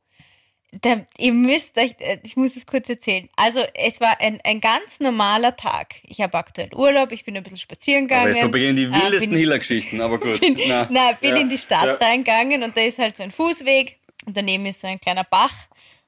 Da, 0.81 1.05
ihr 1.19 1.33
müsst 1.33 1.77
euch, 1.77 1.93
äh, 1.99 2.17
ich 2.23 2.35
muss 2.35 2.55
es 2.55 2.65
kurz 2.65 2.89
erzählen. 2.89 3.29
Also 3.35 3.63
es 3.75 4.01
war 4.01 4.19
ein, 4.19 4.41
ein 4.43 4.59
ganz 4.59 4.99
normaler 4.99 5.55
Tag. 5.55 5.95
Ich 6.03 6.19
habe 6.19 6.35
aktuell 6.35 6.73
Urlaub, 6.73 7.11
ich 7.11 7.23
bin 7.23 7.37
ein 7.37 7.43
bisschen 7.43 7.59
spazieren 7.59 8.05
Aber 8.05 8.07
gegangen. 8.07 8.33
jetzt 8.35 8.41
so 8.43 8.49
beginnen 8.49 8.75
die 8.75 8.83
äh, 8.85 8.91
wildesten 8.91 9.29
bin- 9.29 9.39
Hiller-Geschichten, 9.39 10.01
aber 10.01 10.19
gut. 10.19 10.39
bin, 10.39 10.59
Na. 10.67 10.87
na, 10.89 11.11
bin 11.13 11.29
Ja, 11.35 11.37
in 11.41 11.49
die 11.49 11.59
Stadt 11.59 11.85
ja. 11.85 11.93
reingegangen 12.07 12.63
und 12.63 12.75
da 12.75 12.81
ist 12.81 12.97
halt 12.97 13.15
so 13.15 13.21
ein 13.23 13.29
Fußweg 13.31 13.99
und 14.25 14.35
daneben 14.35 14.65
ist 14.65 14.81
so 14.81 14.87
ein 14.87 14.99
kleiner 14.99 15.23
Bach 15.23 15.53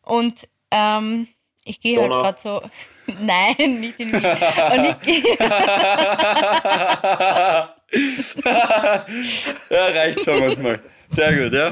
und 0.02 0.48
ähm, 0.72 1.28
ich 1.66 1.82
gehe 1.82 2.00
halt 2.00 2.12
gerade 2.12 2.40
so, 2.40 2.62
nein, 3.20 3.80
nicht 3.80 4.00
in 4.00 4.14
Wien. 4.14 4.24
Und 4.24 4.86
ich 4.86 5.00
gehe, 5.02 5.38
Ja, 9.70 9.86
reicht 9.88 10.24
schon 10.24 10.40
manchmal. 10.40 10.80
Sehr 11.12 11.36
gut, 11.36 11.54
ja. 11.54 11.72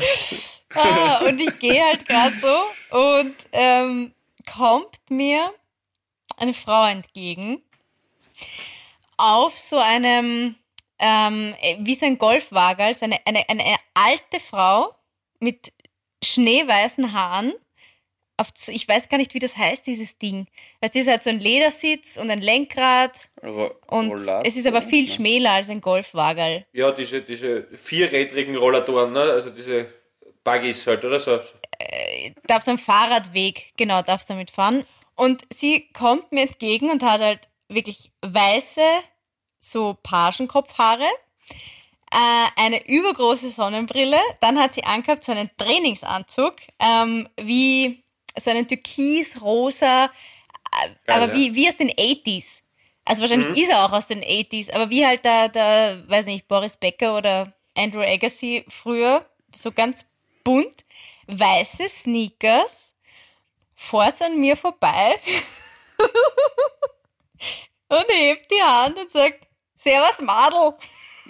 ah, 0.75 1.17
und 1.25 1.39
ich 1.39 1.57
gehe 1.59 1.83
halt 1.83 2.07
gerade 2.07 2.35
so 2.37 2.97
und 2.97 3.35
ähm, 3.51 4.13
kommt 4.51 4.99
mir 5.09 5.51
eine 6.37 6.53
Frau 6.53 6.87
entgegen 6.87 7.61
auf 9.17 9.57
so 9.59 9.77
einem, 9.77 10.55
ähm, 10.99 11.55
wie 11.79 11.95
so 11.95 12.05
ein 12.05 12.17
Golfwagen, 12.17 12.85
also 12.85 13.05
eine, 13.05 13.19
eine, 13.25 13.47
eine 13.47 13.75
alte 13.93 14.39
Frau 14.39 14.93
mit 15.39 15.73
schneeweißen 16.23 17.13
Haaren. 17.13 17.53
Auf, 18.37 18.47
ich 18.67 18.87
weiß 18.87 19.09
gar 19.09 19.17
nicht, 19.17 19.33
wie 19.35 19.39
das 19.39 19.57
heißt, 19.57 19.85
dieses 19.85 20.17
Ding. 20.17 20.47
Weißt 20.81 20.95
du, 20.95 20.99
es 20.99 21.07
hat 21.07 21.23
so 21.23 21.29
ein 21.29 21.39
Ledersitz 21.39 22.17
und 22.17 22.31
ein 22.31 22.41
Lenkrad 22.41 23.29
und 23.41 24.09
Rollator, 24.09 24.41
es 24.43 24.55
ist 24.55 24.65
aber 24.65 24.81
viel 24.81 25.05
ja. 25.07 25.15
schmäler 25.15 25.51
als 25.51 25.69
ein 25.69 25.81
Golfwagen. 25.81 26.65
Ja, 26.73 26.91
diese, 26.91 27.21
diese 27.21 27.67
vierrädrigen 27.73 28.55
Rollatoren, 28.55 29.13
ne? 29.13 29.21
also 29.21 29.51
diese 29.51 29.93
Buggies 30.43 30.85
halt, 30.87 31.05
oder 31.05 31.19
so. 31.19 31.39
darfst 32.47 32.67
am 32.67 32.79
Fahrradweg, 32.79 33.73
genau, 33.77 34.01
darfst 34.01 34.29
damit 34.29 34.49
fahren. 34.49 34.83
Und 35.15 35.43
sie 35.53 35.89
kommt 35.93 36.31
mir 36.31 36.41
entgegen 36.41 36.89
und 36.89 37.03
hat 37.03 37.21
halt 37.21 37.49
wirklich 37.69 38.11
weiße, 38.21 38.81
so 39.59 39.97
Pagenkopfhaare, 40.01 41.07
äh, 42.11 42.47
eine 42.55 42.87
übergroße 42.87 43.49
Sonnenbrille, 43.49 44.19
dann 44.41 44.59
hat 44.59 44.73
sie 44.73 44.83
angehabt 44.83 45.23
so 45.23 45.31
einen 45.31 45.49
Trainingsanzug, 45.57 46.55
ähm, 46.79 47.27
wie 47.37 48.03
so 48.39 48.51
einen 48.51 48.67
türkis-rosa, 48.67 50.05
äh, 50.05 51.11
aber 51.11 51.27
ja. 51.27 51.33
wie, 51.33 51.55
wie 51.55 51.67
aus 51.67 51.77
den 51.77 51.91
80s. 51.91 52.61
Also 53.05 53.21
wahrscheinlich 53.21 53.57
ist 53.57 53.69
er 53.69 53.83
auch 53.85 53.91
aus 53.91 54.07
den 54.07 54.23
80s, 54.23 54.71
aber 54.71 54.89
wie 54.89 55.05
halt 55.05 55.25
der, 55.25 55.49
der, 55.49 56.03
weiß 56.07 56.25
nicht, 56.25 56.47
Boris 56.47 56.77
Becker 56.77 57.17
oder 57.17 57.53
Andrew 57.75 58.01
Agassi 58.01 58.63
früher, 58.69 59.25
so 59.53 59.71
ganz 59.71 60.05
bunt, 60.43 60.85
weiße 61.27 61.89
Sneakers, 61.89 62.93
fährt 63.75 64.21
an 64.21 64.39
mir 64.39 64.55
vorbei 64.55 65.19
und 67.89 68.05
hebt 68.09 68.49
die 68.51 68.61
Hand 68.61 68.97
und 68.97 69.11
sagt, 69.11 69.47
Servus 69.77 70.21
Madel. 70.21 70.73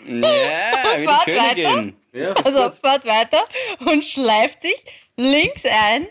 Ja, 0.06 0.98
die 0.98 1.06
Fahrt 1.06 1.26
Königin. 1.26 1.98
Ja, 2.12 2.34
Also 2.34 2.72
fährt 2.72 3.06
weiter 3.06 3.44
und 3.80 4.06
schleift 4.06 4.62
sich 4.62 4.76
links 5.16 5.66
ein 5.66 6.08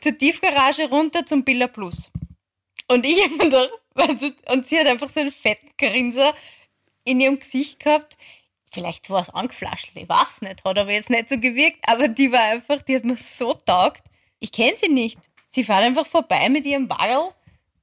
zur 0.00 0.16
Tiefgarage 0.16 0.88
runter 0.88 1.24
zum 1.26 1.44
Billa 1.44 1.66
Plus. 1.66 2.10
Und 2.88 3.04
ich 3.04 3.20
hab 3.22 3.30
mir 3.32 3.38
gedacht, 3.44 3.70
weißt 3.94 4.22
du, 4.22 4.32
und 4.52 4.66
sie 4.66 4.78
hat 4.78 4.86
einfach 4.86 5.08
so 5.08 5.20
einen 5.20 5.32
fetten 5.32 5.70
Grinser 5.78 6.34
in 7.04 7.20
ihrem 7.20 7.38
Gesicht 7.38 7.80
gehabt. 7.80 8.16
Vielleicht 8.72 9.08
war 9.10 9.22
es 9.22 9.30
angeflascht, 9.30 9.90
ich 9.94 10.08
weiß 10.08 10.42
nicht, 10.42 10.64
hat 10.64 10.78
aber 10.78 10.90
jetzt 10.90 11.08
nicht 11.08 11.28
so 11.30 11.38
gewirkt, 11.38 11.78
aber 11.86 12.08
die 12.08 12.30
war 12.30 12.42
einfach, 12.42 12.82
die 12.82 12.96
hat 12.96 13.04
mir 13.04 13.16
so 13.16 13.54
taugt. 13.54 14.02
Ich 14.38 14.52
kenne 14.52 14.76
sie 14.76 14.88
nicht. 14.88 15.18
Sie 15.48 15.64
fährt 15.64 15.82
einfach 15.82 16.06
vorbei 16.06 16.48
mit 16.50 16.66
ihrem 16.66 16.86
Bagel 16.86 17.30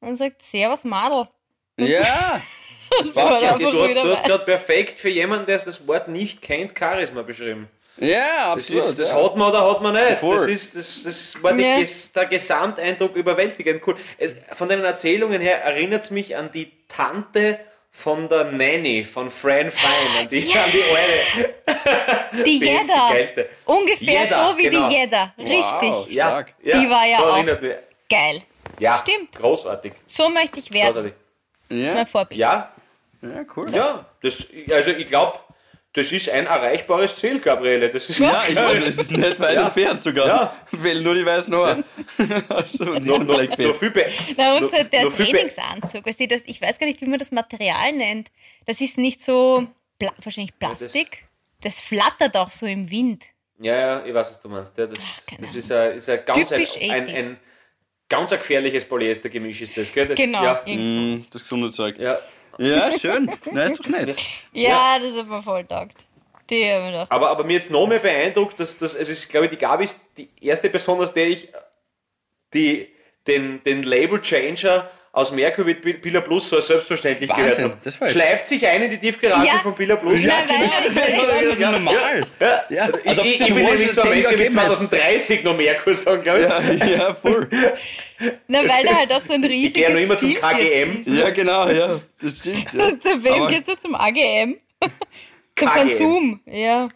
und 0.02 0.18
sagt, 0.18 0.44
Servus 0.44 0.84
Madel. 0.84 1.26
Ja, 1.78 2.42
Das 2.98 3.12
passt 3.12 3.44
Ja, 3.44 3.58
du 3.58 3.82
hast, 3.82 3.96
du 3.96 4.10
hast 4.10 4.24
gerade 4.24 4.46
perfekt 4.46 5.00
für 5.00 5.10
jemanden, 5.10 5.46
der 5.46 5.58
das 5.60 5.88
Wort 5.88 6.08
nicht 6.08 6.42
kennt, 6.42 6.78
Charisma 6.78 7.22
beschrieben. 7.24 7.70
Ja, 7.98 8.56
Das, 8.56 8.64
absolut. 8.66 8.84
ist, 8.84 9.00
das 9.00 9.10
ja. 9.12 9.24
hat 9.24 9.36
man 9.36 9.50
oder 9.50 9.70
hat 9.70 9.82
man 9.82 9.94
nicht. 9.94 10.22
Das, 10.24 10.46
ist, 10.48 10.76
das, 10.76 11.04
das 11.04 11.44
war 11.44 11.54
Ja. 11.56 11.78
Ges- 11.78 12.14
der 12.14 12.26
Gesamteindruck 12.26 13.16
überwältigend 13.16 13.82
cool. 13.88 13.96
Es, 14.18 14.36
von 14.54 14.68
den 14.70 14.84
Erzählungen 14.84 15.42
her 15.42 15.64
erinnert 15.64 16.04
es 16.04 16.12
mich 16.12 16.36
an 16.36 16.52
die 16.52 16.72
Tante 16.88 17.60
von 17.92 18.28
der 18.28 18.46
Nanny, 18.46 19.04
von 19.04 19.30
Fran 19.30 19.72
Fine, 19.72 20.20
an 20.22 20.30
die, 20.30 20.52
an 20.58 20.72
die 20.72 20.82
Eure. 20.82 22.44
Die 22.44 22.60
geilste. 22.60 23.50
Ungefähr 23.66 24.24
Jedda, 24.24 24.50
so 24.52 24.58
wie 24.58 24.64
genau. 24.64 24.90
die 24.90 24.96
Jedda. 24.96 25.34
Wow. 25.38 25.48
Richtig. 25.48 26.16
Ja, 26.16 26.28
Stark. 26.30 26.54
ja, 26.64 26.80
Die 26.80 26.90
war 26.90 27.06
ja 27.06 27.18
so 27.20 27.24
auch- 27.26 27.36
erinnert 27.38 27.62
mich. 27.62 27.74
Geil. 28.10 28.42
Ja, 28.80 28.98
Stimmt. 28.98 29.32
großartig. 29.36 29.94
So 30.08 30.30
möchte 30.30 30.60
ich 30.60 30.72
werden. 30.74 30.88
großartig. 30.94 31.14
Das 31.70 31.78
ist 31.78 31.86
Ja, 31.86 31.94
mein 31.94 32.08
Vorbild. 32.08 32.40
Ja, 32.40 32.74
ja 33.22 33.30
cool. 33.56 33.70
ja, 33.72 34.06
das, 34.24 34.48
also 34.72 34.90
ich 34.90 35.06
glaube, 35.08 35.40
das 35.94 36.12
ist 36.12 36.28
ein 36.30 36.48
erreichbares 36.48 37.16
Ziel, 37.18 37.40
Gabriele. 37.40 37.88
Das 37.90 38.10
ist 38.10 38.18
Ja, 38.18 38.44
ich 38.48 38.56
meine, 38.56 38.86
es 38.86 38.98
ist 38.98 39.12
nicht 39.12 39.40
weit 39.40 39.58
entfernt 39.58 40.02
sogar. 40.02 40.28
Ja. 40.28 40.58
Weil 40.72 41.02
nur 41.02 41.14
die 41.14 41.26
weißen 41.26 41.56
Haare. 41.56 41.84
also, 42.50 42.86
die 43.00 43.08
noch, 43.08 43.20
noch, 43.20 43.58
noch 43.58 43.76
viel 43.76 43.94
Na, 44.36 44.56
und 44.56 44.64
noch- 44.64 44.90
der 44.90 45.04
noch 45.04 45.14
Trainingsanzug, 45.14 46.06
weißt 46.06 46.20
du, 46.22 46.28
das, 46.28 46.42
ich 46.46 46.60
weiß 46.60 46.80
gar 46.80 46.88
nicht, 46.88 47.00
wie 47.02 47.06
man 47.06 47.20
das 47.20 47.32
Material 47.32 47.92
nennt. 47.94 48.32
Das 48.66 48.82
ist 48.82 48.98
nicht 48.98 49.24
so, 49.24 49.68
pla 50.00 50.12
wahrscheinlich 50.24 50.58
Plastik. 50.58 51.26
Das 51.62 51.80
flattert 51.80 52.36
auch 52.38 52.50
so 52.50 52.66
im 52.66 52.90
Wind. 52.90 53.26
Ja, 53.60 53.76
ja, 53.76 54.06
ich 54.06 54.14
weiß, 54.14 54.32
was 54.32 54.42
du 54.42 54.50
meinst. 54.50 54.76
Ja, 54.78 54.88
das 54.88 55.00
keine 55.28 55.44
das 55.44 55.56
ist, 55.56 55.72
ein, 55.72 55.92
ist 55.98 56.10
ein 56.10 56.22
ganz 56.26 56.50
Typisch 56.50 56.76
ein, 56.82 56.92
ein, 56.92 57.06
80s. 57.06 57.18
ein 57.18 57.38
ganz 58.10 58.32
ein 58.32 58.40
gefährliches 58.40 58.86
Polyestergemisch 58.86 59.62
ist 59.62 59.78
das, 59.78 59.94
gell? 59.94 60.08
Das, 60.08 60.18
Genau, 60.18 60.44
Ja. 60.44 60.64
Mm, 60.66 61.24
das 61.32 61.42
gesunde 61.44 61.70
Zeug. 61.72 62.00
ja. 62.00 62.20
Ja, 62.58 62.92
schön. 62.98 63.32
Na, 63.52 63.64
ist 63.64 63.80
doch 63.80 63.90
nett. 63.90 64.16
Ja, 64.52 65.00
das 65.00 65.10
ist 65.10 65.18
aber 65.20 65.42
voll 65.42 65.66
taugt. 65.66 66.06
Die 66.50 66.70
haben 66.70 66.92
wir 66.92 67.00
doch. 67.04 67.12
Aber, 67.12 67.30
aber 67.30 67.44
mir 67.44 67.54
jetzt 67.54 67.72
noch 67.72 67.88
mehr 67.88 68.00
beeindruckt, 68.00 68.60
dass 68.60 68.78
das, 68.78 68.96
es 68.96 69.10
ist, 69.10 69.30
glaube 69.30 69.46
ich, 69.46 69.52
die 69.52 69.58
Gabi 69.58 69.86
ist 69.86 70.00
die 70.18 70.30
erste 70.42 70.70
Person, 70.70 71.00
aus 71.00 71.14
der 71.14 71.28
ich 71.28 71.50
die, 72.54 72.90
den, 73.28 73.64
den 73.64 73.84
Label-Changer 73.84 74.90
aus 75.16 75.32
Merkur 75.32 75.64
mit 75.64 76.02
Billa 76.02 76.22
Plus 76.22 76.50
so 76.50 76.56
als 76.56 76.66
selbstverständlich 76.68 77.30
Wahnsinn, 77.30 77.72
gehört 77.72 77.86
habe. 78.02 78.10
Schleift 78.10 78.48
sich 78.48 78.66
ein 78.68 78.82
in 78.82 78.90
die 78.90 78.98
Tiefgarage 78.98 79.46
Ja. 79.46 79.60
von 79.60 79.76
Billa 79.76 79.96
Plus. 79.96 80.20
Nein, 80.26 80.44
weil, 80.50 81.46
Das 81.46 81.54
ist 81.54 81.60
normal. 81.62 82.26
Ja, 82.40 82.64
Ja, 82.70 82.90
ich, 83.04 83.08
als 83.10 83.20
ob 83.20 83.26
ich, 83.26 83.40
ich 83.40 83.46
bin 83.54 83.64
nämlich 83.64 83.92
so, 83.92 84.02
ich 84.02 84.24
Jahre 84.24 84.36
mit 84.36 84.48
gegeben 84.48 84.60
hätte. 84.60 84.74
2030 84.74 85.44
noch 85.44 85.56
Merkur 85.56 85.94
sagen, 85.94 86.22
glaube 86.24 86.40
ich. 86.40 86.80
Ja, 86.80 86.86
ja, 86.88 87.14
voll. 87.14 87.48
na, 88.48 88.60
weil 88.68 88.84
da 88.86 88.96
halt 88.96 89.14
auch 89.14 89.22
so 89.22 89.34
ein 89.34 89.44
Ich 89.44 89.50
riesiges 89.52 89.74
gehe 89.76 89.84
ja 89.84 89.90
noch 89.94 90.00
immer 90.02 90.18
zum 90.18 90.34
KGM. 90.34 91.04
Ja, 91.06 91.30
genau, 91.30 91.70
ja. 91.70 92.00
Das 92.20 92.38
stimmt. 92.40 92.74
Ja. 92.74 92.90
Zu 93.00 93.24
wem 93.24 93.34
Aber- 93.34 93.48
gehst 93.50 93.68
du 93.68 93.76
zum 93.78 93.94
AGM? 93.94 94.58
zum 95.56 95.68
KGM. 95.70 95.88
Konsum, 95.90 96.42
ja. 96.48 96.88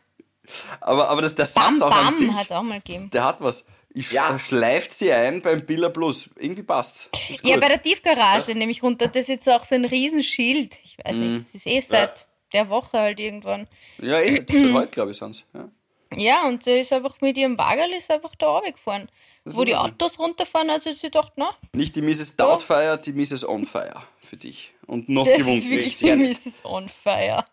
Aber, 0.82 1.08
aber 1.10 1.21
das, 1.21 1.36
der 1.36 1.45
Bam 1.53 1.73
Satz 1.75 1.82
auch 1.84 1.91
an 1.95 2.10
sich, 2.13 2.25
Bam 2.27 2.36
hat 2.38 2.45
es 2.45 2.51
auch 2.51 2.63
mal 2.63 2.80
gegeben. 2.80 3.12
der 3.13 3.23
hat 3.25 3.41
was. 3.41 3.67
Ich 3.97 4.12
Ja. 4.12 4.38
schleift 4.38 4.93
sie 4.93 5.12
ein 5.12 5.41
beim 5.41 5.65
Billa 5.65 5.89
Plus. 5.89 6.29
Irgendwie 6.38 6.63
passt. 6.63 7.10
Ist 7.29 7.43
Ja, 7.43 7.57
bei 7.57 7.67
der 7.67 7.81
Tiefgarage 7.81 8.53
nehme 8.53 8.71
ich 8.71 8.83
runter. 8.83 9.07
Das 9.07 9.23
ist 9.23 9.27
jetzt 9.29 9.49
auch 9.49 9.63
so 9.65 9.73
ein 9.75 9.86
Riesenschild. 9.86 10.77
Ich 10.83 10.97
weiß 11.03 11.15
Mhm. 11.17 11.33
nicht, 11.33 11.45
das 11.47 11.55
ist 11.55 11.67
eh 11.67 11.79
seit 11.81 12.27
der 12.53 12.69
Woche 12.69 12.99
halt 12.99 13.19
irgendwann. 13.19 13.67
ja, 14.01 14.19
eh, 14.19 14.45
schon 14.49 14.73
heute, 14.73 14.91
glaube 14.91 15.12
ich, 15.12 15.17
sonst. 15.17 15.45
Ja. 15.53 15.67
Ja, 16.15 16.47
und 16.47 16.63
sie 16.63 16.79
ist 16.79 16.93
einfach 16.93 17.19
mit 17.21 17.38
ihrem 17.38 17.57
Baggerl 17.57 17.91
ist 17.91 18.10
einfach 18.12 18.33
da 18.36 18.47
runtergefahren. 18.47 19.10
Wo 19.43 19.63
die. 19.63 19.75
Autos 19.75 20.19
runterfahren, 20.19 20.69
also 20.69 20.91
sie 20.93 21.10
dachte, 21.10 21.31
na, 21.38 21.51
Nicht 21.73 21.95
die 21.95 22.01
Mrs. 22.01 22.36
Doubtfire, 22.36 22.97
die 22.97 23.13
Mrs. 23.13 23.47
On-Fire 23.47 24.03
für 24.21 24.38
dich. 24.38 24.73
Und 24.86 25.10
noch 25.10 25.25
das 25.25 25.38
gewohnt. 25.38 25.60
ist 25.63 25.69
wirklich 25.69 25.97
die. 25.97 26.15
Mrs. 26.15 26.63
On 26.65 26.88
Fire. 26.89 27.45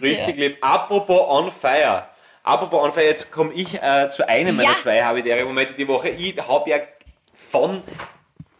Richtig 0.00 0.36
lieb. 0.36 0.56
Apropos 0.60 1.20
on 1.28 1.50
fire. 1.50 2.08
Apropos 2.44 2.92
fire, 2.94 3.04
jetzt 3.06 3.32
komme 3.32 3.52
ich 3.54 3.74
äh, 3.82 4.08
zu 4.10 4.28
einem 4.28 4.56
Ja. 4.58 4.64
meiner 4.64 4.76
zwei 4.78 5.02
habitäre 5.02 5.44
Momente 5.44 5.74
die 5.74 5.88
Woche. 5.88 6.10
Ich 6.10 6.36
habe 6.46 6.70
ja 6.70 6.76
von 7.50 7.82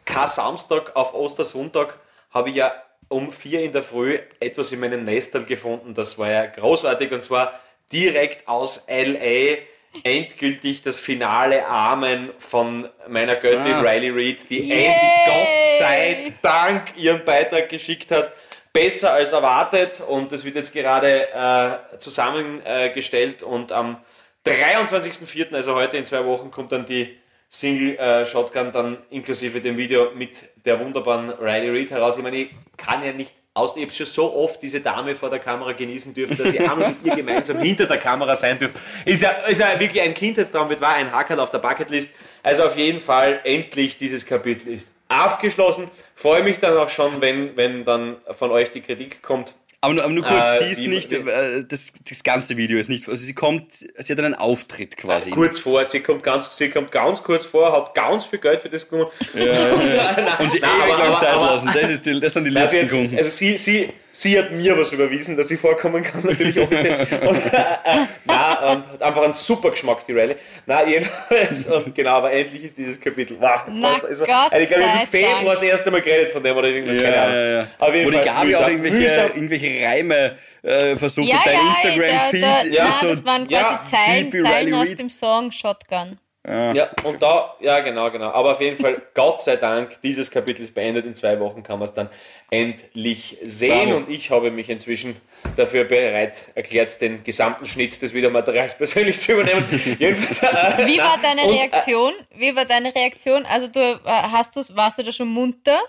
K-Samstag 0.06 0.96
auf 0.96 1.14
Ostersonntag 1.14 1.98
habe 2.32 2.50
ich 2.50 2.56
ja 2.56 2.72
um 3.08 3.30
vier 3.30 3.62
in 3.62 3.72
der 3.72 3.82
Früh 3.82 4.18
etwas 4.40 4.72
in 4.72 4.80
meinem 4.80 5.04
Nestel 5.04 5.44
gefunden. 5.44 5.94
Das 5.94 6.18
war 6.18 6.30
ja 6.30 6.46
großartig 6.46 7.12
und 7.12 7.22
zwar 7.22 7.60
direkt 7.92 8.48
aus 8.48 8.78
L.A. 8.86 9.58
endgültig 10.02 10.82
das 10.82 10.98
finale 11.00 11.66
Amen 11.66 12.30
von 12.38 12.88
meiner 13.06 13.36
Göttin 13.36 13.74
Ah. 13.74 13.80
Riley 13.82 14.10
Reid, 14.10 14.48
die 14.50 14.60
Yay! 14.60 14.84
endlich 14.86 15.12
Gott 15.26 15.78
sei 15.78 16.32
Dank 16.42 16.96
ihren 16.96 17.24
Beitrag 17.24 17.68
geschickt 17.68 18.10
hat. 18.10 18.32
Besser 18.74 19.12
als 19.12 19.30
erwartet 19.30 20.00
und 20.00 20.32
es 20.32 20.44
wird 20.44 20.56
jetzt 20.56 20.72
gerade 20.72 21.28
äh, 21.32 21.98
zusammengestellt 22.00 23.44
und 23.44 23.70
am 23.70 23.98
23.04., 24.44 25.54
also 25.54 25.76
heute 25.76 25.96
in 25.96 26.04
zwei 26.04 26.24
Wochen, 26.24 26.50
kommt 26.50 26.72
dann 26.72 26.84
die 26.84 27.16
Single 27.50 27.96
äh, 27.98 28.26
Shotgun 28.26 28.72
dann 28.72 28.98
inklusive 29.10 29.60
dem 29.60 29.76
Video 29.76 30.10
mit 30.16 30.42
der 30.64 30.80
wunderbaren 30.80 31.30
Riley 31.30 31.70
Reid 31.70 31.92
heraus. 31.92 32.16
Ich 32.16 32.24
meine, 32.24 32.36
ich 32.36 32.50
kann 32.76 33.04
ja 33.04 33.12
nicht 33.12 33.32
aus, 33.54 33.76
ich 33.76 33.82
habe 33.82 33.92
schon 33.92 34.06
so 34.06 34.34
oft 34.34 34.60
diese 34.60 34.80
Dame 34.80 35.14
vor 35.14 35.30
der 35.30 35.38
Kamera 35.38 35.70
genießen 35.70 36.12
dürfen, 36.12 36.36
dass 36.36 36.52
ich 36.52 36.60
einmal 36.60 36.88
mit 36.88 37.04
ihr 37.04 37.14
gemeinsam 37.14 37.60
hinter 37.60 37.86
der 37.86 37.98
Kamera 37.98 38.34
sein 38.34 38.58
dürfte. 38.58 38.80
Ist 39.04 39.22
ja, 39.22 39.30
ist 39.46 39.60
ja 39.60 39.78
wirklich 39.78 40.02
ein 40.02 40.14
Kindheitstraum, 40.14 40.68
wird 40.68 40.80
war 40.80 40.94
ein 40.94 41.12
Hackerl 41.12 41.38
auf 41.38 41.50
der 41.50 41.58
Bucketlist. 41.58 42.10
Also 42.42 42.64
auf 42.64 42.76
jeden 42.76 43.00
Fall 43.00 43.40
endlich 43.44 43.96
dieses 43.96 44.26
Kapitel 44.26 44.66
ist 44.72 44.93
abgeschlossen. 45.08 45.90
Freue 46.14 46.42
mich 46.42 46.58
dann 46.58 46.76
auch 46.76 46.88
schon, 46.88 47.20
wenn, 47.20 47.56
wenn 47.56 47.84
dann 47.84 48.16
von 48.30 48.50
euch 48.50 48.70
die 48.70 48.80
Kritik 48.80 49.22
kommt. 49.22 49.54
Aber 49.84 49.92
nur, 49.94 50.02
aber 50.04 50.12
nur 50.14 50.24
kurz, 50.24 50.46
Äh, 50.46 50.64
sie 50.64 50.70
ist 50.70 50.80
die- 50.82 50.88
nicht, 50.88 51.10
die- 51.10 51.16
äh, 51.16 51.64
das, 51.68 51.92
das 52.08 52.22
ganze 52.22 52.56
Video 52.56 52.78
ist 52.78 52.88
nicht, 52.88 53.06
also 53.08 53.22
sie 53.22 53.34
kommt, 53.34 53.70
sie 53.72 54.12
hat 54.12 54.18
einen 54.18 54.34
Auftritt 54.34 54.96
quasi. 54.96 55.30
Kurz 55.30 55.58
vor, 55.58 55.84
sie 55.84 56.00
kommt 56.00 56.22
ganz, 56.22 56.56
sie 56.56 56.70
kommt 56.70 56.90
ganz 56.90 57.22
kurz 57.22 57.44
vor, 57.44 57.70
hat 57.70 57.94
ganz 57.94 58.24
viel 58.24 58.38
Geld 58.38 58.60
für 58.60 58.70
das 58.70 58.88
genommen. 58.88 59.10
Und 59.34 60.50
sie 60.50 60.58
ewig 60.58 60.98
lang 60.98 61.18
Zeit 61.18 61.36
lassen, 61.36 61.70
das, 61.74 61.90
ist 61.90 62.06
die, 62.06 62.18
das 62.20 62.32
sind 62.32 62.44
die 62.44 62.50
letzten 62.50 62.76
jetzt, 62.76 62.90
Kunden. 62.92 63.16
also 63.16 63.28
sie, 63.30 63.58
sie, 63.58 63.90
sie 64.10 64.38
hat 64.38 64.52
mir 64.52 64.78
was 64.78 64.92
überwiesen, 64.92 65.36
dass 65.36 65.50
ich 65.50 65.60
vorkommen 65.60 66.02
kann, 66.02 66.22
natürlich 66.24 66.58
offiziell. 66.58 67.06
Und, 67.26 67.36
äh, 67.52 68.06
na, 68.24 68.72
und 68.72 68.88
hat 68.88 69.02
einfach 69.02 69.22
einen 69.22 69.32
super 69.34 69.70
Geschmack, 69.70 70.06
die 70.06 70.12
Rallye. 70.12 70.36
Na, 70.66 70.86
jedenfalls, 70.86 71.66
und 71.66 71.94
genau, 71.94 72.12
aber 72.16 72.32
endlich 72.32 72.64
ist 72.64 72.78
dieses 72.78 72.98
Kapitel. 73.00 73.36
Wow, 73.40 73.60
Na 73.72 73.82
war, 74.02 74.10
es 74.10 74.18
war, 74.20 74.26
Gott 74.26 74.52
also 74.52 74.62
ich 74.62 74.68
glaube, 74.68 74.84
im 75.02 75.08
Februar 75.08 75.54
das 75.54 75.62
erste 75.62 75.90
Mal 75.90 76.00
geredet 76.02 76.30
von 76.30 76.42
dem 76.42 76.56
oder 76.56 76.68
irgendwas, 76.68 76.96
keine 76.96 77.14
ja, 77.16 77.22
Ahnung. 77.24 77.34
ja, 77.36 77.50
ja. 77.60 77.66
Auf 77.78 77.94
jeden 77.94 78.06
Wo 78.06 78.10
die 78.10 78.16
Fall 78.16 78.24
Gabi 78.24 78.56
auch 78.56 78.68
irgendwelche, 78.68 78.96
mühsam. 78.98 79.26
irgendwelche 79.34 79.66
Reime 79.82 80.38
äh, 80.62 80.96
versucht 80.96 81.28
Ja, 81.28 81.40
dein 81.44 81.54
ja, 81.54 81.68
Instagram-Feed 81.68 82.42
da, 82.42 82.46
da, 82.46 82.60
ist 82.60 82.72
ja, 82.72 82.98
so 83.00 83.08
das 83.08 83.24
waren 83.24 83.48
quasi 83.48 83.62
ja, 83.62 83.84
Zeilen, 83.88 84.30
Zeilen 84.30 84.46
Riley 84.46 84.74
aus 84.74 84.94
dem 84.96 85.10
Song 85.10 85.50
Shotgun. 85.50 86.18
Ja, 86.46 86.90
und 87.04 87.22
da, 87.22 87.54
ja 87.60 87.80
genau, 87.80 88.10
genau. 88.10 88.30
Aber 88.30 88.52
auf 88.52 88.60
jeden 88.60 88.76
Fall, 88.76 89.00
Gott 89.14 89.40
sei 89.40 89.56
Dank, 89.56 89.98
dieses 90.02 90.30
Kapitel 90.30 90.62
ist 90.62 90.74
beendet. 90.74 91.06
In 91.06 91.14
zwei 91.14 91.40
Wochen 91.40 91.62
kann 91.62 91.78
man 91.78 91.88
es 91.88 91.94
dann 91.94 92.10
endlich 92.50 93.38
sehen. 93.42 93.88
Bravo. 93.88 93.96
Und 93.96 94.08
ich 94.10 94.30
habe 94.30 94.50
mich 94.50 94.68
inzwischen 94.68 95.16
dafür 95.56 95.84
bereit 95.84 96.50
erklärt, 96.54 97.00
den 97.00 97.24
gesamten 97.24 97.64
Schnitt 97.64 98.00
des 98.02 98.12
Videomaterials 98.12 98.74
persönlich 98.78 99.18
zu 99.20 99.32
übernehmen. 99.32 99.64
Jedenfalls, 99.98 100.42
äh, 100.42 100.86
Wie 100.86 100.98
na, 100.98 101.04
war 101.04 101.18
deine 101.22 101.44
und, 101.44 101.54
äh, 101.54 101.60
Reaktion? 101.60 102.12
Wie 102.36 102.54
war 102.54 102.66
deine 102.66 102.94
Reaktion? 102.94 103.46
Also 103.46 103.68
du 103.68 103.80
äh, 103.80 103.98
hast 104.04 104.54
du's, 104.54 104.76
warst 104.76 104.98
du 104.98 105.02
da 105.02 105.12
schon 105.12 105.28
munter, 105.28 105.80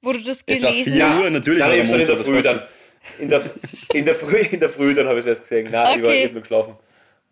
wo 0.00 0.12
du 0.12 0.18
das 0.18 0.44
Es 0.46 0.62
war 0.62 0.70
gelesen 0.70 0.92
4 0.92 1.08
hast? 1.08 1.24
Uhr, 1.24 1.30
natürlich 1.30 1.58
Nein, 1.58 1.68
war 1.70 1.76
ich 1.76 1.80
er 1.80 1.86
dann 1.90 2.00
in 2.00 2.06
der 2.06 2.16
munter, 2.16 2.32
Früh 2.32 2.42
dann. 2.42 2.62
In 3.18 3.28
der, 3.28 3.42
in 3.92 4.04
der 4.04 4.14
Früh, 4.14 4.36
in 4.38 4.60
der 4.60 4.70
Früh 4.70 4.94
dann 4.94 5.06
habe 5.08 5.18
ich 5.18 5.24
es 5.26 5.30
erst 5.30 5.42
gesehen. 5.42 5.70
Nein, 5.70 5.98
ich 5.98 6.02
war 6.02 6.10
Okay. 6.10 6.18
ich 6.18 6.24
hab 6.26 6.32
noch 6.34 6.40
geschlafen. 6.42 6.76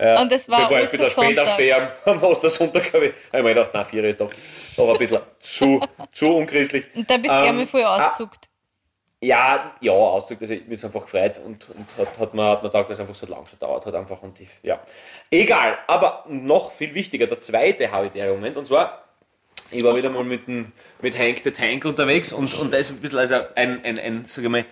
Ja, 0.00 0.20
Und 0.20 0.32
es 0.32 0.48
war 0.48 0.62
ich 0.62 0.70
war 0.70 0.78
ein 0.78 0.88
bisschen 0.90 1.06
spät 1.06 1.38
Ostersonntag. 1.38 1.46
aufstehen 1.48 1.88
am, 2.06 2.22
Ostersonntag. 2.22 2.92
Habe 2.92 3.06
ich, 3.06 3.12
hab 3.32 3.38
ich 3.38 3.42
mir 3.44 3.54
gedacht, 3.54 3.70
na, 3.74 3.84
vier 3.84 4.04
ist 4.04 4.20
doch, 4.20 4.32
doch 4.76 4.90
ein 4.92 4.98
bisschen 4.98 5.20
zu, 5.40 5.80
zu 6.12 6.36
unchristlich. 6.36 6.86
Und 6.94 7.10
da 7.10 7.16
bist 7.18 7.38
du 7.38 7.38
Ähm, 7.38 7.44
ja 7.44 7.52
mal 7.52 7.66
voll 7.66 7.82
ah, 7.82 8.08
auszuckt. 8.10 8.48
Ja, 9.20 9.76
ja, 9.80 9.92
Ausdruck, 9.92 10.38
also 10.42 10.52
mir 10.54 10.74
ist 10.74 10.84
einfach 10.84 11.02
gefreut 11.02 11.40
und, 11.44 11.68
und 11.70 11.86
hat, 11.96 12.18
hat 12.18 12.34
mir, 12.34 12.42
hat 12.44 12.62
mir 12.64 12.70
gedacht, 12.70 12.90
dass 12.90 12.98
es 12.98 13.00
einfach 13.00 13.14
so 13.14 13.26
lang 13.26 13.46
schon 13.46 13.58
dauert 13.60 13.86
hat 13.86 13.94
einfach 13.94 14.20
und 14.22 14.40
ich, 14.40 14.48
ja. 14.64 14.80
Egal, 15.30 15.78
aber 15.86 16.24
noch 16.28 16.72
viel 16.72 16.92
wichtiger, 16.94 17.28
der 17.28 17.38
zweite 17.38 17.92
habitäre 17.92 18.32
Moment 18.32 18.56
und 18.56 18.66
zwar, 18.66 19.04
ich 19.70 19.84
war 19.84 19.94
wieder 19.94 20.10
mal 20.10 20.24
mit, 20.24 20.48
dem, 20.48 20.72
mit 21.02 21.16
Hank 21.16 21.40
the 21.44 21.52
Tank 21.52 21.84
unterwegs 21.84 22.32
und, 22.32 22.52
und 22.58 22.72
das 22.72 22.80
ist 22.80 22.90
ein 22.90 23.00
bisschen 23.00 23.20
also 23.20 23.36
ein, 23.54 23.84
ein, 23.84 23.96
ein 24.00 24.24
sag 24.26 24.42
ich 24.42 24.50
mal, 24.50 24.64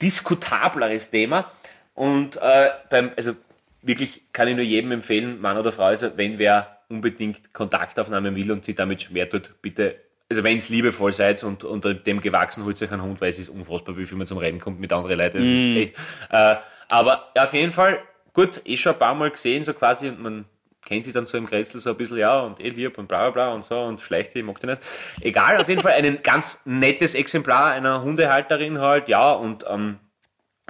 diskutableres 0.00 1.10
Thema 1.10 1.50
und 1.94 2.36
äh, 2.36 2.70
beim, 2.90 3.12
also 3.16 3.34
wirklich 3.82 4.22
kann 4.32 4.48
ich 4.48 4.56
nur 4.56 4.64
jedem 4.64 4.92
empfehlen, 4.92 5.40
Mann 5.40 5.56
oder 5.56 5.72
Frau, 5.72 5.84
also 5.84 6.16
wenn 6.16 6.38
wer 6.38 6.78
unbedingt 6.88 7.52
Kontaktaufnahmen 7.52 8.36
will 8.36 8.50
und 8.52 8.64
sich 8.64 8.74
damit 8.74 9.02
schwer 9.02 9.28
tut, 9.28 9.60
bitte, 9.62 9.96
also 10.28 10.44
wenn 10.44 10.56
es 10.56 10.68
liebevoll 10.68 11.12
seid 11.12 11.42
und 11.44 11.64
unter 11.64 11.94
dem 11.94 12.20
gewachsen, 12.20 12.64
holt 12.64 12.80
euch 12.82 12.90
einen 12.90 13.02
Hund, 13.02 13.20
weil 13.20 13.30
es 13.30 13.38
ist 13.38 13.48
unfassbar, 13.48 13.96
wie 13.96 14.06
viel 14.06 14.16
man 14.16 14.26
zum 14.26 14.38
Reden 14.38 14.60
kommt 14.60 14.80
mit 14.80 14.92
anderen 14.92 15.18
Leuten. 15.18 15.38
Echt, 15.38 15.96
äh, 16.30 16.56
aber 16.88 17.30
ja, 17.36 17.44
auf 17.44 17.52
jeden 17.54 17.72
Fall, 17.72 18.00
gut, 18.32 18.60
eh 18.64 18.76
schon 18.76 18.92
ein 18.92 18.98
paar 18.98 19.14
Mal 19.14 19.30
gesehen, 19.30 19.64
so 19.64 19.74
quasi, 19.74 20.08
und 20.08 20.22
man 20.22 20.44
kennt 20.84 21.04
sich 21.04 21.12
dann 21.12 21.26
so 21.26 21.38
im 21.38 21.46
Grätzl 21.46 21.78
so 21.80 21.90
ein 21.90 21.96
bisschen, 21.96 22.18
ja, 22.18 22.40
und 22.40 22.60
eh 22.60 22.68
lieb 22.68 22.98
und 22.98 23.08
bla 23.08 23.30
bla 23.30 23.30
bla 23.30 23.54
und 23.54 23.64
so 23.64 23.80
und 23.80 24.00
schlecht, 24.00 24.34
ich 24.36 24.44
mag 24.44 24.60
die 24.60 24.66
nicht. 24.66 24.82
Egal, 25.20 25.60
auf 25.60 25.68
jeden 25.68 25.82
Fall 25.82 25.92
ein 25.92 26.22
ganz 26.22 26.60
nettes 26.64 27.14
Exemplar 27.14 27.72
einer 27.72 28.02
Hundehalterin 28.02 28.78
halt, 28.80 29.08
ja, 29.08 29.32
und 29.32 29.64
ähm, 29.68 29.98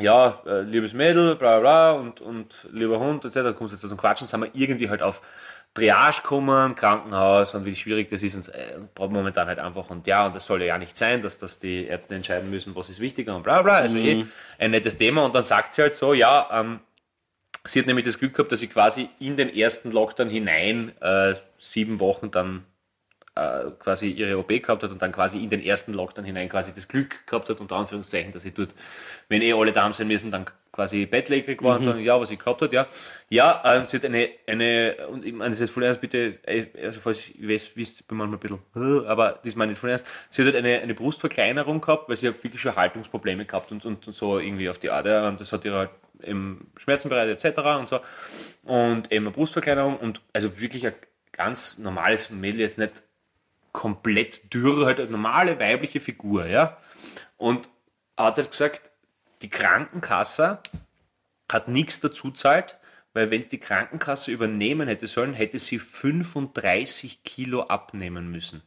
ja, 0.00 0.42
äh, 0.46 0.62
liebes 0.62 0.92
Mädel, 0.92 1.37
bla 1.37 1.61
bla 1.61 1.61
bla 1.61 1.92
und, 1.92 2.20
und 2.20 2.68
lieber 2.72 2.98
Hund, 2.98 3.24
etc. 3.24 3.37
Da 3.37 3.53
kommst 3.53 3.72
du 3.72 3.77
jetzt 3.77 3.88
zum 3.88 3.98
Quatschen, 3.98 4.27
sind 4.27 4.40
wir 4.40 4.50
irgendwie 4.53 4.90
halt 4.90 5.03
auf 5.03 5.20
Triage 5.74 6.22
kommen, 6.22 6.77
Krankenhaus 6.77 7.55
und 7.55 7.66
wie 7.66 7.74
schwierig 7.74 8.09
das 8.09 8.22
ist 8.22 8.35
und 8.37 8.48
äh, 8.55 8.79
braucht 8.94 9.11
momentan 9.11 9.48
halt 9.48 9.59
einfach 9.59 9.90
und 9.90 10.07
ja, 10.07 10.27
und 10.27 10.35
das 10.35 10.46
soll 10.46 10.62
ja 10.62 10.79
nicht 10.79 10.96
sein, 10.96 11.20
dass, 11.20 11.38
dass 11.38 11.59
die 11.59 11.87
Ärzte 11.87 12.14
entscheiden 12.14 12.48
müssen, 12.50 12.77
was 12.77 12.88
ist 12.88 13.00
wichtiger 13.00 13.35
und 13.35 13.42
bla 13.42 13.62
bla, 13.62 13.74
also 13.74 13.96
eh 13.96 14.24
ein 14.59 14.70
nettes 14.70 14.96
Thema 14.96 15.24
und 15.24 15.35
dann 15.35 15.42
sagt 15.42 15.74
sie 15.74 15.83
halt 15.83 15.96
so, 15.96 16.14
ja, 16.14 16.48
ähm, 16.53 16.81
sie 17.66 17.81
hat 17.81 17.87
nämlich 17.87 18.05
das 18.05 18.18
Glück 18.18 18.35
gehabt, 18.35 18.53
dass 18.53 18.61
sie 18.61 18.68
quasi 18.68 19.09
in 19.18 19.37
den 19.37 19.55
ersten 19.55 19.90
Lockdown 19.90 20.29
hinein 20.29 20.92
äh, 21.00 21.35
sieben 21.59 22.00
Wochen 22.00 22.31
dann 22.31 22.64
äh, 23.35 23.70
quasi 23.79 24.11
ihre 24.11 24.38
OP 24.38 24.48
gehabt 24.48 24.83
hat 24.83 24.90
und 24.90 25.03
dann 25.03 25.12
quasi 25.12 25.42
in 25.42 25.50
den 25.50 25.62
ersten 25.62 25.92
Lockdown 25.92 26.24
hinein 26.24 26.48
quasi 26.48 26.72
das 26.74 26.88
Glück 26.88 27.27
gehabt 27.27 27.48
hat, 27.48 27.61
unter 27.61 27.77
Anführungszeichen, 27.77 28.33
dass 28.33 28.42
sie 28.42 28.53
dort, 28.53 28.74
wenn 29.29 29.42
eh 29.42 29.53
alle 29.53 29.72
daheim 29.72 29.92
sein 29.92 30.09
müssen, 30.09 30.31
dann 30.31 30.46
quasi 30.74 31.06
bettlägerig 31.06 31.62
war 31.62 31.76
und 31.76 31.82
sagen, 31.82 32.00
ja, 32.00 32.20
was 32.20 32.28
sie 32.30 32.37
gehabt 32.37 32.60
hat, 32.60 32.72
ja. 32.72 32.87
Ja, 33.28 33.62
ähm, 33.64 33.84
sie 33.84 33.96
hat 33.96 34.04
eine, 34.04 34.28
eine, 34.46 35.06
und 35.08 35.24
ich 35.24 35.32
meine, 35.32 35.50
das 35.50 35.60
ist 35.60 35.70
voll 35.70 35.84
ernst, 35.84 36.00
bitte, 36.00 36.38
äh, 36.46 36.66
also 36.82 37.00
falls 37.00 37.18
ich 37.18 37.48
weiß, 37.48 37.76
wisst, 37.76 38.00
ich 38.00 38.06
bin 38.06 38.18
manchmal 38.18 38.38
ein 38.38 38.60
bisschen, 38.72 39.06
aber 39.06 39.40
das 39.44 39.54
meine 39.54 39.72
ich 39.72 39.78
voll 39.78 39.90
ernst, 39.90 40.06
sie 40.30 40.42
hat 40.42 40.52
halt 40.52 40.56
eine, 40.56 40.80
eine 40.80 40.94
Brustverkleinerung 40.94 41.80
gehabt, 41.80 42.08
weil 42.08 42.16
sie 42.16 42.26
hat 42.26 42.42
wirklich 42.42 42.60
schon 42.60 42.74
Haltungsprobleme 42.74 43.44
gehabt 43.44 43.70
und, 43.70 43.84
und, 43.84 44.06
und 44.06 44.12
so 44.12 44.40
irgendwie 44.40 44.68
auf 44.68 44.78
die 44.78 44.90
Art, 44.90 45.06
ja, 45.06 45.28
und 45.28 45.40
das 45.40 45.52
hat 45.52 45.64
ihr 45.64 45.72
halt 45.72 45.90
im 46.22 46.66
Schmerzen 46.76 47.08
bereitet, 47.08 47.44
etc. 47.44 47.60
und 47.78 47.88
so. 47.88 48.00
Und 48.64 49.12
eben 49.12 49.26
eine 49.26 49.32
Brustverkleinerung 49.32 49.96
und 49.96 50.22
also 50.32 50.58
wirklich 50.58 50.87
ein 50.87 50.94
ganz 51.32 51.78
normales 51.78 52.30
Mädel, 52.30 52.60
jetzt 52.60 52.78
nicht 52.78 53.02
komplett 53.72 54.52
dürr, 54.52 54.87
halt 54.87 55.00
eine 55.00 55.10
normale 55.10 55.60
weibliche 55.60 56.00
Figur, 56.00 56.46
ja. 56.46 56.78
Und 57.37 57.68
hat 58.16 58.38
halt 58.38 58.50
gesagt, 58.50 58.90
die 59.44 59.50
Krankenkasse 59.50 60.59
hat 61.52 61.68
nichts 61.68 62.00
dazu 62.00 62.30
zahlt, 62.30 62.78
weil 63.12 63.30
wenn 63.30 63.46
die 63.46 63.59
Krankenkasse 63.59 64.30
übernehmen 64.30 64.88
hätte 64.88 65.07
sollen, 65.07 65.35
hätte 65.35 65.59
sie 65.59 65.78
35 65.78 67.22
Kilo 67.24 67.64
abnehmen 67.64 68.30
müssen. 68.30 68.62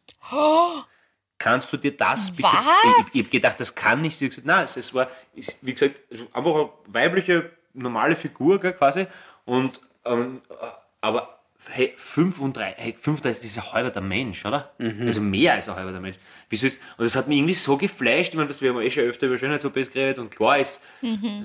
Kannst 1.39 1.73
du 1.73 1.77
dir 1.77 1.97
das 1.97 2.29
bitte? 2.29 2.43
Was? 2.49 3.07
Ich, 3.07 3.07
ich, 3.07 3.15
ich 3.15 3.25
habe 3.25 3.31
gedacht, 3.31 3.59
das 3.59 3.73
kann 3.73 4.01
nicht. 4.01 4.21
Ich 4.21 4.29
gesagt, 4.29 4.45
nein, 4.45 4.65
es, 4.65 4.77
es 4.77 4.93
war, 4.93 5.07
ist, 5.33 5.57
wie 5.63 5.73
gesagt, 5.73 5.99
einfach 6.31 6.53
eine 6.53 6.69
weibliche, 6.85 7.49
normale 7.73 8.15
Figur 8.15 8.59
gell, 8.59 8.73
quasi. 8.73 9.07
Und, 9.45 9.81
ähm, 10.05 10.43
aber 11.01 11.36
hey, 11.69 11.93
35, 11.95 12.75
hey, 12.77 12.95
35 12.99 13.41
das 13.41 13.51
ist 13.51 13.57
ein 13.57 13.73
halber 13.73 13.89
der 13.89 14.01
Mensch, 14.01 14.45
oder? 14.45 14.71
Also 15.07 15.21
mehr 15.21 15.53
als 15.53 15.67
ein 15.69 15.75
halber 15.75 15.91
der 15.91 16.01
Mensch. 16.01 16.17
Wieso 16.49 16.67
ist, 16.67 16.79
und 16.97 17.03
das 17.05 17.15
hat 17.15 17.27
mich 17.27 17.37
irgendwie 17.37 17.53
so 17.55 17.77
geflasht. 17.77 18.29
Ich 18.29 18.35
meine, 18.35 18.49
wir 18.49 18.69
haben 18.69 18.81
eh 18.81 18.89
schon 18.89 19.03
öfter 19.03 19.27
über 19.27 19.37
Schönheits-OPs 19.37 19.91
geredet 19.91 20.19
und 20.19 20.31
klar 20.31 20.59
ist, 20.59 20.81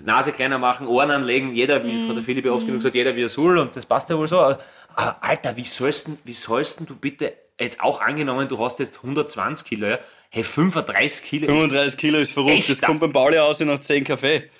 Nase 0.04 0.32
kleiner 0.32 0.58
machen, 0.58 0.86
Ohren 0.86 1.10
anlegen, 1.10 1.54
jeder, 1.54 1.84
wie 1.84 2.06
von 2.06 2.14
der 2.14 2.24
Philippe 2.24 2.52
oft 2.52 2.64
genug 2.66 2.80
gesagt, 2.80 2.94
jeder 2.94 3.16
wie 3.16 3.22
er 3.22 3.28
soll 3.28 3.58
und 3.58 3.74
das 3.74 3.86
passt 3.86 4.10
ja 4.10 4.16
wohl 4.18 4.28
so. 4.28 4.38
Aber, 4.40 4.60
aber 4.94 5.16
Alter, 5.22 5.56
wie 5.56 5.64
sollst, 5.64 6.06
denn- 6.06 6.18
wie 6.24 6.34
sollst 6.34 6.80
du 6.80 6.94
bitte, 6.94 7.32
jetzt 7.58 7.80
auch 7.80 8.00
angenommen, 8.00 8.48
du 8.48 8.58
hast 8.58 8.78
jetzt 8.78 9.02
120 9.02 9.66
Kilo, 9.66 9.86
ja? 9.88 9.98
Hey, 10.30 10.44
35 10.44 11.22
Kilo. 11.24 11.46
ist- 11.46 11.52
35 11.52 11.98
Kilo 11.98 12.18
ist 12.18 12.32
verrückt, 12.32 12.68
das 12.68 12.80
kommt 12.80 13.00
beim 13.00 13.12
Pauli 13.12 13.38
aus 13.38 13.60
nach 13.60 13.78
10 13.78 14.04
Kaffee. 14.04 14.50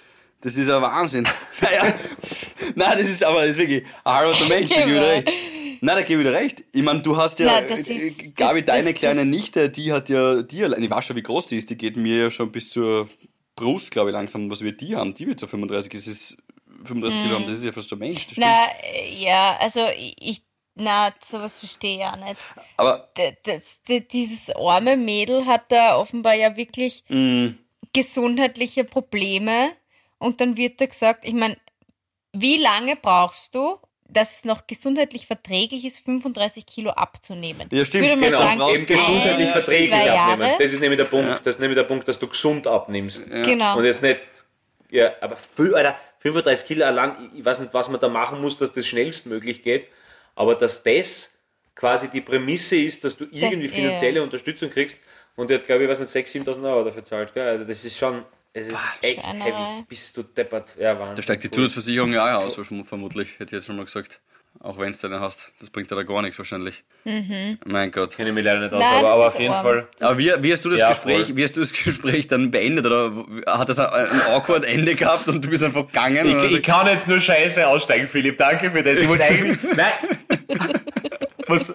Das 0.42 0.56
ist 0.56 0.68
ein 0.68 0.82
Wahnsinn. 0.82 1.26
Naja, 1.60 1.94
nein, 2.74 2.98
das 2.98 3.02
ist 3.08 3.22
aber 3.24 3.42
das 3.42 3.50
ist 3.50 3.56
wirklich 3.58 3.84
ein 4.04 4.12
halber 4.14 4.34
Mensch, 4.48 4.70
da 4.70 4.80
gebe 4.84 4.90
ich 4.90 4.96
dir 4.98 5.06
recht. 5.08 5.28
Nein, 5.80 5.96
da 5.96 6.02
gebe 6.02 6.22
ich 6.22 6.28
dir 6.28 6.34
recht. 6.34 6.64
Ich 6.72 6.82
meine, 6.82 7.00
du 7.02 7.16
hast 7.16 7.38
ja, 7.38 7.46
Nein, 7.46 7.64
das 7.68 7.80
äh, 7.88 7.92
ist- 7.94 8.36
Gabi, 8.36 8.60
das- 8.62 8.66
deine 8.74 8.90
das- 8.92 8.98
kleine 9.00 9.20
das- 9.20 9.28
Nichte, 9.28 9.68
die 9.70 9.92
hat 9.92 10.08
ja, 10.08 10.42
die 10.42 10.62
allein, 10.64 10.82
ich 10.82 10.90
weiß 10.90 11.04
schon, 11.04 11.16
wie 11.16 11.22
groß 11.22 11.46
die 11.48 11.56
ist, 11.56 11.70
die 11.70 11.76
geht 11.78 11.96
mir 11.96 12.16
ja 12.24 12.30
schon 12.30 12.50
bis 12.52 12.70
zur 12.70 13.08
Brust, 13.56 13.90
glaube 13.90 14.10
ich, 14.10 14.12
langsam. 14.14 14.50
Was 14.50 14.62
wird 14.62 14.80
die 14.80 14.96
haben? 14.96 15.14
Die 15.14 15.26
wird 15.26 15.38
so 15.40 15.46
35, 15.46 15.92
das 15.92 16.06
ist 16.06 16.38
35 16.84 17.22
Kilo 17.22 17.34
haben, 17.36 17.46
das 17.46 17.58
ist 17.58 17.64
ja 17.64 17.72
fast 17.72 17.92
ein 17.92 17.98
Mensch. 18.00 18.26
Das. 18.26 18.36
Na, 18.38 18.66
ja, 19.18 19.56
also 19.60 19.86
ich, 20.18 20.42
na, 20.74 21.12
sowas 21.24 21.58
verstehe 21.60 21.98
ich 21.98 22.04
auch 22.04 22.16
nicht. 22.16 22.40
Aber 22.76 23.08
Das, 23.44 23.82
d- 23.88 24.00
dieses 24.00 24.50
arme 24.50 24.96
Mädel 24.96 25.46
hat 25.46 25.70
da 25.70 25.96
offenbar 25.96 26.34
ja 26.34 26.56
wirklich 26.56 27.04
mh, 27.08 27.52
gesundheitliche 27.92 28.84
Probleme 28.84 29.70
und 30.22 30.40
dann 30.40 30.56
wird 30.56 30.80
da 30.80 30.86
gesagt, 30.86 31.24
ich 31.24 31.34
meine, 31.34 31.56
wie 32.32 32.56
lange 32.56 32.96
brauchst 32.96 33.54
du, 33.54 33.78
dass 34.08 34.38
es 34.38 34.44
noch 34.44 34.66
gesundheitlich 34.66 35.26
verträglich 35.26 35.84
ist, 35.84 35.98
35 36.00 36.66
Kilo 36.66 36.90
abzunehmen? 36.90 37.68
Ja, 37.72 37.84
stimmt, 37.84 38.04
Ich 38.04 38.10
würde 38.10 38.20
mal 38.20 38.26
genau, 38.30 38.38
sagen, 38.38 38.74
Eben 38.74 38.86
gesundheitlich 38.86 39.46
ein, 39.46 39.52
verträglich 39.52 39.88
zwei 39.90 40.10
abnehmen. 40.12 40.42
Jahre. 40.42 40.62
Das 40.62 40.72
ist 40.72 40.80
nämlich 40.80 40.98
der 40.98 41.04
Punkt. 41.06 41.46
Das 41.46 41.54
ist 41.54 41.60
nämlich 41.60 41.76
der 41.76 41.84
Punkt, 41.84 42.08
dass 42.08 42.18
du 42.18 42.28
gesund 42.28 42.66
abnimmst. 42.66 43.26
Genau. 43.30 43.78
Und 43.78 43.84
jetzt 43.84 44.02
nicht, 44.02 44.20
ja, 44.90 45.12
aber 45.20 45.36
viel, 45.36 45.74
Alter, 45.74 45.96
35 46.20 46.66
Kilo 46.66 46.84
allein, 46.84 47.30
ich- 47.34 47.44
weiß 47.44 47.60
nicht, 47.60 47.72
was 47.74 47.88
man 47.88 48.00
da 48.00 48.08
machen 48.08 48.40
muss, 48.40 48.58
dass 48.58 48.72
das 48.72 48.86
schnellstmöglich 48.86 49.62
geht, 49.62 49.88
aber 50.34 50.54
dass 50.54 50.82
das 50.82 51.38
quasi 51.74 52.08
die 52.08 52.20
Prämisse 52.20 52.76
ist, 52.76 53.04
dass 53.04 53.16
du 53.16 53.24
irgendwie 53.30 53.66
ja. 53.66 53.72
finanzielle 53.72 54.22
Unterstützung 54.22 54.68
kriegst 54.70 55.00
und 55.36 55.48
der 55.48 55.58
hat, 55.58 55.66
glaube 55.66 55.84
ich, 55.84 55.88
was 55.88 55.98
nicht, 56.00 56.10
6.000, 56.10 56.44
7.000 56.44 56.64
Euro 56.70 56.84
dafür 56.84 57.02
zahlt, 57.02 57.32
gell? 57.32 57.48
Also 57.48 57.64
das 57.64 57.82
ist 57.82 57.96
schon, 57.96 58.22
es 58.54 58.66
ist 58.66 58.76
echt 59.00 59.20
Schweinerei. 59.22 59.50
heavy, 59.50 59.84
bist 59.88 60.16
du 60.16 60.22
deppert. 60.22 60.76
Ja, 60.78 60.98
Wahnsinn. 60.98 61.16
da 61.16 61.22
steigt 61.22 61.44
die 61.44 61.50
Zusatzversicherung 61.50 62.12
ja 62.12 62.36
auch 62.36 62.44
aus, 62.44 62.58
vermutlich, 62.84 63.32
hätte 63.38 63.44
ich 63.44 63.52
jetzt 63.52 63.66
schon 63.66 63.76
mal 63.76 63.84
gesagt. 63.84 64.20
Auch 64.60 64.78
wenn 64.78 64.92
du 64.92 65.06
eine 65.06 65.18
hast. 65.18 65.54
Das 65.60 65.70
bringt 65.70 65.90
dir 65.90 65.96
da 65.96 66.02
gar 66.02 66.20
nichts 66.20 66.38
wahrscheinlich. 66.38 66.84
Mein 67.64 67.90
Gott. 67.90 68.14
Kenne 68.16 68.28
ich 68.28 68.34
mich 68.34 68.44
leider 68.44 68.60
nicht 68.60 68.72
aus, 68.72 68.80
Nein, 68.80 68.98
aber, 68.98 69.12
aber 69.14 69.26
auf 69.28 69.40
jeden. 69.40 69.52
Fall. 69.54 69.88
Aber 69.98 70.18
wie, 70.18 70.30
wie 70.40 70.52
hast 70.52 70.64
du 70.64 70.68
das 70.70 70.78
Ja, 70.78 70.90
Gespräch, 70.90 71.26
voll. 71.26 71.36
wie 71.36 71.42
hast 71.42 71.56
du 71.56 71.60
das 71.60 71.72
Gespräch 71.84 72.26
dann 72.28 72.50
beendet? 72.50 72.84
Oder 72.86 73.24
hat 73.46 73.70
das 73.70 73.78
ein, 73.78 73.86
ein 73.88 74.20
awkward 74.30 74.64
Ende 74.66 74.94
gehabt 74.94 75.26
und 75.28 75.42
du 75.42 75.48
bist 75.48 75.64
einfach 75.64 75.86
gegangen? 75.86 76.28
Ich, 76.28 76.34
oder 76.36 76.48
so? 76.48 76.56
ich 76.56 76.62
kann 76.62 76.86
jetzt 76.86 77.08
nur 77.08 77.18
scheiße 77.18 77.66
aussteigen, 77.66 78.06
Philipp. 78.06 78.36
Danke 78.36 78.70
für 78.70 78.82
das. 78.82 78.98
Ich 79.00 79.08
wollte 79.08 79.24
eigentlich. 79.24 79.58
Nein. 79.76 79.92
Was, 81.48 81.74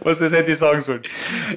was 0.00 0.20
hätte 0.20 0.52
ich 0.52 0.58
sagen 0.58 0.80
sollen? 0.82 1.02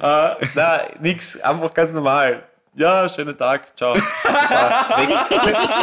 Äh, 0.02 0.34
nein, 0.54 0.80
nix. 1.00 1.38
Einfach 1.40 1.72
ganz 1.72 1.92
normal. 1.92 2.47
Ja, 2.78 3.08
schönen 3.08 3.36
Tag. 3.36 3.76
Ciao. 3.76 3.94
Ja, 4.24 4.88
weg. 4.96 5.08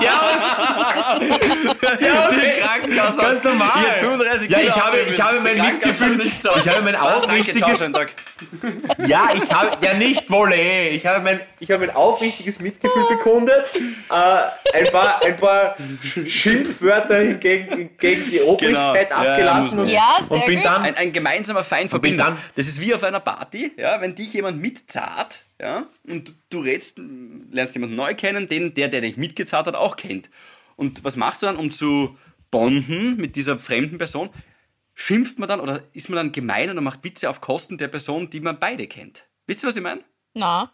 ja, 0.02 0.22
was? 0.22 2.00
ja, 2.00 2.28
was? 2.28 2.36
Die 2.36 2.62
Krankenkasse. 2.62 3.22
Ganz 3.22 3.44
normal. 3.44 3.70
Ich 3.76 3.86
hätte 3.92 4.00
35 4.00 4.50
Ja, 4.50 4.60
ich 4.60 4.72
habe, 4.76 4.98
ich 5.00 5.22
habe 5.22 5.40
mein 5.42 5.58
Mitgefühl. 5.58 6.16
nichts 6.16 6.38
gesagt. 6.42 6.66
Ich 6.66 6.70
habe 6.70 6.82
mein 6.82 6.94
danke, 6.94 7.08
ciao, 7.10 7.18
aufrichtiges. 7.24 7.92
Tag. 7.92 8.10
Ja, 9.08 9.30
ich 9.34 9.52
habe 9.54 9.86
ja 9.86 9.94
nicht 9.94 10.30
wolle. 10.32 10.88
Ich 10.90 11.06
habe 11.06 11.20
mein, 11.24 11.42
ich 11.60 11.70
habe 11.72 11.86
mein 11.86 11.96
aufrichtiges 11.96 12.60
Mitgefühl 12.60 13.06
bekundet. 13.10 13.66
Äh, 13.76 14.78
ein 14.78 14.92
paar, 14.92 15.22
ein 15.24 15.36
paar 15.38 15.76
Schimpfwörter 16.26 17.26
gegen, 17.36 17.98
gegen 17.98 18.32
die 18.32 18.42
Obrigkeit 18.42 19.10
Genau. 19.10 19.24
Ja, 19.24 19.32
abgelassen 19.32 19.76
muss 19.78 19.86
und. 19.86 19.92
Ja, 19.92 20.18
und 20.30 20.46
bin 20.46 20.56
gut. 20.58 20.66
dann 20.66 20.84
Ein, 20.84 20.98
ein 20.98 21.14
gemeinsamer 21.14 21.64
Feind 21.64 21.90
verbindet. 21.90 22.34
Das 22.56 22.68
ist 22.68 22.80
wie 22.80 22.94
auf 22.96 23.04
einer 23.04 23.20
Party, 23.20 23.72
ja, 23.78 24.00
wenn 24.02 24.16
dich 24.16 24.34
jemand 24.34 24.62
mitzahlt, 24.62 25.42
ja, 25.60 25.90
und 26.08 26.36
du 26.50 26.60
redst, 26.60 27.00
lernst 27.52 27.76
jemanden 27.76 27.96
neu 27.96 28.14
kennen, 28.14 28.48
den 28.48 28.74
der, 28.74 28.90
der 28.90 29.02
dich 29.02 29.18
mitgezahlt 29.18 29.68
hat, 29.68 29.76
auch 29.76 29.96
kennt. 29.96 30.30
Und 30.76 31.04
was 31.04 31.16
machst 31.16 31.42
du 31.42 31.46
dann, 31.46 31.56
um 31.56 31.72
zu 31.72 32.18
bonden 32.52 33.18
mit 33.18 33.36
dieser 33.36 33.58
fremden 33.58 33.98
Person? 33.98 34.30
Schimpft 34.94 35.40
man 35.40 35.50
dann 35.50 35.60
oder 35.60 35.84
ist 35.94 36.10
man 36.10 36.18
dann 36.18 36.32
gemein 36.32 36.70
oder 36.70 36.82
macht 36.82 37.04
Witze 37.04 37.30
auf 37.30 37.42
Kosten 37.42 37.78
der 37.78 37.88
Person, 37.88 38.30
die 38.30 38.40
man 38.40 38.60
beide 38.60 38.88
kennt? 38.88 39.28
Wisst 39.48 39.64
ihr, 39.64 39.68
was 39.68 39.76
ich 39.76 39.84
meine? 39.84 40.04
Na. 40.34 40.74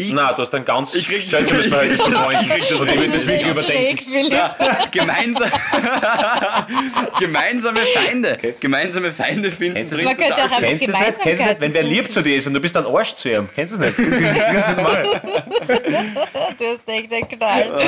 Ich, 0.00 0.12
Na, 0.12 0.32
du 0.32 0.42
hast 0.42 0.54
ein 0.54 0.64
ganz 0.64 0.94
Ich 0.94 1.08
krieg- 1.08 1.28
seltsames 1.28 1.66
Verhältnis 1.66 2.00
zu 2.00 2.12
Freunden. 2.12 2.44
Ich 2.44 2.48
krieg 2.50 2.68
das 2.68 2.80
Und 2.80 2.88
ich 2.88 3.00
will 3.00 3.10
das 3.10 3.24
nicht. 3.24 3.44
wirklich 3.44 4.06
Sehr 4.06 4.22
überdenken. 4.22 4.32
ja, 4.32 4.86
gemeinsam, 4.92 5.50
gemeinsame 7.18 7.80
Feinde. 7.80 8.38
Gemeinsame 8.60 9.10
Feinde 9.10 9.50
finden. 9.50 9.74
Kennst 9.74 9.92
du 9.92 9.96
auch 9.96 10.08
einfach 10.08 10.58
Kennst 10.60 10.86
du 10.86 10.92
das 10.92 11.00
nicht? 11.00 11.20
Kennst 11.20 11.44
nicht? 11.46 11.60
Wenn 11.60 11.74
wer 11.74 11.82
lieb 11.82 12.12
zu 12.12 12.22
dir 12.22 12.36
ist 12.36 12.46
und 12.46 12.54
du 12.54 12.60
bist 12.60 12.76
ein 12.76 12.86
Arsch 12.86 13.14
zu 13.14 13.28
ihm. 13.28 13.48
Kennst 13.52 13.74
du 13.76 13.78
das 13.78 13.98
nicht? 13.98 14.08
Das 14.08 14.36
ist 14.36 14.52
ganz 14.52 14.76
normal. 14.76 15.20
Du 16.58 16.64
hast 16.64 16.88
echt 16.88 17.12
einen 17.12 17.28
Knall. 17.28 17.80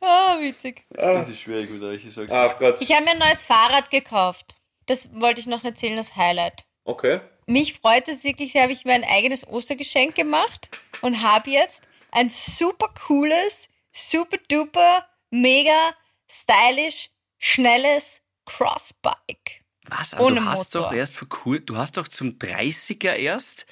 Ah, 0.00 0.36
witzig. 0.40 0.84
Das 0.90 1.28
ist 1.28 1.40
schwierig 1.40 1.70
mit 1.70 1.82
euch, 1.82 2.04
ich 2.04 2.12
sag's 2.12 2.32
Ah. 2.32 2.52
Ich 2.80 2.92
habe 2.92 3.04
mir 3.04 3.12
ein 3.12 3.18
neues 3.18 3.42
Fahrrad 3.44 3.90
gekauft. 3.90 4.56
Das 4.86 5.08
wollte 5.14 5.40
ich 5.40 5.46
noch 5.46 5.62
erzählen, 5.64 5.96
das 5.96 6.16
Highlight. 6.16 6.64
Okay. 6.84 7.20
Mich 7.46 7.74
freut 7.74 8.08
es 8.08 8.24
wirklich 8.24 8.52
sehr, 8.52 8.62
habe 8.62 8.72
ich 8.72 8.84
mir 8.84 8.94
ein 8.94 9.04
eigenes 9.04 9.46
Ostergeschenk 9.46 10.16
gemacht 10.16 10.68
und 11.00 11.22
habe 11.22 11.50
jetzt 11.50 11.80
ein 12.10 12.28
super 12.28 12.92
cooles, 13.06 13.68
super 13.92 14.38
duper, 14.48 15.06
mega 15.30 15.94
stylisch, 16.28 17.10
schnelles 17.38 18.22
Crossbike. 18.46 19.62
Was? 19.88 20.14
Aber 20.14 20.24
Ohne 20.24 20.40
du 20.40 20.44
hast 20.46 20.74
Motor. 20.74 20.90
doch 20.90 20.96
erst 20.96 21.14
vor 21.14 21.28
kur 21.28 21.60
du 21.60 21.76
hast 21.76 21.96
doch 21.96 22.08
zum 22.08 22.30
30er 22.38 23.14
erst, 23.14 23.66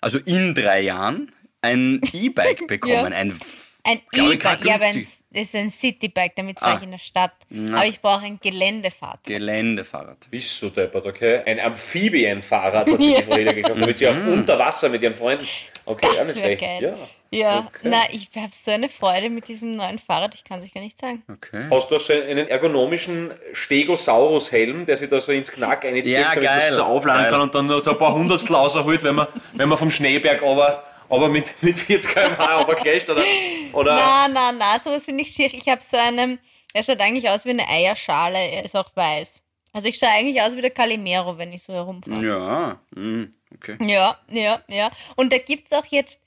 also 0.00 0.18
in 0.18 0.54
drei 0.54 0.82
Jahren, 0.82 1.34
ein 1.62 2.00
E-Bike 2.12 2.68
bekommen. 2.68 3.12
Ja. 3.12 3.18
Ein 3.18 3.38
Ein 3.86 4.00
E-Bike, 4.12 4.64
ja, 4.64 4.74
aber 4.74 4.84
ein, 4.86 4.94
das 4.96 5.42
ist 5.42 5.54
ein 5.54 5.70
Citybike, 5.70 6.32
damit 6.36 6.58
fahre 6.58 6.72
Ah. 6.72 6.76
ich 6.78 6.82
in 6.82 6.90
der 6.90 6.98
Stadt. 6.98 7.32
Aber 7.72 7.86
ich 7.86 8.00
brauche 8.00 8.24
ein 8.24 8.40
Geländefahrzeug. 8.42 9.22
Geländefahrrad. 9.24 10.28
Bist 10.30 10.60
du 10.60 10.70
deppert, 10.70 11.06
okay? 11.06 11.40
Ein 11.46 11.60
Amphibienfahrrad 11.60 12.88
hat 12.90 13.00
sich 13.00 13.16
die 13.16 13.22
Frieda 13.22 13.52
gekauft, 13.52 13.80
damit 13.80 13.96
sie 13.96 14.08
auch 14.08 14.14
unter 14.16 14.58
Wasser 14.58 14.88
mit 14.88 15.02
ihren 15.02 15.14
Freunden. 15.14 15.46
Okay, 15.84 16.06
ja, 16.12 16.18
Das 16.24 16.26
nicht 16.28 16.36
wäre 16.38 16.46
schlecht. 16.58 16.62
geil. 16.62 16.82
Ja. 16.82 17.08
Ja, 17.30 17.58
Okay. 17.58 17.80
na, 17.90 18.02
ich 18.12 18.28
habe 18.36 18.52
so 18.52 18.70
eine 18.70 18.88
Freude 18.88 19.30
mit 19.30 19.48
diesem 19.48 19.72
neuen 19.72 19.98
Fahrrad, 19.98 20.34
ich 20.34 20.44
kann 20.44 20.60
es 20.60 20.64
euch 20.66 20.74
gar 20.74 20.80
nicht 20.80 20.98
sagen. 20.98 21.22
Okay. 21.30 21.66
Hast 21.70 21.90
du 21.90 21.96
auch 21.96 22.00
so 22.00 22.12
einen 22.12 22.46
ergonomischen 22.48 23.32
Stegosaurus-Helm, 23.52 24.86
der 24.86 24.96
sich 24.96 25.08
da 25.10 25.20
so 25.20 25.32
ins 25.32 25.50
Knack 25.52 25.84
einzieht, 25.84 26.06
Ja, 26.06 26.34
damit 26.34 26.44
man 26.44 26.58
es 26.58 26.74
so 26.74 26.82
aufladen 26.82 27.22
Geil. 27.22 27.30
kann 27.32 27.40
und 27.40 27.54
dann 27.54 27.66
noch 27.66 27.82
so 27.82 27.90
ein 27.90 27.98
paar 27.98 28.14
Hundertstel 28.14 28.54
rausholt, 28.56 29.02
wenn 29.02 29.14
man, 29.16 29.26
wenn 29.54 29.68
man 29.68 29.78
vom 29.78 29.90
Schneeberg 29.90 30.42
aber, 30.42 30.82
aber 31.08 31.28
mit, 31.28 31.54
mit 31.62 31.78
40 31.78 32.12
km/h 32.12 32.56
runterkläscht 32.56 33.08
oder, 33.08 33.24
oder 33.72 33.94
Na, 33.94 34.28
na, 34.28 34.52
na, 34.52 34.78
sowas 34.78 35.04
finde 35.04 35.22
ich 35.22 35.32
schier. 35.32 35.52
Ich 35.52 35.68
habe 35.68 35.82
so 35.82 35.96
einen, 35.96 36.38
er 36.72 36.82
schaut 36.82 37.00
eigentlich 37.00 37.28
aus 37.28 37.44
wie 37.44 37.50
eine 37.50 37.68
Eierschale, 37.68 38.38
er 38.38 38.64
ist 38.64 38.76
auch 38.76 38.94
weiß. 38.94 39.42
Also 39.72 39.88
ich 39.88 39.98
schaue 39.98 40.08
eigentlich 40.08 40.40
aus 40.40 40.56
wie 40.56 40.62
der 40.62 40.70
Calimero, 40.70 41.36
wenn 41.36 41.52
ich 41.52 41.62
so 41.62 41.72
herumfahre. 41.72 42.26
Ja, 42.26 42.80
mm, 42.94 43.24
okay. 43.54 43.76
Ja, 43.86 44.18
ja, 44.30 44.62
ja. 44.68 44.90
Und 45.16 45.32
da 45.32 45.38
gibt's 45.38 45.72
auch 45.72 45.84
jetzt 45.86 46.22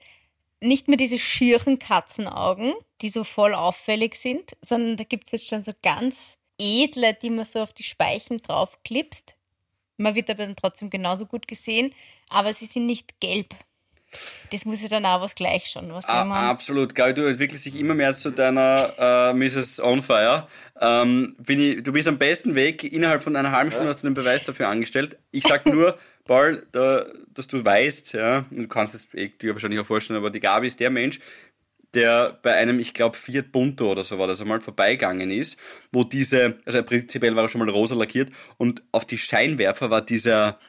nicht 0.61 0.87
mehr 0.87 0.97
diese 0.97 1.17
schieren 1.17 1.79
Katzenaugen, 1.79 2.73
die 3.01 3.09
so 3.09 3.23
voll 3.23 3.55
auffällig 3.55 4.15
sind, 4.15 4.55
sondern 4.61 4.97
da 4.97 5.03
gibt's 5.03 5.31
jetzt 5.31 5.47
schon 5.47 5.63
so 5.63 5.71
ganz 5.81 6.37
edle, 6.59 7.13
die 7.13 7.29
man 7.29 7.45
so 7.45 7.61
auf 7.61 7.73
die 7.73 7.83
Speichen 7.83 8.37
draufklipst. 8.37 9.35
Man 9.97 10.15
wird 10.15 10.29
aber 10.29 10.45
dann 10.45 10.55
trotzdem 10.55 10.89
genauso 10.89 11.25
gut 11.25 11.47
gesehen, 11.47 11.93
aber 12.29 12.53
sie 12.53 12.65
sind 12.67 12.85
nicht 12.85 13.19
gelb. 13.19 13.55
Das 14.51 14.65
muss 14.65 14.81
ja 14.81 14.89
dann 14.89 15.05
auch 15.05 15.21
was 15.21 15.35
gleich 15.35 15.67
schon. 15.67 15.93
Was 15.93 16.05
Ah, 16.05 16.25
man- 16.25 16.45
absolut, 16.45 16.95
Gabi, 16.95 17.13
du 17.13 17.25
entwickelst 17.27 17.65
dich 17.65 17.75
immer 17.75 17.93
mehr 17.93 18.15
zu 18.15 18.31
deiner 18.31 18.93
äh, 18.97 19.33
Mrs. 19.33 19.79
On 19.81 20.01
Fire. 20.01 20.47
Ähm, 20.81 21.35
bin 21.39 21.59
ich, 21.61 21.83
du 21.83 21.91
bist 21.91 22.07
am 22.07 22.17
besten 22.17 22.55
Weg. 22.55 22.83
Innerhalb 22.83 23.21
von 23.21 23.35
einer 23.35 23.51
halben 23.51 23.71
Stunde 23.71 23.89
hast 23.89 24.01
du 24.03 24.07
den 24.07 24.13
Beweis 24.15 24.43
dafür 24.43 24.67
angestellt. 24.69 25.17
Ich 25.31 25.43
sag 25.43 25.65
nur, 25.65 25.97
Paul, 26.25 26.65
da, 26.71 27.05
dass 27.33 27.47
du 27.47 27.63
weißt, 27.63 28.13
ja, 28.13 28.45
du 28.49 28.67
kannst 28.67 28.95
es 28.95 29.13
eh 29.13 29.29
dir 29.29 29.53
wahrscheinlich 29.53 29.79
auch 29.79 29.85
vorstellen, 29.85 30.17
aber 30.17 30.29
die 30.29 30.39
Gabi 30.39 30.67
ist 30.67 30.79
der 30.79 30.89
Mensch, 30.89 31.19
der 31.95 32.37
bei 32.43 32.53
einem, 32.53 32.79
ich 32.79 32.93
glaube, 32.93 33.17
Fiat 33.17 33.51
Punto 33.51 33.91
oder 33.91 34.03
so 34.03 34.19
war 34.19 34.27
das 34.27 34.39
einmal 34.41 34.59
vorbeigegangen 34.61 35.31
ist, 35.31 35.59
wo 35.91 36.03
diese, 36.03 36.59
also 36.65 36.83
prinzipiell 36.83 37.35
war 37.35 37.43
er 37.45 37.49
schon 37.49 37.59
mal 37.59 37.69
rosa 37.69 37.95
lackiert 37.95 38.29
und 38.57 38.83
auf 38.91 39.05
die 39.05 39.17
Scheinwerfer 39.17 39.89
war 39.89 40.01
dieser, 40.01 40.59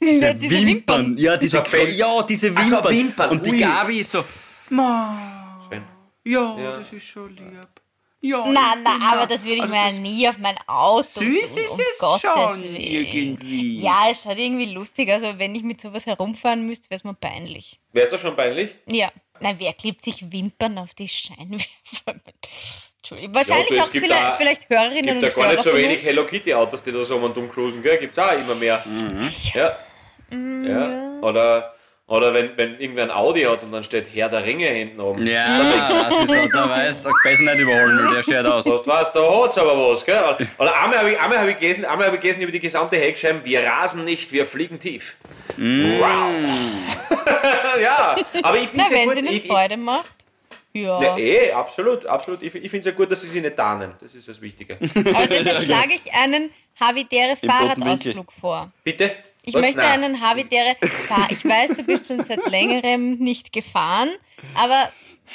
diese, 0.00 0.34
diese 0.34 0.50
Wimpern. 0.56 0.66
Wimpern. 1.06 1.18
Ja, 1.18 1.36
diese, 1.36 1.60
Pelz. 1.62 1.96
ja, 1.96 2.22
diese 2.22 2.52
Ach 2.54 2.64
so, 2.66 2.76
Wimpern. 2.76 2.92
Wimpern, 2.96 3.30
Und 3.30 3.46
die 3.46 3.50
ui. 3.52 3.58
Gabi 3.60 4.00
ist 4.00 4.10
so, 4.12 4.24
Ma, 4.70 5.66
Schön. 5.70 5.82
ja, 6.24 6.58
Ja. 6.58 6.76
das 6.76 6.92
ist 6.92 7.04
schon 7.06 7.30
lieb. 7.36 7.68
Ja, 8.20 8.38
na, 8.50 8.74
bin 8.74 8.86
aber 9.02 9.20
da. 9.20 9.26
das 9.26 9.42
würde 9.44 9.56
ich 9.56 9.60
Also 9.62 9.74
mir 9.74 9.80
ja 9.90 9.92
nie 10.00 10.26
auf 10.26 10.38
mein 10.38 10.56
Auto 10.66 11.02
Süß 11.02 11.18
tun, 11.20 11.36
ist 11.36 11.58
um 11.72 11.78
es 11.80 11.98
Gottes 11.98 12.20
schon 12.22 12.60
Willen. 12.62 12.76
irgendwie. 12.76 13.80
Ja, 13.82 14.06
es 14.10 14.22
schaut 14.22 14.38
irgendwie 14.38 14.72
lustig. 14.72 15.10
Also 15.12 15.38
wenn 15.38 15.54
ich 15.54 15.62
mit 15.62 15.78
sowas 15.82 16.06
herumfahren 16.06 16.64
müsste, 16.64 16.88
wäre 16.88 16.96
es 16.96 17.04
mir 17.04 17.12
peinlich. 17.12 17.80
Wär's 17.92 18.08
das 18.08 18.22
schon 18.22 18.34
peinlich? 18.34 18.74
Ja. 18.90 19.12
Na, 19.40 19.58
wer 19.58 19.74
klebt 19.74 20.02
sich 20.02 20.32
Wimpern 20.32 20.78
auf 20.78 20.94
die 20.94 21.06
Scheinwerfer? 21.08 22.14
Entschuldigung. 23.04 23.34
Wahrscheinlich 23.34 23.70
es 23.72 23.80
auch 23.80 23.90
gibt 23.90 24.06
vielleicht, 24.06 24.22
da- 24.24 24.36
vielleicht 24.38 24.70
Hörerinnen 24.70 25.20
Gibt 25.20 25.22
da 25.22 25.26
und 25.28 25.34
gar 25.34 25.44
Hörer 25.44 25.52
nicht 25.52 25.62
so 25.64 25.74
wenig 25.74 25.98
uns. 25.98 26.06
Hello 26.08 26.24
Kitty 26.24 26.54
Autos, 26.54 26.82
die 26.82 26.90
da 26.90 27.04
so 27.04 27.16
um 27.16 27.24
und 27.24 27.36
um 27.36 27.50
cruisen, 27.50 27.82
gell? 27.82 27.98
Gibt's 27.98 28.18
auch 28.18 28.32
immer 28.32 28.54
mehr. 28.54 28.82
Ja. 29.52 29.76
ja. 30.32 31.20
Oder, 31.20 31.74
oder 32.06 32.32
wenn, 32.32 32.56
wenn 32.56 32.80
irgendwer 32.80 33.04
ein 33.04 33.10
Audi 33.10 33.42
hat 33.42 33.62
und 33.62 33.72
dann 33.72 33.84
steht 33.84 34.06
Herr 34.14 34.30
der 34.30 34.42
Ringe 34.46 34.68
hinten 34.68 35.00
oben. 35.00 35.26
Ja, 35.26 35.86
das 35.88 36.18
ist 36.20 36.28
so, 36.28 36.48
da 36.50 36.68
weißt 36.70 37.04
du, 37.04 37.10
besser 37.22 37.42
nicht 37.42 37.58
überholen, 37.58 37.98
weil 38.06 38.14
der 38.14 38.22
schaut 38.22 38.46
aus. 38.50 38.64
Du 38.64 38.86
weißt, 38.90 39.14
da 39.14 39.42
hat's 39.42 39.58
aber 39.58 39.90
was, 39.90 40.02
gell? 40.06 40.22
Oder- 40.58 40.74
einmal 40.82 40.98
habe 41.00 41.12
ich, 41.12 41.20
einmal 41.20 41.38
hab 41.40 41.48
ich 41.48 41.58
gelesen, 41.58 41.84
einmal 41.84 42.06
habe 42.06 42.16
ich 42.16 42.22
gelesen 42.22 42.40
über 42.42 42.52
die 42.52 42.60
gesamte 42.60 42.96
Heckscheiben, 42.96 43.44
wir 43.44 43.64
rasen 43.66 44.04
nicht, 44.06 44.32
wir 44.32 44.46
fliegen 44.46 44.78
tief. 44.78 45.14
Wow. 45.58 46.30
ja, 47.82 48.16
aber 48.42 48.56
ich 48.56 48.68
finde 48.68 48.84
es 48.84 48.90
ja 48.90 48.96
wenn 48.96 49.04
gut. 49.04 49.12
sie 49.14 49.18
ihnen 49.20 49.28
Ich, 49.28 49.44
ich, 49.44 49.50
Freude 49.50 49.76
macht. 49.76 50.13
Ja. 50.74 51.00
ja, 51.00 51.18
eh, 51.18 51.52
absolut, 51.52 52.04
absolut. 52.04 52.42
Ich, 52.42 52.52
ich 52.52 52.68
finde 52.68 52.80
es 52.80 52.86
ja 52.86 52.92
gut, 52.92 53.08
dass 53.08 53.20
sie 53.20 53.28
sich 53.28 53.40
nicht 53.40 53.54
tarnen. 53.54 53.92
Das 54.00 54.12
ist 54.12 54.26
das 54.26 54.40
Wichtige. 54.40 54.76
Aber 55.14 55.26
deshalb 55.28 55.62
schlage 55.64 55.94
ich 55.94 56.12
einen 56.12 56.50
toten 56.76 57.36
Fahrradausflug 57.36 58.32
vor. 58.32 58.72
Bitte? 58.82 59.12
Ich 59.46 59.54
Was? 59.54 59.60
möchte 59.60 59.78
Nein. 59.78 60.02
einen 60.02 60.20
Havidere 60.20 60.74
Fahr. 60.82 61.28
Ich 61.30 61.44
weiß, 61.44 61.74
du 61.76 61.84
bist 61.84 62.08
schon 62.08 62.24
seit 62.24 62.44
längerem 62.50 63.18
nicht 63.18 63.52
gefahren, 63.52 64.08
aber 64.54 64.88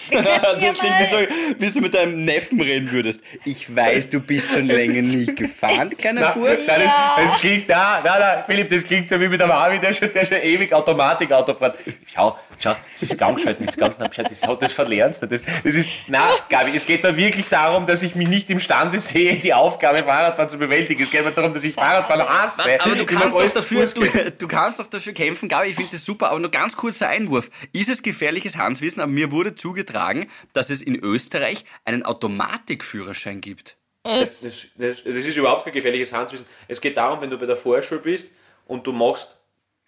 könnten 0.09 0.25
Das 0.25 0.61
ja 0.61 0.73
klingt 0.73 0.99
wie, 0.99 1.05
so, 1.05 1.17
wie 1.59 1.69
du 1.71 1.81
mit 1.81 1.93
deinem 1.93 2.25
Neffen 2.25 2.61
reden 2.61 2.91
würdest. 2.91 3.21
Ich 3.45 3.75
weiß, 3.75 4.09
du 4.09 4.19
bist 4.19 4.51
schon 4.51 4.67
länger 4.67 5.01
nicht 5.01 5.35
gefahren, 5.35 5.89
kleiner 5.97 6.31
Bub. 6.33 6.43
nein, 6.45 6.81
Ja. 6.81 7.15
das, 7.17 7.31
das 7.31 7.39
klingt, 7.41 7.65
na, 7.67 8.01
na, 8.03 8.19
na, 8.19 8.43
Philipp, 8.43 8.69
das 8.69 8.83
klingt 8.83 9.07
so 9.07 9.19
wie 9.19 9.27
mit 9.27 9.39
der 9.39 9.47
Marvin, 9.47 9.81
der 9.81 9.93
schon, 9.93 10.11
der 10.13 10.25
schon 10.25 10.37
ewig 10.37 10.73
Automatikauto 10.73 11.53
fährt. 11.53 11.77
Schau, 12.13 12.37
schau, 12.59 12.75
das 12.91 13.03
ist 13.03 13.17
Gangschalten, 13.17 13.65
das 13.65 13.75
ist 13.75 13.79
ganz 13.79 13.95
schau, 14.15 14.23
das, 14.23 14.43
hat- 14.47 14.61
das 14.61 14.71
verlernst 14.71 15.21
du. 15.21 15.27
Das, 15.27 15.41
das 15.63 15.73
ist, 15.75 15.89
na, 16.07 16.29
Gabi, 16.49 16.71
es 16.75 16.85
geht 16.85 17.03
mir 17.03 17.15
wirklich 17.17 17.49
darum, 17.49 17.85
dass 17.85 18.01
ich 18.03 18.15
mich 18.15 18.27
nicht 18.27 18.49
imstande 18.49 18.99
sehe, 18.99 19.37
die 19.37 19.53
Aufgabe 19.53 19.99
Fahrradfahren 19.99 20.49
zu 20.49 20.57
bewältigen. 20.57 21.01
Es 21.03 21.11
geht 21.11 21.23
mir 21.25 21.31
darum, 21.31 21.53
dass 21.53 21.63
ich 21.63 21.73
Fahrradfahren 21.73 22.27
hasse. 22.27 22.61
Aber 22.79 22.95
du 22.95 23.05
kannst, 23.05 23.35
doch 23.37 23.49
dafür, 23.53 23.85
du, 23.87 24.01
du 24.37 24.47
kannst 24.47 24.79
doch 24.79 24.87
dafür 24.87 25.13
kämpfen, 25.13 25.49
Gabi, 25.49 25.69
ich 25.69 25.75
finde 25.75 25.91
das 25.93 26.05
super, 26.05 26.29
aber 26.31 26.39
nur 26.39 26.51
ganz 26.51 26.75
kurzer 26.77 27.07
Einwurf. 27.09 27.49
Ist 27.73 27.89
es 27.89 28.01
gefährliches 28.01 28.57
Hanswissen, 28.57 29.01
aber 29.01 29.11
mir 29.11 29.31
wurde 29.31 29.55
zugetragen, 29.83 30.29
dass 30.53 30.69
es 30.69 30.81
in 30.81 30.95
Österreich 31.03 31.65
einen 31.85 32.03
Automatikführerschein 32.03 33.41
gibt. 33.41 33.77
Das, 34.03 34.41
das, 34.41 34.65
das 34.77 35.01
ist 35.05 35.35
überhaupt 35.37 35.65
kein 35.65 35.73
gefährliches 35.73 36.13
Handwissen. 36.13 36.45
Es 36.67 36.79
geht 36.81 36.97
darum, 36.97 37.21
wenn 37.21 37.29
du 37.29 37.37
bei 37.37 37.45
der 37.45 37.55
Vorschule 37.57 37.99
bist 38.01 38.31
und 38.65 38.85
du 38.87 38.91
machst 38.93 39.35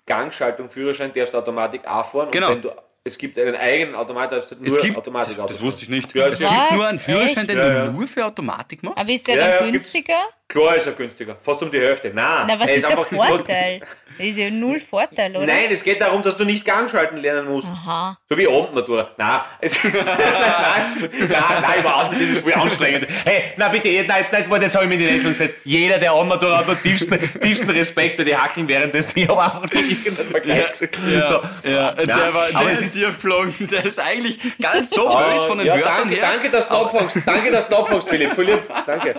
Gangschaltung, 0.05 0.69
Führerschein, 0.69 1.11
darfst 1.13 1.33
du 1.33 1.37
Automatik 1.37 1.87
auch 1.87 2.05
fahren. 2.05 2.29
Genau. 2.31 2.47
Und 2.49 2.55
wenn 2.55 2.61
du, 2.63 2.71
es 3.03 3.17
gibt 3.17 3.39
einen 3.39 3.55
eigenen 3.55 3.95
Automat, 3.95 4.31
darfst 4.31 4.51
du 4.51 4.55
nur 4.55 4.67
Es 4.67 4.73
gibt, 4.75 4.89
das, 4.89 4.97
Automatikauto 4.97 5.47
das 5.53 5.61
wusste 5.61 5.83
ich 5.83 5.89
nicht. 5.89 6.13
Ja, 6.13 6.27
es 6.27 6.39
das 6.39 6.49
gibt 6.49 6.71
nur 6.73 6.87
einen 6.87 6.99
Führerschein, 6.99 7.47
den 7.47 7.57
Echt? 7.57 7.67
du 7.69 7.73
Ja, 7.73 7.85
ja. 7.85 7.91
nur 7.91 8.07
für 8.07 8.25
Automatik 8.25 8.83
machst. 8.83 8.99
Aber 8.99 9.09
ist 9.09 9.27
der 9.27 9.35
Ja, 9.37 9.41
ja, 9.41 9.59
dann 9.59 9.71
gibt's- 9.71 9.91
günstiger? 9.91 10.19
Klar 10.51 10.75
ist 10.75 10.85
er 10.85 10.91
günstiger, 10.93 11.37
fast 11.41 11.63
um 11.63 11.71
die 11.71 11.79
Hälfte. 11.79 12.11
Nein, 12.13 12.45
Na, 12.47 12.59
was 12.59 12.69
er 12.69 12.75
ist 12.75 12.89
der 12.89 12.97
Vorteil? 12.97 13.79
Das 14.17 14.27
ist 14.27 14.37
ja 14.37 14.49
null 14.49 14.79
Vorteil, 14.81 15.35
oder? 15.35 15.45
Nein, 15.45 15.69
es 15.71 15.81
geht 15.81 16.01
darum, 16.01 16.21
dass 16.21 16.35
du 16.35 16.43
nicht 16.43 16.65
Gangschalten 16.65 17.17
lernen 17.17 17.47
musst. 17.47 17.67
Aha. 17.69 18.17
So 18.29 18.37
wie 18.37 18.47
Abendmatura. 18.47 19.11
Nein, 19.17 19.39
es, 19.61 19.81
nein, 19.83 19.93
nein, 19.93 21.29
nein, 21.29 21.79
überhaupt 21.79 22.11
nicht, 22.11 22.23
das 22.23 22.37
ist 22.37 22.43
voll 22.43 22.53
anstrengend. 22.53 23.07
Hey, 23.23 23.53
na 23.55 23.69
bitte, 23.69 23.87
jetzt, 23.87 24.09
nein, 24.09 24.25
jetzt, 24.29 24.49
jetzt 24.49 24.75
habe 24.75 24.83
ich 24.83 24.89
mir 24.89 24.95
in 24.95 24.99
die 24.99 25.07
Rechnung 25.07 25.31
gesetzt. 25.31 25.55
Jeder, 25.63 25.97
der 25.97 26.11
Abendmatura 26.11 26.57
hat, 26.57 26.67
hat 26.67 26.83
tiefsten, 26.83 27.17
tiefsten 27.39 27.69
Respekt, 27.69 28.19
weil 28.19 28.25
die 28.25 28.35
hackeln 28.35 28.67
währenddessen. 28.67 29.19
Ich 29.19 29.29
habe 29.29 29.41
einfach 29.41 29.61
nur 29.61 29.81
irgendeinen 29.81 30.29
Vergleich 30.29 30.71
gesagt. 30.71 30.99
Ja, 31.09 31.27
So. 31.63 31.69
ja, 31.69 31.91
der, 31.93 32.33
war, 32.33 32.47
aber 32.53 32.65
der 32.65 32.73
es 32.73 32.81
ist 32.81 32.95
dir 32.95 33.07
geflogen. 33.07 33.53
Der 33.71 33.85
ist 33.85 33.99
eigentlich 33.99 34.37
gar 34.61 34.75
nicht 34.75 34.89
so 34.93 35.07
böse 35.07 35.47
von 35.47 35.57
den 35.57 35.67
ja, 35.67 35.75
Wörtern 35.75 35.95
danke, 35.97 36.15
her. 36.15 36.29
danke, 36.29 36.49
dass 36.49 36.67
du 36.67 36.75
abfängst. 36.75 37.17
Danke, 37.25 37.51
dass 37.51 37.69
du 37.69 37.75
abfängst, 37.77 38.09
Philipp. 38.09 38.37
Lieb. 38.37 38.59
Danke. 38.85 39.13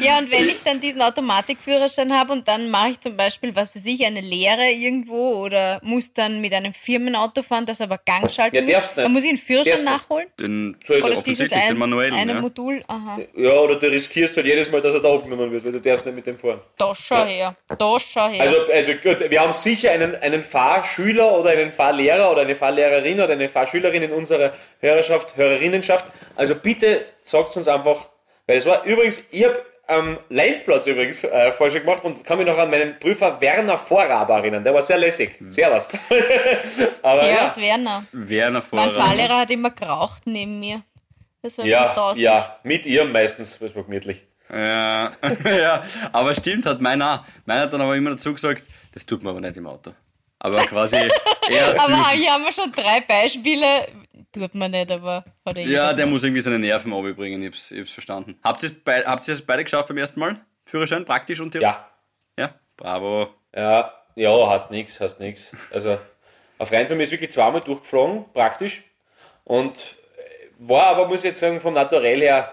Ja, 0.00 0.11
und 0.18 0.30
wenn 0.30 0.48
ich 0.48 0.62
dann 0.64 0.80
diesen 0.80 1.02
Automatikführerschein 1.02 2.12
habe 2.16 2.32
und 2.32 2.48
dann 2.48 2.70
mache 2.70 2.90
ich 2.90 3.00
zum 3.00 3.16
Beispiel, 3.16 3.54
was 3.54 3.74
weiß 3.74 3.82
ich, 3.84 4.04
eine 4.04 4.20
Lehre 4.20 4.70
irgendwo 4.70 5.42
oder 5.44 5.80
muss 5.82 6.12
dann 6.12 6.40
mit 6.40 6.52
einem 6.54 6.72
Firmenauto 6.72 7.42
fahren, 7.42 7.66
das 7.66 7.80
aber 7.80 7.98
Gangschaltung 8.04 8.66
Ja, 8.66 8.74
darfst 8.74 8.90
ist, 8.92 8.98
dann 8.98 9.12
muss 9.12 9.22
ich 9.24 9.30
einen 9.30 9.38
Führerschein 9.38 9.84
nachholen? 9.84 10.26
Den, 10.38 10.76
So 10.84 10.94
ist 10.94 11.04
Oder 11.04 11.14
es. 11.14 11.22
dieses 11.24 11.46
offensichtlich, 11.46 11.62
ein, 11.62 11.68
den 11.68 11.78
manuellen, 11.78 12.14
eine 12.14 12.32
ja. 12.34 12.40
Modul? 12.40 12.84
Aha. 12.88 13.18
Ja, 13.36 13.52
oder 13.54 13.76
du 13.76 13.86
riskierst 13.86 14.36
halt 14.36 14.46
jedes 14.46 14.70
Mal, 14.70 14.80
dass 14.80 14.94
er 14.94 15.00
da 15.00 15.14
abgenommen 15.14 15.50
wird, 15.50 15.64
weil 15.64 15.72
du 15.72 15.80
darfst 15.80 16.06
nicht 16.06 16.14
mit 16.14 16.26
dem 16.26 16.38
fahren. 16.38 16.60
Da 16.78 16.94
schau 16.94 17.24
her. 17.24 17.54
Da 17.78 17.98
schau 18.00 18.28
her. 18.28 18.42
Also, 18.42 18.56
also 18.72 18.92
gut, 18.94 19.30
wir 19.30 19.40
haben 19.40 19.52
sicher 19.52 19.90
einen, 19.90 20.14
einen 20.16 20.42
Fahrschüler 20.42 21.38
oder 21.38 21.50
einen 21.50 21.70
Fahrlehrer 21.72 22.30
oder 22.30 22.42
eine 22.42 22.54
Fahrlehrerin 22.54 23.20
oder 23.20 23.32
eine 23.32 23.48
Fahrschülerin 23.48 24.02
in 24.02 24.12
unserer 24.12 24.52
Hörerschaft, 24.80 25.36
Hörerinnenschaft. 25.36 26.04
Also 26.36 26.54
bitte 26.54 27.04
sagt 27.22 27.56
uns 27.56 27.68
einfach, 27.68 28.08
weil 28.46 28.58
es 28.58 28.66
war 28.66 28.84
übrigens, 28.84 29.22
ich 29.30 29.44
habe 29.44 29.62
am 29.86 30.18
Leitplatz 30.28 30.86
übrigens 30.86 31.24
äh, 31.24 31.52
Forscher 31.52 31.80
gemacht 31.80 32.04
und 32.04 32.24
kann 32.24 32.38
mich 32.38 32.46
noch 32.46 32.58
an 32.58 32.70
meinen 32.70 32.98
Prüfer 32.98 33.40
Werner 33.40 33.78
Vorraber 33.78 34.38
erinnern. 34.38 34.64
Der 34.64 34.72
war 34.74 34.82
sehr 34.82 34.98
lässig. 34.98 35.40
Servus. 35.48 35.88
Aber 37.02 37.16
Servus 37.16 37.56
ja, 37.56 37.62
Werner. 37.62 38.04
Werner 38.12 38.62
Mein 38.70 38.90
Vorrat. 38.90 39.06
Fahrlehrer 39.06 39.38
hat 39.38 39.50
immer 39.50 39.70
geraucht 39.70 40.22
neben 40.24 40.58
mir. 40.58 40.82
Das 41.42 41.58
war 41.58 41.64
ja, 41.64 41.92
draußen. 41.92 42.22
ja, 42.22 42.58
mit 42.62 42.86
ihr 42.86 43.04
meistens, 43.04 43.58
das 43.58 43.74
war 43.74 43.82
gemütlich. 43.82 44.24
Ja, 44.52 45.12
ja, 45.44 45.82
aber 46.12 46.34
stimmt, 46.34 46.66
hat 46.66 46.80
meiner. 46.80 47.24
Meiner 47.46 47.62
hat 47.62 47.72
dann 47.72 47.80
aber 47.80 47.96
immer 47.96 48.10
dazu 48.10 48.32
gesagt, 48.34 48.64
das 48.92 49.06
tut 49.06 49.22
man 49.22 49.30
aber 49.30 49.40
nicht 49.40 49.56
im 49.56 49.66
Auto. 49.66 49.92
Aber 50.38 50.58
quasi, 50.66 50.96
er 51.50 51.80
Aber 51.80 52.10
hier 52.10 52.32
haben 52.32 52.44
wir 52.44 52.52
schon 52.52 52.70
drei 52.70 53.00
Beispiele. 53.00 53.88
Tut 54.32 54.54
man 54.54 54.70
nicht, 54.70 54.90
aber 54.90 55.24
hat 55.44 55.58
er 55.58 55.66
Ja, 55.66 55.92
der 55.92 56.06
muss 56.06 56.22
irgendwie 56.22 56.40
seine 56.40 56.58
Nerven 56.58 56.90
bringen, 57.14 57.42
ich 57.42 57.48
hab's, 57.48 57.70
ich 57.70 57.80
hab's 57.80 57.92
verstanden. 57.92 58.38
Habt 58.42 58.62
ihr 58.62 58.70
es 58.70 58.74
bei, 58.80 59.02
habt 59.02 59.28
ihr 59.28 59.34
es 59.34 59.42
beide 59.42 59.62
geschafft 59.62 59.88
beim 59.88 59.98
ersten 59.98 60.20
Mal? 60.20 60.36
Führerschein, 60.64 61.04
praktisch 61.04 61.40
und 61.40 61.50
Theorie? 61.50 61.66
Ja, 61.66 61.88
Ja, 62.38 62.54
bravo. 62.76 63.28
Ja, 63.54 63.92
ja, 64.14 64.50
hast 64.50 64.70
nix, 64.70 64.98
hast 65.00 65.20
nix. 65.20 65.52
Also, 65.70 65.98
ein 66.58 66.66
Freund 66.66 66.88
von 66.88 66.96
mir 66.96 67.02
ist 67.04 67.12
wirklich 67.12 67.30
zweimal 67.30 67.60
durchgeflogen, 67.60 68.24
praktisch. 68.32 68.82
Und 69.44 69.96
äh, 70.16 70.48
war 70.58 70.86
aber, 70.86 71.08
muss 71.08 71.20
ich 71.20 71.30
jetzt 71.30 71.40
sagen, 71.40 71.60
vom 71.60 71.74
Naturell 71.74 72.20
her, 72.20 72.52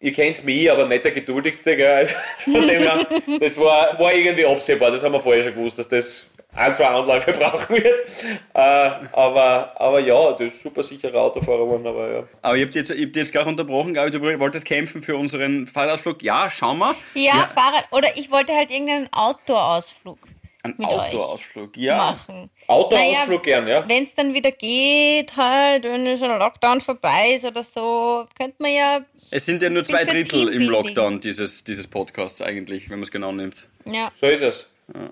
ihr 0.00 0.12
kennt 0.12 0.44
mich, 0.44 0.70
aber 0.70 0.86
nicht 0.86 1.04
der 1.04 1.12
geduldigste, 1.12 1.76
gell? 1.76 1.90
Also, 1.90 2.14
von 2.44 2.68
dem 2.68 2.82
her, 2.82 3.06
das 3.40 3.58
war, 3.58 3.98
war 3.98 4.12
irgendwie 4.12 4.44
absehbar, 4.44 4.90
das 4.90 5.02
haben 5.02 5.12
wir 5.12 5.20
vorher 5.20 5.42
schon 5.42 5.54
gewusst, 5.54 5.78
dass 5.78 5.88
das 5.88 6.30
ein, 6.54 6.74
zwei 6.74 6.86
Anläufe 6.86 7.32
brauchen 7.38 7.76
wird. 7.76 8.08
Äh, 8.54 8.90
aber, 9.12 9.72
aber 9.80 10.00
ja, 10.00 10.32
das 10.32 10.54
ist 10.54 10.62
super 10.62 10.82
sicherer 10.82 11.20
Autofahrer 11.20 11.58
geworden, 11.58 11.86
aber 11.86 12.12
ja. 12.12 12.22
Aber 12.42 12.56
ihr 12.56 12.64
habt 12.66 12.74
jetzt, 12.74 12.90
ihr 12.90 13.06
habt 13.06 13.16
jetzt 13.16 13.32
gar 13.32 13.46
unterbrochen, 13.46 13.94
Gabi, 13.94 14.10
du 14.10 14.20
wolltest 14.38 14.64
kämpfen 14.64 15.02
für 15.02 15.16
unseren 15.16 15.66
Fahrradausflug. 15.66 16.22
Ja, 16.22 16.48
schauen 16.50 16.78
wir. 16.78 16.94
Ja, 17.14 17.48
Fahrrad. 17.54 17.84
Oder 17.90 18.08
ich 18.16 18.30
wollte 18.30 18.52
halt 18.52 18.70
irgendeinen 18.70 19.12
Outdoor-Ausflug. 19.12 20.18
Ein 20.64 20.82
Autoausflug, 20.82 21.76
ja. 21.76 21.96
machen. 21.96 22.48
Autoausflug 22.68 23.42
gern, 23.42 23.68
ja. 23.68 23.86
Wenn 23.86 24.04
es 24.04 24.14
dann 24.14 24.32
wieder 24.32 24.50
geht, 24.50 25.36
halt, 25.36 25.84
wenn 25.84 26.16
schon 26.16 26.30
ein 26.30 26.38
Lockdown 26.38 26.80
vorbei 26.80 27.34
ist 27.36 27.44
oder 27.44 27.62
so, 27.62 28.26
könnte 28.34 28.56
man 28.60 28.72
ja, 28.72 29.00
Es 29.30 29.44
sind 29.44 29.60
ja 29.60 29.68
nur 29.68 29.82
Ich 29.82 29.88
zwei 29.88 30.06
Drittel 30.06 30.48
im. 30.48 30.62
Lockdown 30.62 31.20
dieses, 31.20 31.64
dieses 31.64 31.86
Podcasts 31.86 32.40
eigentlich, 32.40 32.88
wenn 32.88 32.96
man 32.96 33.02
es 33.02 33.10
genau 33.10 33.30
nimmt. 33.30 33.68
ja. 33.84 34.10
So 34.18 34.26
ist 34.26 34.40
es. 34.40 34.66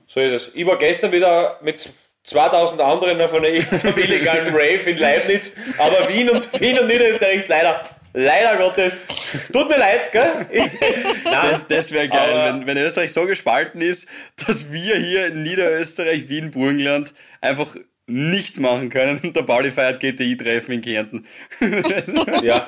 So 0.07 0.21
ist 0.21 0.33
es. 0.49 0.51
Ich 0.55 0.67
war 0.67 0.77
gestern 0.79 1.13
wieder 1.13 1.59
mit 1.63 1.91
2000 2.25 2.81
anderen 2.81 3.21
auf 3.21 3.35
einer 3.35 3.49
illegalen 3.97 4.49
Rave 4.55 4.91
in 4.91 4.99
Leibniz, 4.99 5.55
aber 5.79 6.09
Wien 6.09 6.31
und, 6.31 6.49
Wien 6.61 6.79
und 6.79 6.87
Niederösterreich 6.87 7.39
ist 7.39 7.49
leider, 7.49 7.83
leider 8.13 8.57
Gottes, 8.59 9.09
tut 9.53 9.69
mir 9.69 9.79
leid, 9.79 10.13
gell? 10.13 10.47
Das, 11.25 11.67
das 11.67 11.91
wäre 11.93 12.09
geil, 12.09 12.31
Aber- 12.35 12.45
wenn, 12.61 12.67
wenn 12.67 12.77
Österreich 12.77 13.13
so 13.13 13.25
gespalten 13.27 13.81
ist, 13.81 14.09
dass 14.47 14.71
wir 14.73 14.97
hier 14.97 15.27
in 15.29 15.43
Niederösterreich, 15.43 16.29
Wien, 16.29 16.51
Burgenland 16.51 17.13
einfach 17.41 17.75
nichts 18.07 18.59
machen 18.61 18.91
können 18.91 19.19
und 19.23 19.35
der 19.35 19.43
Pauli 19.43 19.71
feiert 19.71 20.01
GTI-Treffen 20.01 20.73
in 20.75 20.83
Kärnten. 20.83 21.27
ja. 22.43 22.67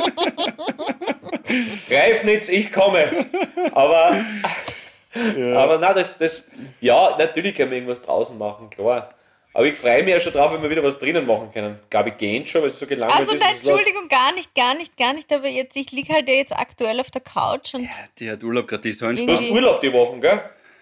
Reifnitz, 1.90 2.48
ich 2.48 2.72
komme. 2.72 3.26
Aber, 3.72 4.24
aber 5.14 5.78
na, 5.78 5.92
das, 5.94 6.18
das, 6.18 6.48
ja, 6.80 7.16
natürlich 7.18 7.54
können 7.54 7.70
wir 7.70 7.78
irgendwas 7.78 8.02
draußen 8.02 8.36
machen, 8.36 8.70
klar. 8.70 9.14
Aber 9.56 9.66
ich 9.66 9.78
freue 9.78 10.02
mich 10.02 10.10
ja 10.12 10.18
schon 10.18 10.32
drauf, 10.32 10.52
wenn 10.52 10.62
wir 10.62 10.70
wieder 10.70 10.82
was 10.82 10.98
drinnen 10.98 11.26
machen 11.26 11.52
können. 11.52 11.78
Gabi 11.88 12.10
gehen 12.12 12.44
schon, 12.44 12.62
weil 12.62 12.68
es 12.68 12.78
so 12.80 12.86
gelangweilt 12.86 13.20
Also 13.20 13.34
ist. 13.34 13.40
nein, 13.40 13.50
was- 13.54 13.66
Entschuldigung, 13.68 14.08
gar 14.08 14.34
nicht, 14.34 14.52
gar 14.56 14.74
nicht, 14.74 14.96
gar 14.96 15.12
nicht, 15.12 15.32
aber 15.32 15.48
jetzt, 15.48 15.76
ich 15.76 15.92
liege 15.92 16.12
halt 16.12 16.28
jetzt 16.28 16.52
aktuell 16.52 16.98
auf 16.98 17.10
der 17.12 17.20
Couch 17.20 17.72
und 17.74 17.88
Die 18.18 18.28
hat 18.28 18.42
Urlaub 18.42 18.66
gerade, 18.66 18.82
die 18.82 18.90
ist 18.90 18.98
so 18.98 19.06
ein 19.06 19.16
Du 19.16 19.28
hast 19.30 19.42
Urlaub 19.48 19.78
die 19.80 19.92
Wochen, 19.92 20.20
gell? 20.20 20.40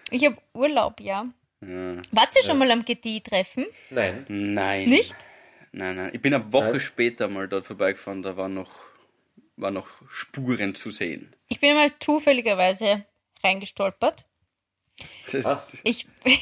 ich 0.09 0.25
habe 0.25 0.37
Urlaub, 0.53 0.99
ja. 1.01 1.25
Wart 1.61 2.29
ihr 2.35 2.43
schon 2.43 2.57
mal 2.57 2.69
am 2.71 2.83
GTI-Treffen? 2.83 3.67
Nein. 3.91 4.25
Nein. 4.27 4.89
Nicht? 4.89 5.15
Nein, 5.71 5.95
nein. 5.95 6.09
Ich 6.13 6.21
bin 6.21 6.33
eine 6.33 6.51
Woche 6.51 6.71
Nein. 6.71 6.79
später 6.81 7.27
mal 7.29 7.47
dort 7.47 7.65
vorbeigefahren, 7.65 8.21
da 8.23 8.35
waren 8.37 8.53
noch, 8.55 8.71
waren 9.55 9.75
noch 9.75 9.87
Spuren 10.09 10.73
zu 10.75 10.91
sehen. 10.91 11.33
Ich 11.47 11.59
bin 11.59 11.75
mal 11.75 11.91
zufälligerweise 11.99 13.05
reingestolpert. 13.43 14.25
Das 15.25 15.33
ist, 15.33 15.77
Ich, 15.83 16.07
das 16.23 16.33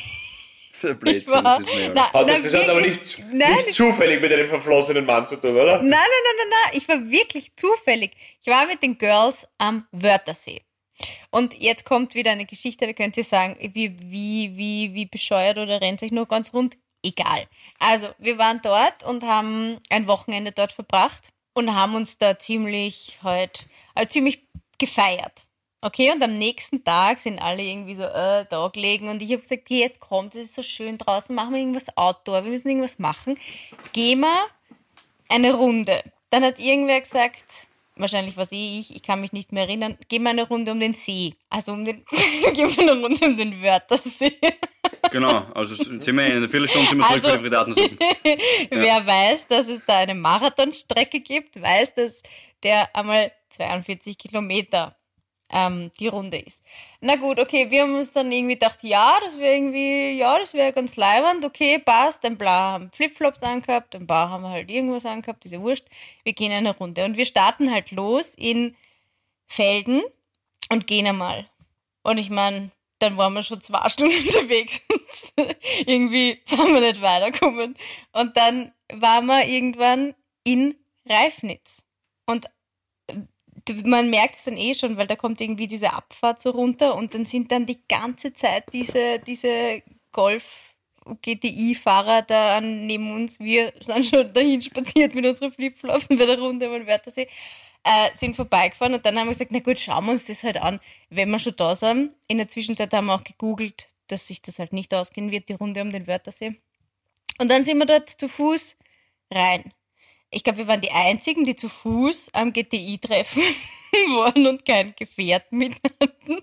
ist 0.74 0.86
ein 0.86 1.00
Blödsinn. 1.00 1.32
war- 1.44 1.60
das 1.60 1.68
ist 1.68 1.76
mir, 1.76 1.92
na- 1.94 2.12
Hat 2.14 2.30
das, 2.30 2.54
hat 2.54 2.70
aber 2.70 2.84
wirklich- 2.84 3.18
nicht, 3.18 3.34
nein, 3.34 3.54
nicht 3.56 3.74
zufällig 3.74 4.22
mit 4.22 4.32
einem 4.32 4.48
verflossenen 4.50 5.06
Mann 5.06 5.26
zu 5.26 5.36
tun, 5.38 5.52
oder? 5.56 5.78
Nein, 5.78 5.90
nein, 5.90 6.00
nein, 6.00 6.36
nein, 6.38 6.48
nein. 6.66 6.78
Ich 6.78 6.88
war 6.88 7.10
wirklich 7.10 7.56
zufällig. 7.56 8.12
Ich 8.42 8.48
war 8.48 8.66
mit 8.68 8.82
den 8.84 8.98
Girls 8.98 9.48
am 9.58 9.88
Wörthersee. 9.92 10.62
Und 11.32 11.56
jetzt 11.56 11.86
kommt 11.86 12.14
wieder 12.14 12.32
eine 12.32 12.46
Geschichte, 12.46 12.86
da 12.86 12.94
könnt 12.94 13.18
ihr 13.18 13.24
sagen, 13.24 13.58
wie, 13.74 13.96
wie, 14.00 14.56
wie, 14.56 14.94
wie 14.94 15.06
bescheuert 15.08 15.58
oder 15.58 15.82
rennt 15.82 16.04
euch 16.04 16.12
nur 16.12 16.28
ganz 16.28 16.54
rund. 16.54 16.78
Egal. 17.04 17.48
Also, 17.80 18.10
wir 18.20 18.38
waren 18.38 18.60
dort 18.62 19.02
und 19.04 19.24
haben 19.24 19.80
ein 19.90 20.08
Wochenende 20.08 20.52
dort 20.52 20.72
verbracht 20.72 21.30
und 21.56 21.74
haben 21.74 21.96
uns 21.96 22.20
da 22.20 22.38
ziemlich 22.38 23.18
halt, 23.24 23.66
äh, 23.96 24.06
ziemlich 24.06 24.46
gefeiert. 24.78 25.46
Okay, 25.84 26.12
und 26.12 26.22
am 26.22 26.36
nächsten 26.36 26.84
Tag 26.84 27.20
sind 27.20 27.40
alle 27.40 27.64
irgendwie 27.64 27.96
so 27.96 28.04
äh, 28.04 28.46
da 28.48 28.68
gelegen 28.68 29.10
und 29.10 29.22
ich 29.24 29.32
habe 29.32 29.42
gesagt, 29.42 29.64
hey, 29.68 29.80
jetzt 29.80 30.00
kommt, 30.00 30.36
es 30.36 30.46
ist 30.50 30.56
so 30.56 30.62
schön 30.62 31.00
draußen, 31.00 31.34
machen 31.34 31.54
wir 31.54 31.60
irgendwas 31.60 31.98
Outdoor, 31.98 32.44
wir 32.44 32.52
müssen 32.52 32.68
irgendwas 32.70 33.00
machen. 33.00 33.36
Gehen 33.92 34.20
wir 34.20 34.46
eine 35.28 35.54
Runde. 35.56 36.04
Dann 36.30 36.44
hat 36.44 36.60
irgendwer 36.60 37.02
gesagt, 37.02 37.68
wahrscheinlich 37.96 38.38
war 38.38 38.44
es 38.44 38.52
eh 38.52 38.78
ich, 38.80 38.96
ich 38.96 39.02
kann 39.02 39.22
mich 39.22 39.34
nicht 39.34 39.52
mehr 39.52 39.64
erinnern, 39.64 39.98
gehen 40.08 40.22
wir 40.22 40.30
eine 40.30 40.48
Runde 40.48 40.72
um 40.72 40.80
den 40.80 40.94
See. 40.94 41.34
Also 41.50 41.74
um 41.74 41.84
den, 41.84 42.06
gehen 42.54 42.78
wir 42.78 42.84
eine 42.92 43.02
Runde 43.02 43.26
um 43.26 43.36
den 43.36 43.60
Wörthersee. 43.64 44.38
genau, 45.10 45.48
also 45.56 45.74
sind 45.74 46.06
wir 46.06 46.12
in 46.28 46.38
einer 46.38 46.50
Viertelstunde 46.50 46.90
sind 46.90 47.00
wir 47.00 47.08
zurück 47.08 47.24
Also- 47.24 47.30
für 47.30 47.38
die 47.38 47.44
Fridatensuppen. 47.44 47.98
Wer 48.70 49.08
weiß, 49.08 49.48
dass 49.48 49.68
es 49.68 49.82
da 49.88 49.98
eine 49.98 50.14
Marathonstrecke 50.14 51.22
gibt, 51.22 51.60
weiß, 51.60 51.96
dass 51.96 52.22
der 52.62 52.96
einmal 52.96 53.32
42 53.50 54.16
Kilometer 54.20 54.96
ähm, 55.52 55.92
die 56.00 56.08
Runde 56.08 56.38
ist. 56.38 56.64
Na 57.02 57.16
gut, 57.16 57.40
okay, 57.40 57.70
wir 57.70 57.84
haben 57.84 57.96
uns 57.96 58.12
dann 58.12 58.32
irgendwie 58.32 58.56
gedacht, 58.56 58.84
ja, 58.84 59.18
das 59.24 59.38
wäre 59.38 59.56
irgendwie, 59.56 60.12
ja, 60.18 60.40
das 60.40 60.54
wäre 60.54 60.74
ganz 60.74 60.96
leibernd, 60.96 61.46
okay, 61.46 61.80
passt. 61.80 62.26
Ein 62.26 62.38
paar 62.38 62.74
haben 62.74 62.92
Flipflops 62.92 63.44
angehabt, 63.44 63.96
ein 63.96 64.08
paar 64.08 64.30
haben 64.30 64.48
halt 64.48 64.72
irgendwas 64.72 65.06
angehabt, 65.06 65.44
diese 65.44 65.62
Wurscht. 65.62 65.88
Wir 66.24 66.34
gehen 66.34 66.52
eine 66.52 66.76
Runde 66.76 67.06
und 67.06 67.18
wir 67.18 67.26
starten 67.26 67.72
halt 67.72 67.92
los 67.92 68.34
in 68.36 68.76
Felden 69.48 70.02
und 70.70 70.88
gehen 70.88 71.08
einmal. 71.08 71.50
Und 72.04 72.18
ich 72.18 72.30
meine, 72.30 72.72
dann 73.00 73.18
waren 73.18 73.34
wir 73.34 73.44
schon 73.44 73.62
zwei 73.62 73.88
Stunden 73.90 74.16
unterwegs. 74.28 74.82
Irgendwie 75.86 76.42
sind 76.46 76.74
wir 76.74 76.82
nicht 76.82 77.02
weitergekommen. 77.02 77.76
Und 78.14 78.38
dann 78.38 78.72
waren 78.94 79.26
wir 79.26 79.46
irgendwann 79.46 80.14
in 80.44 80.76
Reifnitz. 81.06 81.84
Und 82.26 82.50
man 83.86 84.10
merkt 84.10 84.36
es 84.36 84.44
dann 84.44 84.58
eh 84.58 84.74
schon, 84.74 84.98
weil 84.98 85.08
da 85.08 85.16
kommt 85.16 85.42
irgendwie 85.42 85.68
diese 85.68 85.94
Abfahrt 85.94 86.42
so 86.42 86.52
runter 86.52 86.96
und 86.96 87.14
dann 87.14 87.26
sind 87.26 87.52
dann 87.52 87.66
die 87.66 87.80
ganze 87.88 88.34
Zeit 88.34 88.66
diese, 88.74 89.20
diese 89.20 89.84
Golf 90.12 90.76
GTI-Fahrer 91.22 92.22
da 92.24 92.62
neben 92.62 93.14
uns. 93.14 93.40
Wir 93.40 93.74
sind 93.80 94.06
schon 94.06 94.34
dahin 94.34 94.62
spaziert 94.62 95.16
mit 95.16 95.26
unseren 95.26 95.52
Flipflops 95.52 96.08
bei 96.08 96.16
der 96.16 96.40
Runde 96.40 96.68
am 96.68 96.88
Wörthersee 96.88 97.28
äh, 97.84 98.10
sind 98.16 98.36
vorbeigefahren 98.36 98.94
und 98.94 99.06
dann 99.06 99.18
haben 99.18 99.28
wir 99.28 99.34
gesagt, 99.34 99.52
na 99.52 99.60
gut, 99.60 99.80
schauen 99.80 100.06
wir 100.06 100.12
uns 100.12 100.26
das 100.26 100.44
halt 100.44 100.62
an, 100.62 100.80
wenn 101.10 101.30
wir 101.30 101.40
schon 101.40 101.56
da 101.56 101.76
sind. 101.76 102.14
In 102.28 102.38
der 102.38 102.48
Zwischenzeit 102.48 102.94
haben 102.94 103.08
wir 103.08 103.16
auch 103.16 103.24
gegoogelt, 103.24 103.88
dass 104.08 104.28
sich 104.28 104.42
das 104.42 104.60
halt 104.60 104.74
nicht 104.74 104.94
ausgehen 104.94 105.32
wird, 105.32 105.50
die 105.50 105.54
Runde 105.54 105.82
um 105.82 105.90
den 105.90 106.08
Wörthersee. 106.08 106.60
Und 107.40 107.50
dann 107.50 107.64
sind 107.64 107.80
wir 107.80 107.86
dort 107.86 108.10
zu 108.10 108.28
Fuß 108.28 108.78
rein. 109.32 109.74
Ich 110.32 110.44
glaube, 110.44 110.60
wir 110.60 110.68
waren 110.68 110.82
die 110.82 110.92
Einzigen, 110.92 111.44
die 111.44 111.56
zu 111.56 111.68
Fuß 111.70 112.30
am 112.34 112.54
GTI-Treffen 112.54 113.44
waren 114.16 114.48
und 114.48 114.66
kein 114.66 114.96
Gefährt 114.96 115.52
mit 115.52 115.76
hatten. 116.00 116.42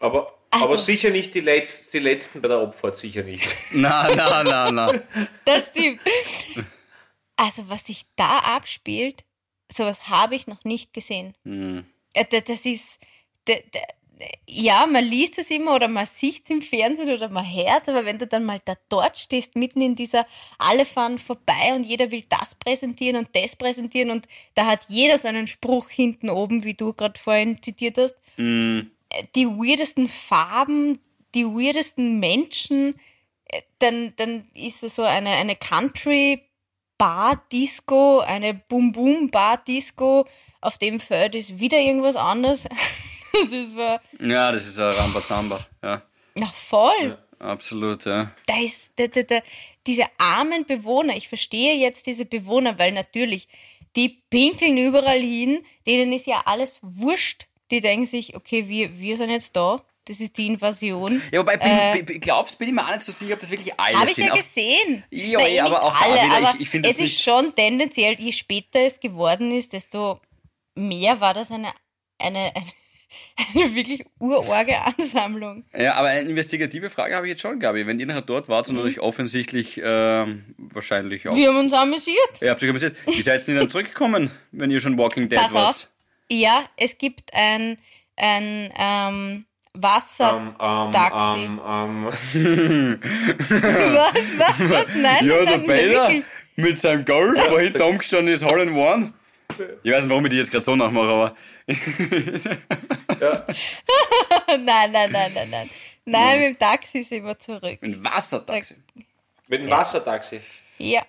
Aber, 0.00 0.32
Also- 0.50 0.64
aber 0.66 0.78
sicher 0.78 1.10
nicht 1.10 1.34
die, 1.34 1.40
Letz-, 1.40 1.90
die 1.90 1.98
letzten 1.98 2.42
bei 2.42 2.48
der 2.48 2.58
Abfahrt, 2.58 2.96
sicher 2.96 3.22
nicht. 3.22 3.54
Na, 3.72 4.14
na, 4.14 4.42
na, 4.44 4.70
na. 4.70 5.00
Das 5.44 5.68
stimmt. 5.68 6.00
Also, 7.36 7.68
was 7.68 7.86
sich 7.86 8.04
da 8.16 8.38
abspielt, 8.40 9.24
sowas 9.72 10.08
habe 10.08 10.34
ich 10.34 10.46
noch 10.46 10.64
nicht 10.64 10.92
gesehen. 10.92 11.34
Hm. 11.44 11.86
Da- 12.14 12.40
Das 12.40 12.66
ist, 12.66 13.00
ja, 14.46 14.86
man 14.86 15.04
liest 15.04 15.38
es 15.38 15.50
immer 15.50 15.74
oder 15.74 15.88
man 15.88 16.06
sieht 16.06 16.44
es 16.44 16.50
im 16.50 16.62
Fernsehen 16.62 17.10
oder 17.10 17.30
man 17.30 17.44
hört, 17.44 17.88
aber 17.88 18.04
wenn 18.04 18.18
du 18.18 18.26
dann 18.26 18.44
mal 18.44 18.60
da 18.64 18.74
dort 18.88 19.18
stehst, 19.18 19.56
mitten 19.56 19.80
in 19.80 19.94
dieser, 19.94 20.26
alle 20.58 20.84
fahren 20.84 21.18
vorbei 21.18 21.74
und 21.74 21.84
jeder 21.84 22.10
will 22.10 22.24
das 22.28 22.54
präsentieren 22.54 23.16
und 23.16 23.28
das 23.34 23.56
präsentieren 23.56 24.10
und 24.10 24.26
da 24.54 24.66
hat 24.66 24.86
jeder 24.88 25.18
so 25.18 25.28
einen 25.28 25.46
Spruch 25.46 25.88
hinten 25.88 26.30
oben, 26.30 26.64
wie 26.64 26.74
du 26.74 26.92
gerade 26.92 27.18
vorhin 27.18 27.62
zitiert 27.62 27.98
hast, 27.98 28.16
Hm. 28.36 28.90
die 29.34 29.46
weirdesten 29.46 30.06
Farben, 30.06 30.98
die 31.34 31.44
weirdesten 31.44 32.18
Menschen, 32.18 32.94
äh, 33.44 33.60
dann, 33.78 34.14
dann 34.16 34.48
ist 34.54 34.82
es 34.82 34.96
so 34.96 35.02
eine, 35.02 35.30
eine 35.30 35.56
Country 35.56 36.42
Bar 36.96 37.42
Disco, 37.52 38.20
eine 38.20 38.54
Boom 38.54 38.92
Boom 38.92 39.30
Bar 39.30 39.58
Disco, 39.58 40.26
auf 40.60 40.78
dem 40.78 41.00
Feld 41.00 41.34
ist 41.34 41.60
wieder 41.60 41.78
irgendwas 41.78 42.16
anderes. 42.16 42.66
Das 43.50 43.74
war, 43.76 44.00
Ja, 44.20 44.52
das 44.52 44.66
ist 44.66 44.78
ein 44.78 44.92
Rambazamba. 44.92 45.64
Ja, 45.82 46.02
na 46.34 46.46
voll. 46.52 47.18
absolut, 47.38 48.04
ja. 48.04 48.30
Da 48.46 48.58
ist 48.60 48.92
da, 48.96 49.06
da, 49.06 49.22
da, 49.22 49.40
diese 49.86 50.04
armen 50.18 50.64
Bewohner, 50.66 51.16
ich 51.16 51.28
verstehe 51.28 51.74
jetzt 51.76 52.06
diese 52.06 52.24
Bewohner, 52.24 52.78
weil 52.78 52.92
natürlich, 52.92 53.48
die 53.96 54.22
pinkeln 54.30 54.76
überall 54.78 55.20
hin, 55.20 55.64
denen 55.86 56.12
ist 56.12 56.26
ja 56.26 56.42
alles 56.44 56.78
wurscht. 56.82 57.46
Die 57.70 57.80
denken 57.80 58.06
sich, 58.06 58.36
okay, 58.36 58.68
wir, 58.68 58.98
wir 58.98 59.16
sind 59.16 59.30
jetzt 59.30 59.54
da, 59.56 59.80
das 60.06 60.20
ist 60.20 60.36
die 60.38 60.46
Invasion. 60.48 61.22
Ja, 61.32 61.40
wobei, 61.40 61.54
Äh, 61.60 62.02
bin- 62.02 62.20
glaubst, 62.20 62.58
bin 62.58 62.68
ich 62.68 62.74
mir 62.74 62.84
auch 62.84 62.90
nicht 62.90 63.02
so 63.02 63.12
sicher, 63.12 63.34
ob 63.34 63.40
das 63.40 63.50
wirklich 63.50 63.72
alle 63.78 63.96
Habe 63.98 64.10
ich 64.10 64.16
sind. 64.16 64.26
ja 64.26 64.34
gesehen. 64.34 65.04
Ja, 65.10 65.40
eh, 65.40 65.54
eh 65.56 65.60
aber 65.60 65.82
auch 65.82 65.92
da 65.92 66.00
alle, 66.00 66.14
wieder, 66.14 66.24
ich- 66.40 66.46
aber 66.46 66.60
ich 66.60 66.68
finde 66.68 66.88
es 66.88 66.96
ist 66.96 67.00
nicht- 67.02 67.22
schon 67.22 67.54
tendenziell, 67.54 68.14
je 68.20 68.32
später 68.32 68.80
es 68.80 68.98
geworden 69.00 69.50
ist, 69.52 69.72
desto 69.72 70.20
mehr 70.74 71.20
war 71.20 71.34
das 71.34 71.50
eine, 71.50 71.72
eine, 72.18 72.52
eine, 72.54 72.66
eine 73.54 73.74
wirklich 73.74 74.04
urorge 74.18 74.76
Ansammlung. 74.78 75.64
Ja, 75.76 75.94
aber 75.94 76.08
eine 76.08 76.28
investigative 76.28 76.90
Frage 76.90 77.16
habe 77.16 77.26
ich 77.26 77.30
jetzt 77.32 77.42
schon, 77.42 77.58
Gabi. 77.60 77.86
Wenn 77.86 77.98
ihr 77.98 78.06
nachher 78.06 78.22
dort 78.22 78.48
wart, 78.48 78.68
Mhm. 78.68 78.78
und 78.78 78.84
euch 78.84 79.00
offensichtlich 79.00 79.80
ähm, 79.84 80.44
wahrscheinlich 80.58 81.28
auch. 81.28 81.34
Wir 81.34 81.48
haben 81.48 81.58
uns 81.58 81.72
amüsiert. 81.72 82.16
Ihr 82.40 82.50
habt 82.50 82.62
euch 82.62 82.68
amüsiert. 82.70 82.96
Wie 83.06 83.22
seid 83.22 83.46
ihr 83.48 83.54
denn 83.58 83.70
zurückgekommen, 83.70 84.30
wenn 84.52 84.70
ihr 84.70 84.80
schon 84.80 84.96
Walking 84.98 85.28
Dead 85.28 85.38
Pass 85.38 85.52
wart? 85.52 85.68
auf. 85.68 85.88
Ja, 86.30 86.64
es 86.76 86.96
gibt 86.98 87.32
ein, 87.34 87.78
ein 88.16 88.72
ähm, 88.78 89.44
Wasser. 89.72 90.36
Ähm, 90.36 90.54
ähm, 90.60 90.92
Taxi. 90.92 91.44
ähm, 91.44 92.08
ähm, 92.34 93.00
was, 93.00 94.38
was, 94.38 94.70
was? 94.70 94.86
Nein, 94.96 95.26
Ja, 95.26 95.44
nein, 95.44 95.64
der 95.64 95.90
wirklich. 95.90 96.24
mit 96.56 96.78
seinem 96.78 97.04
Golf, 97.04 97.38
wo 97.50 97.58
hinter 97.58 97.86
umgestanden 97.86 98.32
ist, 98.34 98.44
Hall 98.44 98.60
in 98.60 98.74
One. 98.74 99.12
Ich 99.82 99.90
weiß 99.92 100.02
nicht, 100.04 100.10
warum 100.10 100.24
ich 100.26 100.30
die 100.30 100.36
jetzt 100.38 100.50
gerade 100.50 100.64
so 100.64 100.76
nachmache, 100.76 101.08
aber 101.08 101.36
ja. 103.20 103.46
nein, 104.58 104.92
nein, 104.92 105.10
nein, 105.12 105.32
nein, 105.34 105.48
nein. 105.50 105.70
Nein, 106.04 106.38
mit 106.40 106.48
dem 106.48 106.58
Taxi 106.58 107.02
sind 107.02 107.24
wir 107.24 107.38
zurück. 107.38 107.78
Ein 107.82 108.02
Wassertaxi. 108.02 108.76
Mit 109.48 109.60
dem 109.62 109.70
Wassertaxi. 109.70 110.40
Ja. 110.78 111.02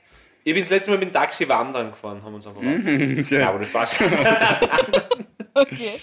Ich 0.43 0.53
bin 0.53 0.63
das 0.63 0.69
letzte 0.71 0.91
Mal 0.91 0.97
mit 0.97 1.09
dem 1.09 1.13
Taxi 1.13 1.47
wandern 1.47 1.91
gefahren, 1.91 2.21
haben 2.23 2.31
wir 2.33 2.35
uns 2.37 2.47
einfach 2.47 2.61
Mhm. 2.61 3.23
Ja, 3.29 3.49
aber 3.49 3.59
das 3.59 3.69
Spaß. 3.69 3.99
Okay. 5.53 5.99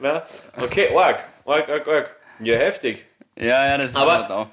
Na, 0.00 0.24
okay, 0.56 0.88
arg, 0.96 1.20
arg, 1.44 1.68
arg, 1.68 1.88
arg. 1.88 2.16
Ja, 2.40 2.56
heftig. 2.56 3.04
Ja, 3.36 3.66
ja, 3.66 3.76
das 3.76 3.86
ist 3.86 3.96
Aber- 3.96 4.18
halt 4.18 4.30
auch. 4.30 4.46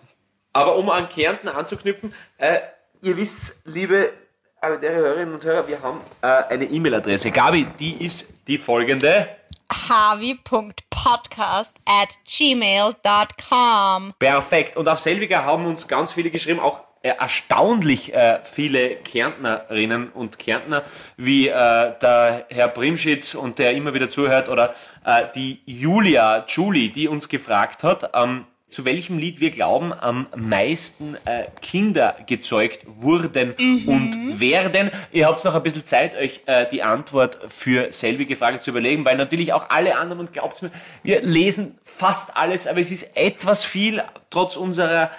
Aber 0.53 0.75
um 0.77 0.89
an 0.89 1.07
Kärnten 1.07 1.49
anzuknüpfen, 1.49 2.13
äh, 2.39 2.59
ihr 3.01 3.15
wisst, 3.15 3.61
liebe 3.65 4.11
Arbeiter, 4.59 4.91
Hörerinnen 4.91 5.35
und 5.35 5.43
Hörer, 5.43 5.67
wir 5.67 5.83
haben 5.83 6.01
äh, 6.23 6.25
eine 6.25 6.65
E-Mail-Adresse. 6.65 7.29
Gabi, 7.29 7.67
die 7.79 8.03
ist 8.03 8.25
die 8.47 8.57
folgende. 8.57 9.29
harvey.podcast 9.71 11.75
at 11.85 12.09
gmail.com. 12.25 14.13
Perfekt. 14.17 14.75
Und 14.75 14.89
auf 14.89 14.99
selbiger 14.99 15.45
haben 15.45 15.67
uns 15.67 15.87
ganz 15.87 16.13
viele 16.13 16.31
geschrieben, 16.31 16.59
auch 16.59 16.81
äh, 17.03 17.09
erstaunlich 17.09 18.15
äh, 18.15 18.39
viele 18.43 18.95
Kärntnerinnen 18.95 20.09
und 20.09 20.39
Kärntner, 20.39 20.81
wie 21.17 21.49
äh, 21.49 21.51
der 21.51 22.47
Herr 22.49 22.69
Brimschitz 22.69 23.35
und 23.35 23.59
der 23.59 23.73
immer 23.73 23.93
wieder 23.93 24.09
zuhört, 24.09 24.49
oder 24.49 24.73
äh, 25.05 25.25
die 25.35 25.61
Julia, 25.67 26.45
Julie, 26.47 26.89
die 26.89 27.07
uns 27.07 27.29
gefragt 27.29 27.83
hat, 27.83 28.09
ähm, 28.15 28.47
zu 28.69 28.83
welchem 28.83 29.17
Lied 29.17 29.39
wir 29.39 29.51
glauben, 29.51 29.93
am 29.93 30.27
meisten 30.35 31.15
äh, 31.25 31.45
Kinder 31.61 32.17
gezeugt 32.25 32.79
wurden 32.85 33.53
und 33.87 34.39
werden. 34.39 34.91
Ihr 35.11 35.27
habt 35.27 35.43
noch 35.45 35.55
ein 35.55 35.63
bisschen 35.63 35.85
Zeit, 35.85 36.15
euch 36.17 36.41
äh, 36.47 36.65
die 36.69 36.83
Antwort 36.83 37.39
für 37.47 37.91
selbige 37.93 38.35
Frage 38.35 38.59
zu 38.59 38.71
überlegen, 38.71 39.05
weil 39.05 39.15
natürlich 39.15 39.53
auch 39.53 39.69
alle 39.69 39.95
anderen, 39.95 40.19
und 40.19 40.33
glaubt 40.33 40.61
mir, 40.61 40.71
wir 41.03 41.21
lesen 41.21 41.77
fast 41.83 42.35
alles, 42.35 42.67
aber 42.67 42.81
es 42.81 42.91
ist 42.91 43.15
etwas 43.15 43.63
viel, 43.63 44.03
trotz 44.29 44.57
unserer 44.57 45.11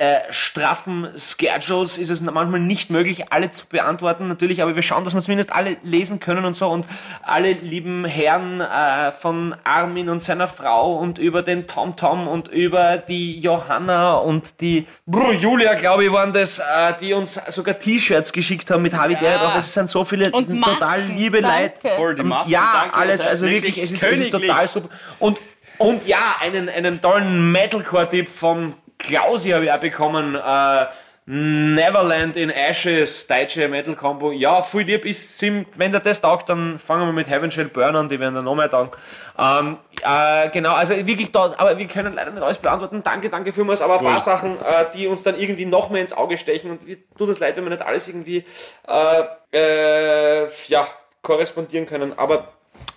äh, 0.00 0.20
straffen 0.30 1.08
Schedules 1.16 1.98
ist 1.98 2.08
es 2.08 2.20
manchmal 2.22 2.60
nicht 2.60 2.88
möglich, 2.88 3.32
alle 3.32 3.50
zu 3.50 3.66
beantworten, 3.66 4.28
natürlich, 4.28 4.62
aber 4.62 4.76
wir 4.76 4.82
schauen, 4.82 5.02
dass 5.02 5.12
wir 5.12 5.22
zumindest 5.22 5.52
alle 5.52 5.76
lesen 5.82 6.20
können 6.20 6.44
und 6.44 6.54
so 6.54 6.68
und 6.68 6.86
alle 7.22 7.52
lieben 7.52 8.04
Herren 8.04 8.60
äh, 8.60 9.10
von 9.10 9.56
Armin 9.64 10.08
und 10.08 10.22
seiner 10.22 10.46
Frau 10.46 10.94
und 10.96 11.18
über 11.18 11.42
den 11.42 11.66
Tom 11.66 11.96
Tom 11.96 12.28
und 12.28 12.46
über 12.46 12.96
die 12.98 13.40
Johanna 13.40 14.14
und 14.18 14.60
die 14.60 14.86
Brr, 15.06 15.32
Julia, 15.32 15.74
glaube 15.74 16.04
ich, 16.04 16.12
waren 16.12 16.32
das, 16.32 16.60
äh, 16.60 16.94
die 17.00 17.12
uns 17.12 17.34
sogar 17.48 17.76
T-Shirts 17.76 18.32
geschickt 18.32 18.70
haben 18.70 18.82
mit 18.82 18.94
Harley 18.94 19.14
Ja. 19.14 19.20
David 19.20 19.40
drauf. 19.40 19.56
Es 19.56 19.74
sind 19.74 19.90
so 19.90 20.04
viele 20.04 20.30
Und 20.30 20.46
total 20.62 21.00
Masken, 21.00 21.16
liebe 21.16 21.40
danke. 21.40 21.62
Leute. 21.82 21.96
Voll 21.96 22.14
die 22.14 22.22
Masken, 22.22 22.52
Ja, 22.52 22.82
danke, 22.82 22.94
alles, 22.96 23.20
also 23.26 23.46
wirklich, 23.46 23.82
es 23.82 23.90
ist, 23.90 24.00
es 24.00 24.18
ist 24.20 24.30
total 24.30 24.68
super. 24.68 24.90
Und, 25.18 25.38
und 25.78 26.06
ja, 26.06 26.36
einen, 26.40 26.68
einen 26.68 27.00
tollen 27.00 27.50
Metalcore-Tipp 27.50 28.28
vom 28.28 28.74
Klausi 28.98 29.50
habe 29.50 29.64
ich 29.64 29.72
auch 29.72 29.80
bekommen. 29.80 30.34
Äh, 30.34 30.86
Neverland 31.30 32.38
in 32.38 32.48
Ashes, 32.48 33.26
deutsche 33.26 33.68
Metal-Combo. 33.68 34.32
Ja, 34.32 34.62
viel 34.62 34.80
lieb 34.86 35.04
ist, 35.04 35.38
sim- 35.38 35.66
wenn 35.76 35.92
der 35.92 36.00
das 36.00 36.22
taugt, 36.22 36.48
dann 36.48 36.78
fangen 36.78 37.04
wir 37.04 37.12
mit 37.12 37.28
Heaven 37.28 37.50
Shall 37.50 37.66
Burn 37.66 37.94
an, 37.96 38.08
die 38.08 38.18
werden 38.18 38.34
dann 38.34 38.44
noch 38.46 38.54
mehr 38.54 38.70
taugen. 38.70 38.90
Ähm, 39.38 39.76
äh, 40.02 40.48
genau, 40.48 40.72
also 40.72 40.96
wirklich 40.96 41.30
da, 41.30 41.54
aber 41.58 41.76
wir 41.76 41.86
können 41.86 42.14
leider 42.14 42.30
nicht 42.30 42.42
alles 42.42 42.56
beantworten. 42.58 43.02
Danke, 43.02 43.28
danke 43.28 43.52
vielmals, 43.52 43.82
aber 43.82 43.98
ein 43.98 44.04
paar 44.06 44.20
Sachen, 44.20 44.56
äh, 44.62 44.86
die 44.94 45.06
uns 45.06 45.22
dann 45.22 45.38
irgendwie 45.38 45.66
noch 45.66 45.90
mehr 45.90 46.00
ins 46.00 46.14
Auge 46.14 46.38
stechen 46.38 46.70
und 46.70 46.80
tut 47.18 47.28
es 47.28 47.38
leid, 47.40 47.58
wenn 47.58 47.64
wir 47.64 47.70
nicht 47.70 47.84
alles 47.84 48.08
irgendwie 48.08 48.42
äh, 48.88 49.22
äh, 49.52 50.48
ja, 50.68 50.88
korrespondieren 51.20 51.84
können. 51.84 52.18
Aber 52.18 52.48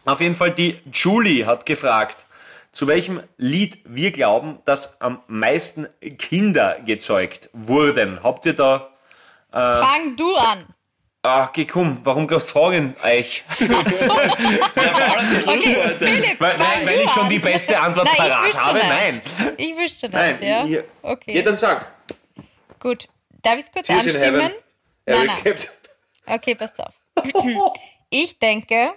auf 0.05 0.21
jeden 0.21 0.35
Fall, 0.35 0.51
die 0.51 0.79
Julie 0.93 1.45
hat 1.45 1.65
gefragt, 1.65 2.23
zu 2.71 2.87
welchem 2.87 3.21
Lied 3.37 3.79
wir 3.85 4.11
glauben, 4.11 4.59
dass 4.65 4.99
am 5.01 5.21
meisten 5.27 5.87
Kinder 6.17 6.79
gezeugt 6.85 7.49
wurden. 7.53 8.23
Habt 8.23 8.45
ihr 8.45 8.53
da, 8.53 8.89
Fang 9.51 10.15
du 10.15 10.33
an. 10.35 10.65
ach, 11.23 11.51
geh, 11.51 11.65
komm, 11.65 11.99
warum 12.05 12.27
gleich 12.27 12.43
fragen 12.43 12.95
euch? 13.03 13.43
Okay, 15.45 15.95
Philipp, 15.99 16.39
Weil, 16.39 16.57
nein, 16.57 16.85
weil 16.85 16.97
du 16.97 17.03
ich 17.03 17.11
schon 17.11 17.29
die 17.29 17.39
beste 17.39 17.79
Antwort 17.79 18.05
Nein, 18.07 18.15
parat 18.17 18.57
habe? 18.65 18.79
das. 18.79 18.87
Nein. 18.87 19.21
Ich 19.57 19.77
wüsste 19.77 20.09
Nein, 20.09 20.37
das, 20.39 20.47
ja. 20.47 20.63
ihr- 20.65 20.85
Okay, 21.01 21.35
Ja, 21.35 21.41
dann 21.41 21.57
sag. 21.57 21.91
gut. 22.79 23.07
Darf 23.41 23.55
ich 23.55 23.61
es 23.65 23.71
kurz 23.71 23.89
in 23.89 23.95
anstimmen? 23.95 24.51
Nein, 25.05 25.25
nein. 25.27 25.55
Okay, 26.27 26.55
passt 26.55 26.79
auf. 26.79 26.93
Ich 28.09 28.37
denke, 28.39 28.93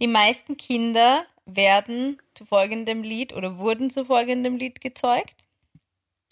die 0.00 0.06
meisten 0.06 0.56
Kinder 0.56 1.24
werden 1.46 2.20
zu 2.34 2.44
folgendem 2.44 3.02
Lied 3.02 3.32
oder 3.32 3.58
wurden 3.58 3.90
zu 3.90 4.04
folgendem 4.04 4.56
Lied 4.56 4.80
gezeugt. 4.80 5.34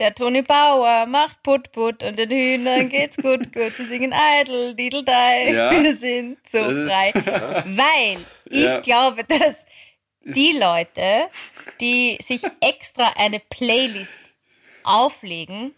Der 0.01 0.13
Toni 0.13 0.43
Bauer 0.43 1.07
macht 1.07 1.41
Put 1.45 1.71
Put 1.71 2.03
und 2.03 2.19
den 2.19 2.29
Hühnern 2.31 2.89
geht's 2.89 3.17
gut, 3.17 3.53
gut. 3.53 3.75
Sie 3.77 3.85
singen 3.85 4.13
Idle, 4.13 4.75
Diddle 4.75 5.05
Die. 5.05 5.53
Ja. 5.55 5.71
Wir 5.83 5.97
sind 5.97 6.39
so 6.51 6.59
Das 6.59 6.73
ist- 6.73 6.91
frei. 6.91 7.13
Weil 7.67 8.25
ich 8.47 8.61
Ja. 8.63 8.81
glaube, 8.81 9.23
dass 9.25 9.65
die 10.25 10.53
Leute, 10.53 11.29
die 11.81 12.19
sich 12.27 12.43
extra 12.61 13.13
eine 13.17 13.39
Playlist 13.39 14.17
auflegen 14.83 15.75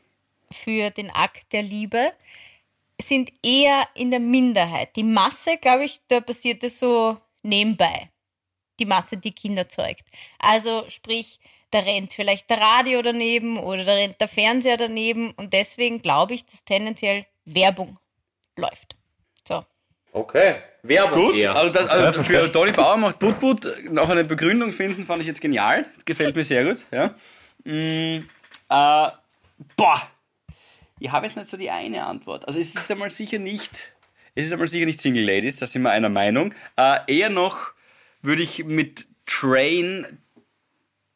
für 0.50 0.90
den 0.90 1.10
Akt 1.10 1.52
der 1.52 1.62
Liebe, 1.62 2.12
sind 3.02 3.30
eher 3.42 3.86
in 3.94 4.10
der 4.10 4.20
Minderheit. 4.20 4.96
Die 4.96 5.02
Masse, 5.02 5.58
glaube 5.58 5.84
ich, 5.84 6.00
da 6.08 6.20
passiert 6.20 6.64
es 6.64 6.78
so 6.78 7.18
nebenbei. 7.42 8.08
Die 8.78 8.86
Masse, 8.86 9.16
die 9.16 9.32
Kinder 9.32 9.68
zeugt. 9.68 10.04
Also 10.38 10.84
sprich, 10.88 11.40
da 11.70 11.80
rennt 11.80 12.12
vielleicht 12.12 12.50
der 12.50 12.60
Radio 12.60 13.02
daneben 13.02 13.58
oder 13.58 13.84
da 13.84 13.94
rennt 13.94 14.20
der 14.20 14.28
Fernseher 14.28 14.76
daneben 14.76 15.32
und 15.32 15.52
deswegen 15.52 16.02
glaube 16.02 16.34
ich, 16.34 16.46
dass 16.46 16.64
tendenziell 16.64 17.26
Werbung 17.44 17.98
läuft. 18.56 18.96
So. 19.46 19.64
Okay. 20.12 20.56
Werbung 20.82 21.26
Gut, 21.26 21.36
eher. 21.36 21.56
also, 21.56 21.72
das, 21.72 21.88
also 21.88 22.22
für 22.22 22.50
Toni 22.50 22.72
Bauer 22.72 22.96
macht 22.96 23.18
Put 23.18 23.68
noch 23.90 24.08
eine 24.08 24.24
Begründung 24.24 24.72
finden, 24.72 25.04
fand 25.04 25.20
ich 25.20 25.26
jetzt 25.26 25.40
genial. 25.40 25.84
Gefällt 26.04 26.36
mir 26.36 26.44
sehr 26.44 26.64
gut. 26.64 26.86
Ja. 26.92 27.14
Mm, 27.64 28.18
äh, 28.68 29.10
boah, 29.76 30.02
ich 30.98 31.10
habe 31.10 31.26
jetzt 31.26 31.36
nicht 31.36 31.50
so 31.50 31.56
die 31.56 31.70
eine 31.70 32.06
Antwort. 32.06 32.46
Also 32.46 32.60
es 32.60 32.74
ist 32.74 32.90
einmal 32.90 33.10
sicher 33.10 33.38
nicht, 33.38 33.92
es 34.34 34.46
ist 34.46 34.52
einmal 34.52 34.68
sicher 34.68 34.86
nicht 34.86 35.00
Single 35.00 35.24
Ladies, 35.24 35.56
da 35.56 35.66
sind 35.66 35.82
wir 35.82 35.90
einer 35.90 36.08
Meinung. 36.08 36.54
Äh, 36.76 36.98
eher 37.08 37.30
noch 37.30 37.72
würde 38.26 38.42
ich 38.42 38.64
mit 38.64 39.06
Train 39.26 40.18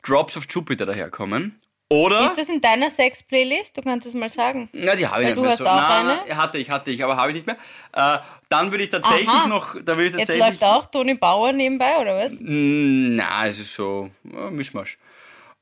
Drops 0.02 0.36
of 0.36 0.44
Jupiter 0.48 0.86
daherkommen. 0.86 1.60
Oder? 1.92 2.24
Ist 2.26 2.38
das 2.38 2.48
in 2.48 2.60
deiner 2.60 2.88
Sex-Playlist? 2.88 3.76
Du 3.76 3.82
kannst 3.82 4.06
es 4.06 4.14
mal 4.14 4.30
sagen. 4.30 4.68
Na, 4.72 4.94
die 4.94 5.08
habe 5.08 5.22
ich 5.22 5.26
Weil 5.26 5.34
nicht 5.34 5.36
du 5.38 5.42
mehr 5.42 5.50
hast 5.50 5.58
so. 5.58 5.66
auch 5.66 5.74
Nein, 5.74 6.06
eine? 6.20 6.36
hatte 6.36 6.58
ich, 6.58 6.70
hatte 6.70 6.92
ich, 6.92 7.02
aber 7.02 7.16
habe 7.16 7.30
ich 7.30 7.34
nicht 7.34 7.46
mehr. 7.48 7.56
Äh, 7.92 8.18
dann 8.48 8.70
würde 8.70 8.84
ich 8.84 8.90
tatsächlich 8.90 9.28
Aha. 9.28 9.48
noch, 9.48 9.74
da 9.74 9.96
würde 9.96 10.04
ich 10.04 10.12
Jetzt 10.12 10.28
tatsächlich. 10.28 10.60
läuft 10.60 10.62
auch 10.62 10.86
Toni 10.86 11.14
Bauer 11.14 11.52
nebenbei, 11.52 11.96
oder 12.00 12.16
was? 12.16 12.32
Na, 12.38 13.46
es 13.48 13.58
ist 13.58 13.74
so 13.74 14.08
ja, 14.22 14.50
Mischmasch. 14.50 14.98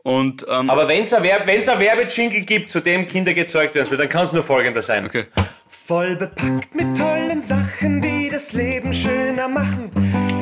Und 0.03 0.47
ähm, 0.49 0.69
Aber 0.69 0.87
wenn 0.87 1.05
es 1.05 1.15
ein, 1.15 1.23
Werb 1.23 1.47
wenn's 1.47 1.69
ein 1.69 1.79
Werbejingle 1.81 2.43
gibt, 2.43 2.71
zu 2.71 2.81
dem 2.81 3.07
Kinder 3.07 3.33
gezeugt 3.33 3.75
werden 3.75 3.87
soll, 3.87 3.97
dann 3.97 4.09
kann 4.11 4.25
es 4.25 4.33
nur 4.33 4.43
folgender 4.43 4.83
sein. 4.83 5.07
okay. 5.07 5.27
Voll 5.87 6.15
bepackt 6.17 6.75
mit 6.75 6.95
tollen 6.97 7.43
Sachen, 7.43 8.03
die 8.03 8.29
das 8.29 8.53
Leben 8.53 8.93
schöner 8.93 9.49
machen. 9.49 9.91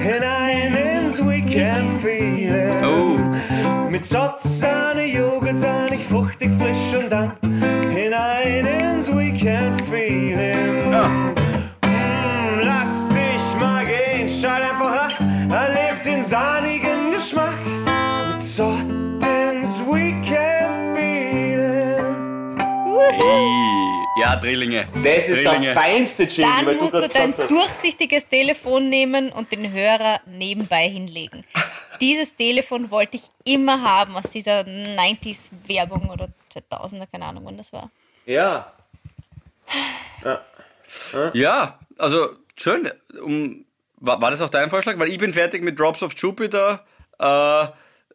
Hinein 0.06 0.72
ins 0.76 1.18
Weekend 1.18 2.00
Feeling. 2.00 2.84
Oh, 2.84 3.90
Mit 3.90 4.06
Sotzahne, 4.06 5.04
Joghurt, 5.04 5.58
sahnig, 5.58 6.04
fruchtig, 6.08 6.52
frisch 6.60 7.02
und 7.02 7.10
dann 7.10 7.32
hinein 7.92 8.66
ins 8.66 9.08
Weekend 9.08 9.80
Feeling. 9.82 10.92
ja. 10.92 11.08
Mm, 11.08 12.60
lass 12.62 13.08
dich 13.08 13.60
mal 13.60 13.84
gehen, 13.84 14.28
schall 14.28 14.62
einfach 14.62 15.08
an, 15.18 15.50
erleb 15.50 16.04
den 16.04 16.22
sahnigen 16.22 16.65
ja, 24.26 24.36
Drillinge. 24.36 24.86
Das 25.04 25.28
ist 25.28 25.36
Drillinge. 25.36 25.66
der 25.66 25.74
feinste 25.74 26.24
Jingle, 26.24 26.54
weil 26.54 26.64
Dann 26.64 26.78
du 26.78 26.82
musst 26.84 26.94
du 26.94 27.00
das 27.00 27.12
dein 27.12 27.34
durchsichtiges 27.48 28.28
Telefon 28.28 28.88
nehmen 28.88 29.30
und 29.30 29.52
den 29.52 29.72
Hörer 29.72 30.20
nebenbei 30.26 30.88
hinlegen. 30.88 31.44
Dieses 32.00 32.34
Telefon 32.34 32.90
wollte 32.90 33.18
ich 33.18 33.22
immer 33.44 33.80
haben 33.80 34.16
aus 34.16 34.24
dieser 34.24 34.60
90s-Werbung 34.60 36.10
oder 36.10 36.28
2000er, 36.54 37.06
keine 37.10 37.26
Ahnung, 37.26 37.44
wann 37.46 37.56
das 37.56 37.72
war. 37.72 37.90
Ja. 38.26 38.72
Ja, 41.32 41.80
also 41.98 42.28
schön. 42.54 42.88
Um, 43.20 43.64
war, 43.96 44.22
war 44.22 44.30
das 44.30 44.40
auch 44.40 44.48
dein 44.48 44.70
Vorschlag? 44.70 44.96
Weil 45.00 45.08
ich 45.08 45.18
bin 45.18 45.34
fertig 45.34 45.64
mit 45.64 45.78
Drops 45.80 46.00
of 46.04 46.14
Jupiter. 46.16 46.84
Äh, 47.18 47.66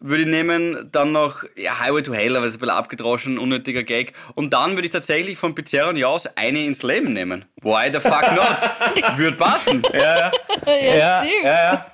würde 0.01 0.23
ich 0.23 0.29
nehmen, 0.29 0.89
dann 0.91 1.11
noch 1.11 1.43
ja, 1.55 1.79
Highway 1.79 2.01
to 2.01 2.13
Hell, 2.13 2.35
aber 2.35 2.45
das 2.45 2.55
ist 2.55 2.57
ein 2.57 2.61
bisschen 2.61 2.75
abgedroschen, 2.75 3.37
unnötiger 3.37 3.83
Gag. 3.83 4.13
Und 4.35 4.51
dann 4.53 4.71
würde 4.71 4.85
ich 4.87 4.91
tatsächlich 4.91 5.37
von 5.37 5.55
Pizzeria 5.55 5.87
und 5.89 5.95
Jaus 5.95 6.25
eine 6.35 6.59
ins 6.65 6.83
Leben 6.83 7.13
nehmen. 7.13 7.45
Why 7.61 7.89
the 7.93 7.99
fuck 7.99 8.23
not? 8.35 9.17
Würde 9.17 9.37
passen. 9.37 9.81
Ja, 9.93 10.31
Ja, 10.65 10.73
ja, 10.75 11.19
stimmt. 11.19 11.43
ja, 11.43 11.53
ja. 11.73 11.85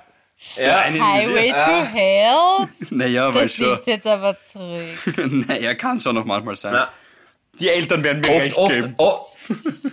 Ja, 0.56 0.78
eine 0.78 1.00
Highway 1.14 1.50
to 1.50 1.84
Hell? 1.92 2.68
Naja, 2.90 3.34
weil 3.34 3.44
Das 3.44 3.54
schon. 3.54 3.66
nimmst 3.68 3.86
jetzt 3.86 4.06
aber 4.06 4.40
zurück. 4.40 4.80
Naja, 5.48 5.74
kann 5.74 5.98
schon 6.00 6.14
noch 6.14 6.24
manchmal 6.24 6.56
sein. 6.56 6.72
Na, 6.72 6.90
Die 7.60 7.68
Eltern 7.68 8.02
werden 8.04 8.20
mir 8.20 8.30
oft, 8.30 8.40
recht 8.44 8.56
oft, 8.56 8.74
geben. 8.74 8.94
o- 8.98 9.26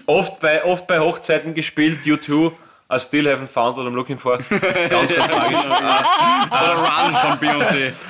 oft, 0.06 0.40
bei, 0.40 0.64
oft 0.64 0.88
bei 0.88 1.00
Hochzeiten 1.00 1.54
gespielt, 1.56 2.00
U2, 2.06 2.52
I 2.88 3.00
still 3.00 3.26
haven't 3.26 3.48
found 3.50 3.76
what 3.78 3.88
I'm 3.88 3.96
looking 3.96 4.20
for. 4.20 4.38
Ganz, 4.38 5.12
ganz 5.12 5.28
tragisch. 5.32 5.66
Oder 5.66 6.76
Run 6.76 7.16
von 7.16 7.40
Beyoncé. 7.40 7.94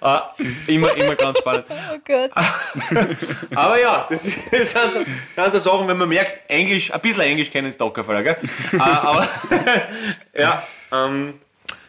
Ah, 0.00 0.32
immer, 0.66 0.92
immer 0.94 1.14
ganz 1.14 1.38
spannend. 1.38 1.66
Oh 1.70 1.98
Gott. 2.04 2.30
Aber 3.54 3.80
ja, 3.80 4.06
das, 4.08 4.24
ist, 4.24 4.38
das 4.50 4.70
sind 4.72 4.92
so 4.92 5.04
ganze 5.36 5.58
Sachen, 5.58 5.88
wenn 5.88 5.96
man 5.96 6.08
merkt, 6.08 6.48
Englisch, 6.50 6.92
ein 6.92 7.00
bisschen 7.00 7.22
Englisch 7.22 7.50
kennen 7.50 7.68
ist 7.68 7.80
Dockerfall, 7.80 8.22
gell? 8.22 8.36
Äh, 8.72 8.76
aber 8.78 9.28
ja, 10.36 10.62
ähm, 10.92 11.40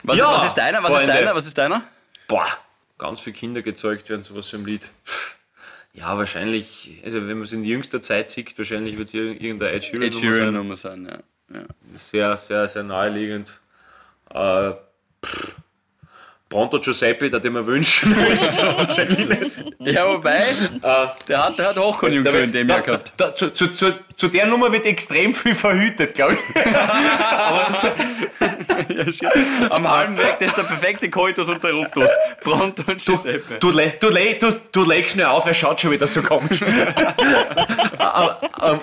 Was, 0.04 0.18
Ja, 0.18 0.34
was 0.34 0.46
ist 0.46 0.54
deiner? 0.56 0.84
Was 0.84 0.92
ist 0.92 0.98
Freunde. 1.00 1.14
deiner? 1.14 1.36
Was 1.36 1.46
ist 1.46 1.58
deiner? 1.58 1.82
boah, 2.28 2.48
ganz 2.98 3.20
viele 3.22 3.36
Kinder 3.36 3.62
gezeugt 3.62 4.10
werden, 4.10 4.24
sowas 4.24 4.52
im 4.54 4.66
Lied. 4.66 4.88
Ja, 5.98 6.18
wahrscheinlich, 6.18 7.02
also 7.06 7.18
wenn 7.20 7.38
man 7.38 7.44
es 7.44 7.54
in 7.54 7.64
jüngster 7.64 8.02
Zeit 8.02 8.30
sieht, 8.30 8.58
wahrscheinlich 8.58 8.98
wird 8.98 9.08
es 9.08 9.14
irgendein 9.14 9.74
Ed 9.74 9.84
Sheeran, 9.86 10.02
Ed 10.04 10.14
Nummer 10.14 10.22
Sheeran 10.26 10.46
sein. 10.46 10.54
Nummer 10.54 10.76
sein, 10.76 11.06
ja. 11.06 11.58
ja. 11.60 11.66
Sehr, 11.98 12.38
sehr, 12.38 12.68
sehr 12.68 12.84
naheliegend. 12.84 13.60
Äh, 14.34 14.72
pff, 15.26 15.52
Pronto 16.50 16.80
Giuseppe, 16.80 17.30
der 17.30 17.40
den 17.40 17.54
wir 17.54 17.66
wünschen. 17.66 18.16
Ja, 19.80 20.08
wobei, 20.08 20.44
der 21.28 21.46
hat, 21.46 21.58
der 21.60 21.70
hat 21.70 21.78
Hochkonjunktur 21.78 22.40
in 22.40 22.52
dem 22.52 22.68
Da- 22.68 22.76
Jahr 22.76 22.84
gehabt. 22.84 23.14
Da, 23.18 23.36
zu, 23.36 23.54
zu, 23.54 23.68
zu, 23.68 23.94
zu 24.16 24.30
der 24.30 24.46
Nummer 24.46 24.72
wird 24.72 24.86
extrem 24.86 25.34
viel 25.34 25.56
verhütet, 25.56 26.14
glaube 26.14 26.38
ich. 26.38 26.66
Am 29.70 29.90
halben 29.90 30.18
Weg, 30.18 30.38
das 30.40 30.50
ist 30.50 30.58
der 30.58 30.64
perfekte 30.64 31.10
Coitus 31.10 31.48
Interruptus. 31.50 32.10
Pronto 32.42 32.84
und 32.90 33.04
Giuseppe. 33.04 33.56
Du, 33.60 33.72
du, 33.72 34.10
le, 34.10 34.36
du, 34.40 34.52
du 34.72 34.84
leg 34.84 35.10
schnell 35.10 35.26
auf, 35.26 35.46
er 35.46 35.54
schaut 35.54 35.82
schon 35.82 35.92
wieder 35.92 36.08
so 36.08 36.22
komisch. 36.22 36.62
aber, 37.98 38.40
ähm, 38.64 38.80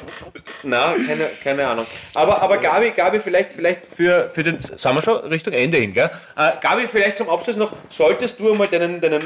na, 0.65 0.95
keine, 1.07 1.31
keine 1.43 1.67
Ahnung. 1.67 1.87
Aber, 2.15 2.43
aber 2.43 2.59
Gabi, 2.59 2.91
Gabi, 2.91 3.21
vielleicht, 3.21 3.55
vielleicht 3.55 3.87
für, 3.97 4.29
für 4.31 4.43
den, 4.43 4.61
sagen 4.61 4.97
wir 4.97 5.03
schon 5.03 5.17
Richtung 5.29 5.55
Ende 5.55 5.79
hin, 5.79 5.95
gell? 5.95 6.11
Äh, 6.37 6.53
Gabi, 6.61 6.87
vielleicht 6.87 7.17
zum 7.17 7.31
Abschluss 7.31 7.57
noch, 7.57 7.73
solltest 7.89 8.39
du 8.39 8.53
einmal 8.53 8.69
deinen, 8.69 9.01
deinen 9.01 9.23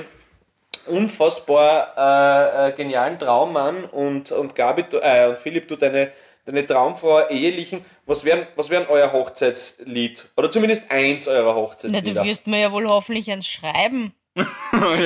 unfassbar 0.89 1.95
äh, 1.97 2.69
äh, 2.69 2.73
genialen 2.73 3.19
Traummann 3.19 3.85
und, 3.85 4.33
und 4.33 4.55
Gabi, 4.55 4.85
äh, 5.01 5.29
und 5.29 5.39
Philipp, 5.39 5.69
du 5.69 5.77
deine, 5.77 6.13
deine 6.45 6.67
Traumfrau 6.67 7.29
ehelichen, 7.29 7.85
was 8.07 8.25
wären, 8.25 8.47
was 8.57 8.71
wären 8.71 8.87
euer 8.89 9.13
Hochzeitslied? 9.13 10.29
Oder 10.37 10.51
zumindest 10.51 10.91
eins 10.91 11.29
eurer 11.29 11.55
Na, 11.55 11.55
Hochzeitslieder? 11.55 12.23
du 12.23 12.29
wirst 12.29 12.47
mir 12.47 12.61
ja 12.61 12.73
wohl 12.73 12.89
hoffentlich 12.89 13.31
eins 13.31 13.47
schreiben. 13.47 14.15
ja, 14.37 14.45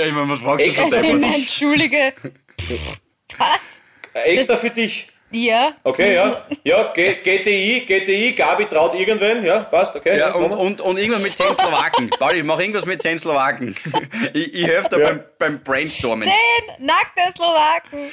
ich 0.07 0.12
meine, 0.12 0.28
was 0.28 0.41
fragst 0.41 0.66
du 0.66 0.70
Extra 0.70 0.91
da? 0.91 0.97
Also, 0.97 1.11
entschuldige. 1.12 2.12
Was? 3.39 3.81
Extra 4.12 4.57
für 4.57 4.70
dich. 4.70 5.09
Ja. 5.33 5.72
Okay, 5.85 6.14
ja. 6.14 6.45
Ja, 6.64 6.93
G 6.93 7.14
GTI, 7.22 7.85
GTI, 7.87 8.33
Gabi 8.33 8.66
traut 8.66 8.95
irgendwen, 8.95 9.45
ja, 9.45 9.61
passt, 9.61 9.95
okay. 9.95 10.18
Ja, 10.18 10.35
und, 10.35 10.53
und, 10.53 10.81
und 10.81 10.99
irgendwas 10.99 11.22
mit 11.22 11.37
10 11.37 11.55
Slowaken. 11.55 12.11
Pauli, 12.18 12.43
mach 12.43 12.59
irgendwas 12.59 12.85
mit 12.87 13.01
10 13.03 13.18
Slowaken. 13.20 13.76
Ich, 14.35 14.55
ich 14.55 14.66
helfe 14.66 14.89
da 14.91 14.99
Ja. 14.99 15.07
beim, 15.09 15.22
beim 15.39 15.62
Brainstormen. 15.62 16.28
Den 16.28 16.87
nackte 16.87 17.22
Slowaken. 17.37 18.11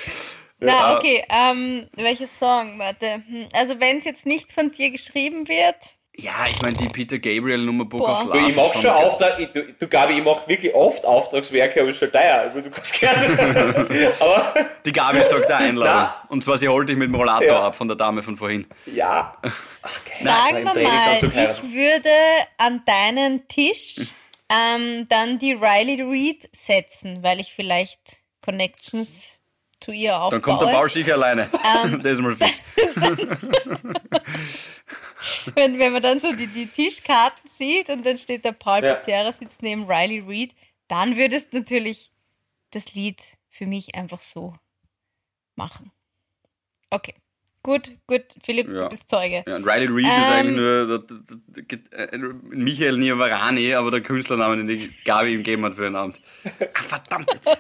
Na, 0.59 0.71
Ja. 0.91 0.97
okay. 0.97 1.23
Ähm, 1.29 1.87
welcher 1.95 2.27
Song? 2.27 2.77
Warte. 2.79 3.21
Hm, 3.27 3.47
Also, 3.53 3.79
wenn 3.79 3.97
es 3.99 4.05
jetzt 4.05 4.25
nicht 4.25 4.51
von 4.51 4.71
dir 4.71 4.89
geschrieben 4.91 5.47
wird. 5.47 5.75
Ja, 6.19 6.45
ich 6.49 6.59
meine, 6.63 6.75
die 6.75 6.87
Peter 6.89 7.19
Gabriel 7.19 7.59
Nummer 7.59 7.85
Book 7.85 7.99
Boah. 7.99 8.23
of 8.23 8.31
Du, 8.31 8.39
Love. 8.39 8.49
ich 8.49 8.55
mach 8.55 8.73
schon. 8.73 8.87
Auftrag, 8.87 9.39
ich, 9.39 9.51
du, 9.51 9.61
du 9.73 9.87
Gabi, 9.87 10.17
ich 10.17 10.23
mach 10.23 10.47
wirklich 10.47 10.73
oft 10.73 11.05
Auftragswerke, 11.05 11.79
aber 11.81 11.91
ist 11.91 11.99
schon 11.99 12.11
teuer. 12.11 12.39
Also, 12.39 12.61
du 12.61 12.71
kannst 12.71 12.99
gerne. 12.99 13.37
aber 14.19 14.65
Die 14.83 14.91
Gabi 14.91 15.21
sagt 15.23 15.51
Einladung. 15.51 15.93
Na. 15.93 16.23
Und 16.29 16.43
zwar, 16.43 16.57
sie 16.57 16.67
holt 16.67 16.89
dich 16.89 16.97
mit 16.97 17.09
dem 17.09 17.15
Rollator 17.15 17.47
Ja. 17.47 17.67
ab 17.67 17.75
von 17.75 17.87
der 17.87 17.97
Dame 17.97 18.23
von 18.23 18.35
vorhin. 18.35 18.65
ja. 18.87 19.37
Ach, 19.83 19.99
geil. 20.05 20.15
Sagen 20.19 20.65
wir 20.73 20.83
mal, 20.89 21.17
ich 21.17 21.73
würde 21.73 22.09
an 22.57 22.81
deinen 22.85 23.47
Tisch 23.47 23.97
ähm, 24.49 25.07
dann 25.09 25.37
die 25.37 25.53
Riley 25.53 26.01
Reid 26.01 26.49
setzen, 26.51 27.21
weil 27.21 27.39
ich 27.39 27.53
vielleicht 27.53 28.17
Connections 28.43 29.37
zu 29.79 29.91
ihr 29.91 30.15
aufbaue. 30.19 30.31
Dann 30.31 30.41
kommt 30.41 30.61
der 30.63 30.67
Paul 30.75 30.89
sicher 30.89 31.13
alleine. 31.13 31.47
Ähm. 31.85 31.99
das 32.03 32.13
ist 32.13 32.21
mal 32.21 32.35
fix. 32.35 32.61
wenn, 35.55 35.79
wenn 35.79 35.93
man 35.93 36.01
dann 36.01 36.19
so 36.19 36.31
die, 36.33 36.47
die 36.47 36.67
Tischkarten 36.67 37.49
sieht 37.49 37.89
und 37.89 38.05
dann 38.05 38.17
steht 38.17 38.45
der 38.45 38.51
Paul 38.53 38.83
Ja. 38.83 38.95
Pizzerra 38.95 39.31
sitzt 39.31 39.61
neben 39.61 39.85
Riley 39.89 40.23
Reid, 40.25 40.55
dann 40.87 41.17
würdest 41.17 41.53
du 41.53 41.57
natürlich 41.59 42.11
das 42.71 42.93
Lied 42.93 43.21
für 43.49 43.65
mich 43.65 43.95
einfach 43.95 44.19
so 44.21 44.53
machen. 45.55 45.91
Okay. 46.89 47.15
Gut, 47.63 47.91
gut, 48.07 48.23
Philipp, 48.43 48.67
Ja. 48.69 48.83
du 48.83 48.89
bist 48.89 49.09
Zeuge. 49.09 49.43
Ja, 49.45 49.55
und 49.57 49.65
Riley 49.67 49.87
Reid 49.89 50.17
ist 50.17 50.27
Ähm. 50.27 50.33
eigentlich 50.33 50.55
nur 50.55 50.87
der, 50.87 50.99
der, 50.99 51.67
der, 52.07 52.07
der, 52.07 52.19
Michael 52.43 52.97
Niavarani, 52.97 53.73
aber 53.73 53.91
der 53.91 54.01
Künstlername, 54.01 54.57
den 54.57 54.67
die 54.67 54.89
Gabi 55.03 55.33
ihm 55.33 55.39
gegeben 55.39 55.65
hat 55.65 55.75
für 55.75 55.81
den 55.83 55.95
Abend. 55.97 56.21
Ah, 56.73 56.81
verdammt 56.81 57.29
jetzt. 57.33 57.57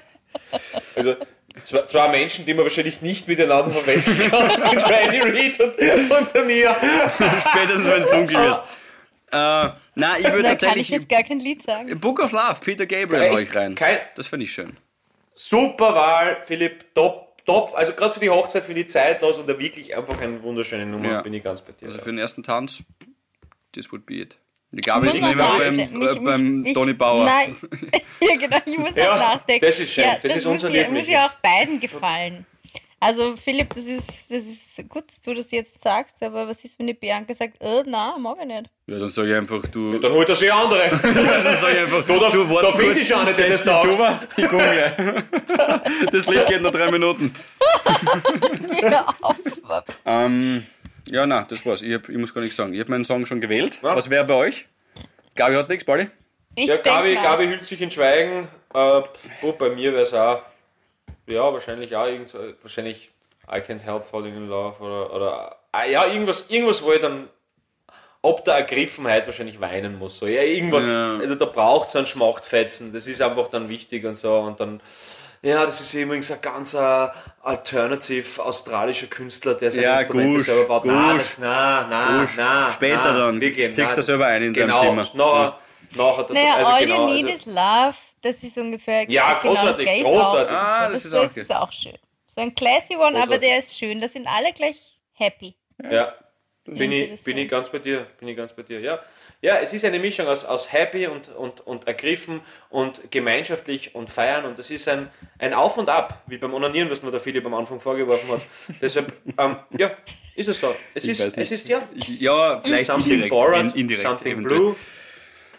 Also, 0.95 1.15
zwei, 1.63 1.81
zwei 1.83 2.07
Menschen, 2.09 2.45
die 2.45 2.53
man 2.53 2.63
wahrscheinlich 2.65 3.01
nicht 3.01 3.27
miteinander 3.27 3.71
verwechseln 3.71 4.29
kann, 4.29 4.55
sind 4.57 4.85
Riley 4.85 5.19
Reid 5.21 5.59
und, 5.59 5.77
und 5.77 6.33
der 6.33 6.43
Nia. 6.45 6.75
Spätestens, 7.39 7.87
wenn 7.87 8.01
es 8.01 8.09
dunkel 8.09 8.37
wird. 8.37 8.63
Äh, 9.29 9.69
na, 9.95 10.17
ich 10.17 10.23
würde 10.31 10.43
Da 10.43 10.55
kann 10.55 10.55
ich 10.55 10.57
tatsächlich 10.59 10.89
jetzt 10.89 11.09
gar 11.09 11.23
kein 11.23 11.39
Lied 11.39 11.61
sagen. 11.63 11.99
Book 11.99 12.19
of 12.21 12.31
Love, 12.31 12.55
Peter 12.63 12.85
Gabriel, 12.85 13.23
Echt? 13.23 13.33
hau 13.33 13.37
ich 13.39 13.55
rein. 13.55 13.75
Kein- 13.75 13.99
Das 14.15 14.27
finde 14.27 14.45
ich 14.45 14.51
schön. 14.53 14.77
Super 15.33 15.93
Wahl, 15.93 16.37
Philipp, 16.45 16.93
top, 16.95 17.35
top. 17.45 17.73
Also 17.75 17.91
gerade 17.93 18.13
für 18.13 18.19
die 18.21 18.29
Hochzeit, 18.29 18.63
für 18.63 18.73
die 18.73 18.87
Zeit 18.87 19.21
los 19.21 19.37
und 19.37 19.47
da 19.49 19.59
wirklich 19.59 19.95
einfach 19.95 20.19
eine 20.21 20.41
wunderschöne 20.43 20.85
Nummer, 20.85 21.09
Ja. 21.11 21.21
bin 21.21 21.33
ich 21.33 21.43
ganz 21.43 21.61
bei 21.61 21.73
dir. 21.73 21.87
Also 21.87 21.99
für 21.99 22.09
den 22.09 22.17
ersten 22.19 22.41
Tanz, 22.43 22.83
this 23.73 23.91
would 23.91 24.05
be 24.05 24.15
it. 24.15 24.37
Die 24.71 24.81
Gabi 24.81 25.07
Ich 25.07 25.13
ist 25.15 25.21
muss 25.21 25.29
nicht 25.29 25.37
mehr 25.37 25.45
noch 25.47 25.57
beim, 25.59 25.75
nachdenken. 25.77 26.01
äh, 26.01 26.05
Mich- 26.05 26.23
beim 26.23 26.61
mich- 26.61 26.73
Toni 26.73 26.93
Bauer. 26.93 27.25
Nein, 27.25 27.55
ja 28.21 28.35
genau, 28.39 28.57
ich 28.65 28.77
muss 28.77 28.95
Ja, 28.95 29.15
noch 29.15 29.19
nachdenken. 29.35 29.65
das 29.65 29.79
ist 29.79 29.91
schön, 29.91 30.05
das 30.21 30.35
ist 30.35 30.45
muss 30.45 30.53
unser 30.53 30.69
ja, 30.69 30.81
Leben, 30.83 30.93
muss 30.95 31.07
ja 31.07 31.25
auch 31.27 31.33
beiden 31.35 31.79
gefallen. 31.79 32.45
Also 32.99 33.35
Philipp, 33.37 33.69
das 33.75 33.83
ist, 33.85 34.07
das 34.31 34.43
ist 34.43 34.89
gut, 34.89 35.07
dass 35.07 35.21
du 35.21 35.35
das 35.35 35.51
jetzt 35.51 35.79
sagst, 35.81 36.15
aber 36.23 36.47
was 36.47 36.63
ist, 36.65 36.79
wenn 36.79 36.87
die 36.87 36.95
Bianca 36.95 37.31
sagt, 37.35 37.61
äh, 37.61 37.83
nein, 37.85 38.19
mag 38.19 38.37
ich 38.41 38.47
nicht. 38.47 38.63
Ja, 38.87 38.97
dann 38.97 39.11
sage 39.11 39.29
ich 39.29 39.35
einfach, 39.35 39.61
du. 39.67 39.99
Dann 39.99 40.11
holt 40.13 40.27
er 40.29 40.35
sich 40.35 40.51
andere. 40.51 40.89
Dann 41.03 41.57
sag 41.61 41.73
ich 41.73 41.79
einfach, 41.79 42.03
Da, 42.07 42.17
da, 42.17 42.29
du, 42.29 42.49
warte 42.49 42.67
da 42.67 42.71
finde 42.73 42.99
ich 42.99 43.07
schon 43.07 43.23
nicht, 43.25 43.37
der 43.37 43.49
das 43.49 43.63
zu, 43.63 43.71
Ich 44.37 44.47
komme 44.47 44.63
gleich. 44.63 44.93
Das 46.11 46.25
Lied 46.27 46.45
geht 46.47 46.61
noch 46.63 46.71
drei 46.71 46.89
Minuten. 46.89 47.33
Hör 48.81 49.13
auf. 49.21 49.35
Ähm, 50.05 50.65
ja, 51.09 51.25
na, 51.25 51.45
das 51.47 51.65
war's. 51.65 51.81
Ich, 51.81 51.93
hab, 51.93 52.09
ich 52.09 52.17
muss 52.17 52.33
gar 52.33 52.41
nichts 52.41 52.55
sagen. 52.55 52.73
Ich 52.73 52.79
habe 52.79 52.91
meinen 52.91 53.05
Song 53.05 53.25
schon 53.25 53.41
gewählt. 53.41 53.79
Ja. 53.81 53.95
Was 53.95 54.09
wäre 54.09 54.25
bei 54.25 54.33
euch? 54.33 54.67
Gabi 55.35 55.55
hat 55.55 55.69
nichts, 55.69 55.83
Pauli? 55.85 56.09
Ich 56.55 56.65
Ja, 56.65 56.77
Gabi. 56.77 57.15
Gabi 57.15 57.47
hüllt 57.47 57.65
sich 57.65 57.81
in 57.81 57.91
Schweigen. 57.91 58.47
Äh, 58.73 59.01
puh, 59.41 59.53
bei 59.53 59.69
mir 59.69 59.93
wäre 59.93 60.03
es 60.03 60.13
auch, 60.13 60.41
ja, 61.27 61.53
wahrscheinlich 61.53 61.95
auch 61.95 62.07
irgend 62.07 62.35
wahrscheinlich 62.61 63.11
I 63.49 63.59
Can't 63.59 63.83
Help 63.83 64.05
Falling 64.05 64.35
in 64.35 64.49
Love 64.49 64.83
oder, 64.83 65.13
oder 65.13 65.55
ah, 65.71 65.85
ja, 65.85 66.05
irgendwas, 66.05 66.45
irgendwas, 66.49 66.83
wo 66.83 66.91
ich 66.91 66.99
dann 66.99 67.29
ob 68.21 68.43
der 68.43 68.55
Ergriffenheit 68.55 69.25
wahrscheinlich 69.25 69.61
weinen 69.61 69.97
muss. 69.97 70.19
So. 70.19 70.27
Ja, 70.27 70.41
irgendwas, 70.41 70.85
Ja. 70.85 71.17
also 71.17 71.35
da 71.35 71.45
braucht 71.45 71.89
es 71.89 71.95
einen 71.95 72.07
Schmachtfetzen, 72.07 72.91
das 72.91 73.07
ist 73.07 73.21
einfach 73.21 73.47
dann 73.47 73.69
wichtig 73.69 74.05
und 74.05 74.15
so 74.15 74.35
und 74.39 74.59
dann 74.59 74.81
ja, 75.41 75.65
das 75.65 75.81
ist 75.81 75.93
übrigens 75.93 76.31
ein 76.31 76.41
ganz 76.41 76.73
äh, 76.73 77.07
alternative 77.43 78.43
australischer 78.43 79.07
Künstler, 79.07 79.53
der 79.55 79.71
seine 79.71 79.83
Ja, 79.83 79.99
Instrumente 79.99 80.33
Gusch, 80.37 80.45
selber 80.45 80.65
baut. 80.67 80.83
Gusch. 80.83 80.93
das- 80.93 81.37
nein, 81.37 81.89
nein, 81.89 82.21
Gusch. 82.25 82.35
nein. 82.37 82.71
Später 82.73 83.13
nein, 83.13 83.39
dann. 83.39 83.73
Ziehst 83.73 83.97
du 83.97 84.01
selber 84.01 84.25
ein 84.27 84.41
in 84.43 84.53
deinem 84.53 84.67
genau, 84.67 84.79
Zimmer. 84.81 85.07
Nachher, 85.13 85.57
nachher, 85.95 86.33
Naja, 86.33 86.55
also 86.55 86.71
All 86.71 86.85
genau, 86.85 87.07
You 87.07 87.13
Need 87.13 87.25
also- 87.29 87.35
is 87.39 87.45
Love, 87.45 87.95
das 88.21 88.43
ist 88.43 88.57
ungefähr 88.57 89.09
Ja, 89.09 89.39
genau 89.39 89.53
das 89.53 89.61
großartig, 89.61 89.85
gleiche. 89.85 90.03
großartig. 90.03 90.55
Auch 90.55 90.59
Ah, 90.59 90.87
das 90.89 90.93
das, 90.93 91.05
ist 91.05 91.13
auch 91.13 91.21
das 91.23 91.37
ist 91.37 91.55
auch 91.55 91.71
schön. 91.71 91.97
So 92.27 92.41
ein 92.41 92.53
classy 92.55 92.95
one, 92.95 93.05
aber 93.07 93.13
Großartig. 93.17 93.39
der 93.49 93.57
ist 93.59 93.77
schön. 93.77 94.01
Da 94.01 94.07
sind 94.07 94.27
alle 94.27 94.53
gleich 94.53 94.99
happy. 95.13 95.55
Ja, 95.89 96.13
bin 96.65 96.79
Wenn 96.79 96.91
sie 96.91 97.01
ich, 97.03 97.11
das 97.11 97.23
bin 97.23 97.37
ich 97.37 97.49
ganz 97.49 97.69
bei 97.69 97.79
dir. 97.79 98.05
Bin 98.19 98.27
ich 98.27 98.37
ganz 98.37 98.53
bei 98.53 98.63
dir. 98.63 98.79
Ja, 98.79 98.99
ja 99.41 99.57
es 99.59 99.73
ist 99.73 99.85
eine 99.85 99.99
Mischung 99.99 100.27
aus, 100.27 100.43
aus 100.45 100.71
happy 100.71 101.07
und, 101.07 101.29
und, 101.29 101.61
und 101.61 101.87
ergriffen 101.87 102.41
und 102.69 103.11
gemeinschaftlich 103.11 103.93
und 103.95 104.09
feiern 104.09 104.45
und 104.45 104.57
das 104.57 104.69
ist 104.71 104.87
ein, 104.87 105.09
ein 105.39 105.53
Auf 105.53 105.77
und 105.77 105.89
Ab, 105.89 106.23
wie 106.27 106.37
beim 106.37 106.53
Onanieren, 106.53 106.89
was 106.89 107.01
mir 107.03 107.11
der 107.11 107.19
Philipp 107.19 107.45
am 107.45 107.53
Anfang 107.53 107.79
vorgeworfen 107.79 108.29
hat. 108.31 108.41
Deshalb, 108.81 109.13
ähm, 109.37 109.57
ja, 109.77 109.91
ist 110.35 110.49
es 110.49 110.59
so. 110.59 110.75
Es 110.93 111.05
Ich 111.05 111.19
ist, 111.19 111.37
es 111.37 111.51
ist 111.51 111.67
ja. 111.67 111.81
Ja, 112.19 112.61
vielleicht 112.61 112.85
something 112.85 113.11
indirekt. 113.13 113.33
borrowed, 113.33 113.59
in, 113.61 113.81
indirekt 113.81 114.07
something 114.07 114.33
eventuell. 114.33 114.59
blue. 114.59 114.75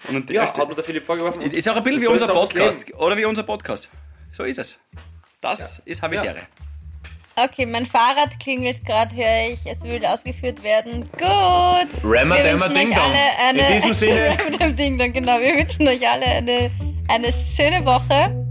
Und 0.08 0.30
Ja, 0.30 0.44
ja, 0.44 0.56
hat 0.56 0.68
mir 0.68 0.74
der 0.74 0.84
Philipp 0.84 1.04
vorgeworfen. 1.04 1.42
ist 1.42 1.68
auch 1.68 1.76
ein 1.76 1.82
bisschen 1.82 2.02
wie 2.02 2.06
unser 2.06 2.28
Podcast. 2.28 2.92
Oder 2.94 3.16
wie 3.16 3.24
unser 3.24 3.42
Podcast. 3.42 3.88
So 4.32 4.44
ist 4.44 4.58
es. 4.58 4.78
Das 5.40 5.80
ist 5.80 6.02
Habitäre. 6.02 6.46
Okay, 7.44 7.66
mein 7.66 7.86
Fahrrad 7.86 8.40
klingelt 8.40 8.84
gerade, 8.84 9.14
höre 9.14 9.52
ich. 9.52 9.60
Es 9.64 9.82
will 9.82 10.04
ausgeführt 10.04 10.62
werden. 10.64 11.02
Gut. 11.12 11.88
Rammer, 12.04 12.36
Wir 12.36 12.52
wünschen 12.54 12.74
Ding 12.74 12.88
euch 12.90 12.94
Dong. 12.96 13.04
alle 13.04 13.48
eine- 13.48 13.60
In 13.68 13.74
diesem 13.74 13.94
Sinne, 14.58 14.72
Ding 14.74 14.98
Dong, 14.98 15.12
genau. 15.12 15.38
Wir 15.40 15.54
wünschen 15.56 15.86
euch 15.86 16.08
alle 16.08 16.26
eine, 16.26 16.70
eine 17.08 17.32
schöne 17.32 17.84
Woche. 17.84 18.44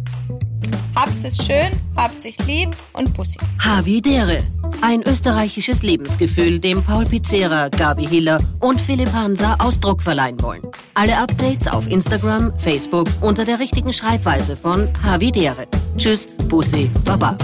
Habt 0.95 1.23
es 1.23 1.38
schön, 1.45 1.67
habt 1.95 2.23
sich 2.23 2.35
lieb 2.47 2.69
und 2.93 3.13
Bussi. 3.13 3.38
Havidere. 3.59 4.39
Ein 4.81 5.03
österreichisches 5.03 5.83
Lebensgefühl, 5.83 6.59
dem 6.59 6.81
Paul 6.83 7.05
Pizzera, 7.05 7.69
Gabi 7.69 8.07
Hiller 8.07 8.38
und 8.61 8.81
Philipp 8.81 9.11
Hansa 9.13 9.57
Ausdruck 9.59 10.01
verleihen 10.01 10.41
wollen. 10.41 10.63
Alle 10.95 11.17
Updates 11.17 11.67
auf 11.67 11.88
Instagram, 11.88 12.51
Facebook 12.57 13.07
unter 13.21 13.45
der 13.45 13.59
richtigen 13.59 13.93
Schreibweise 13.93 14.57
von 14.57 14.89
Havidere. 15.03 15.67
Tschüss, 15.97 16.27
Bussi, 16.47 16.89
Baba. 17.05 17.38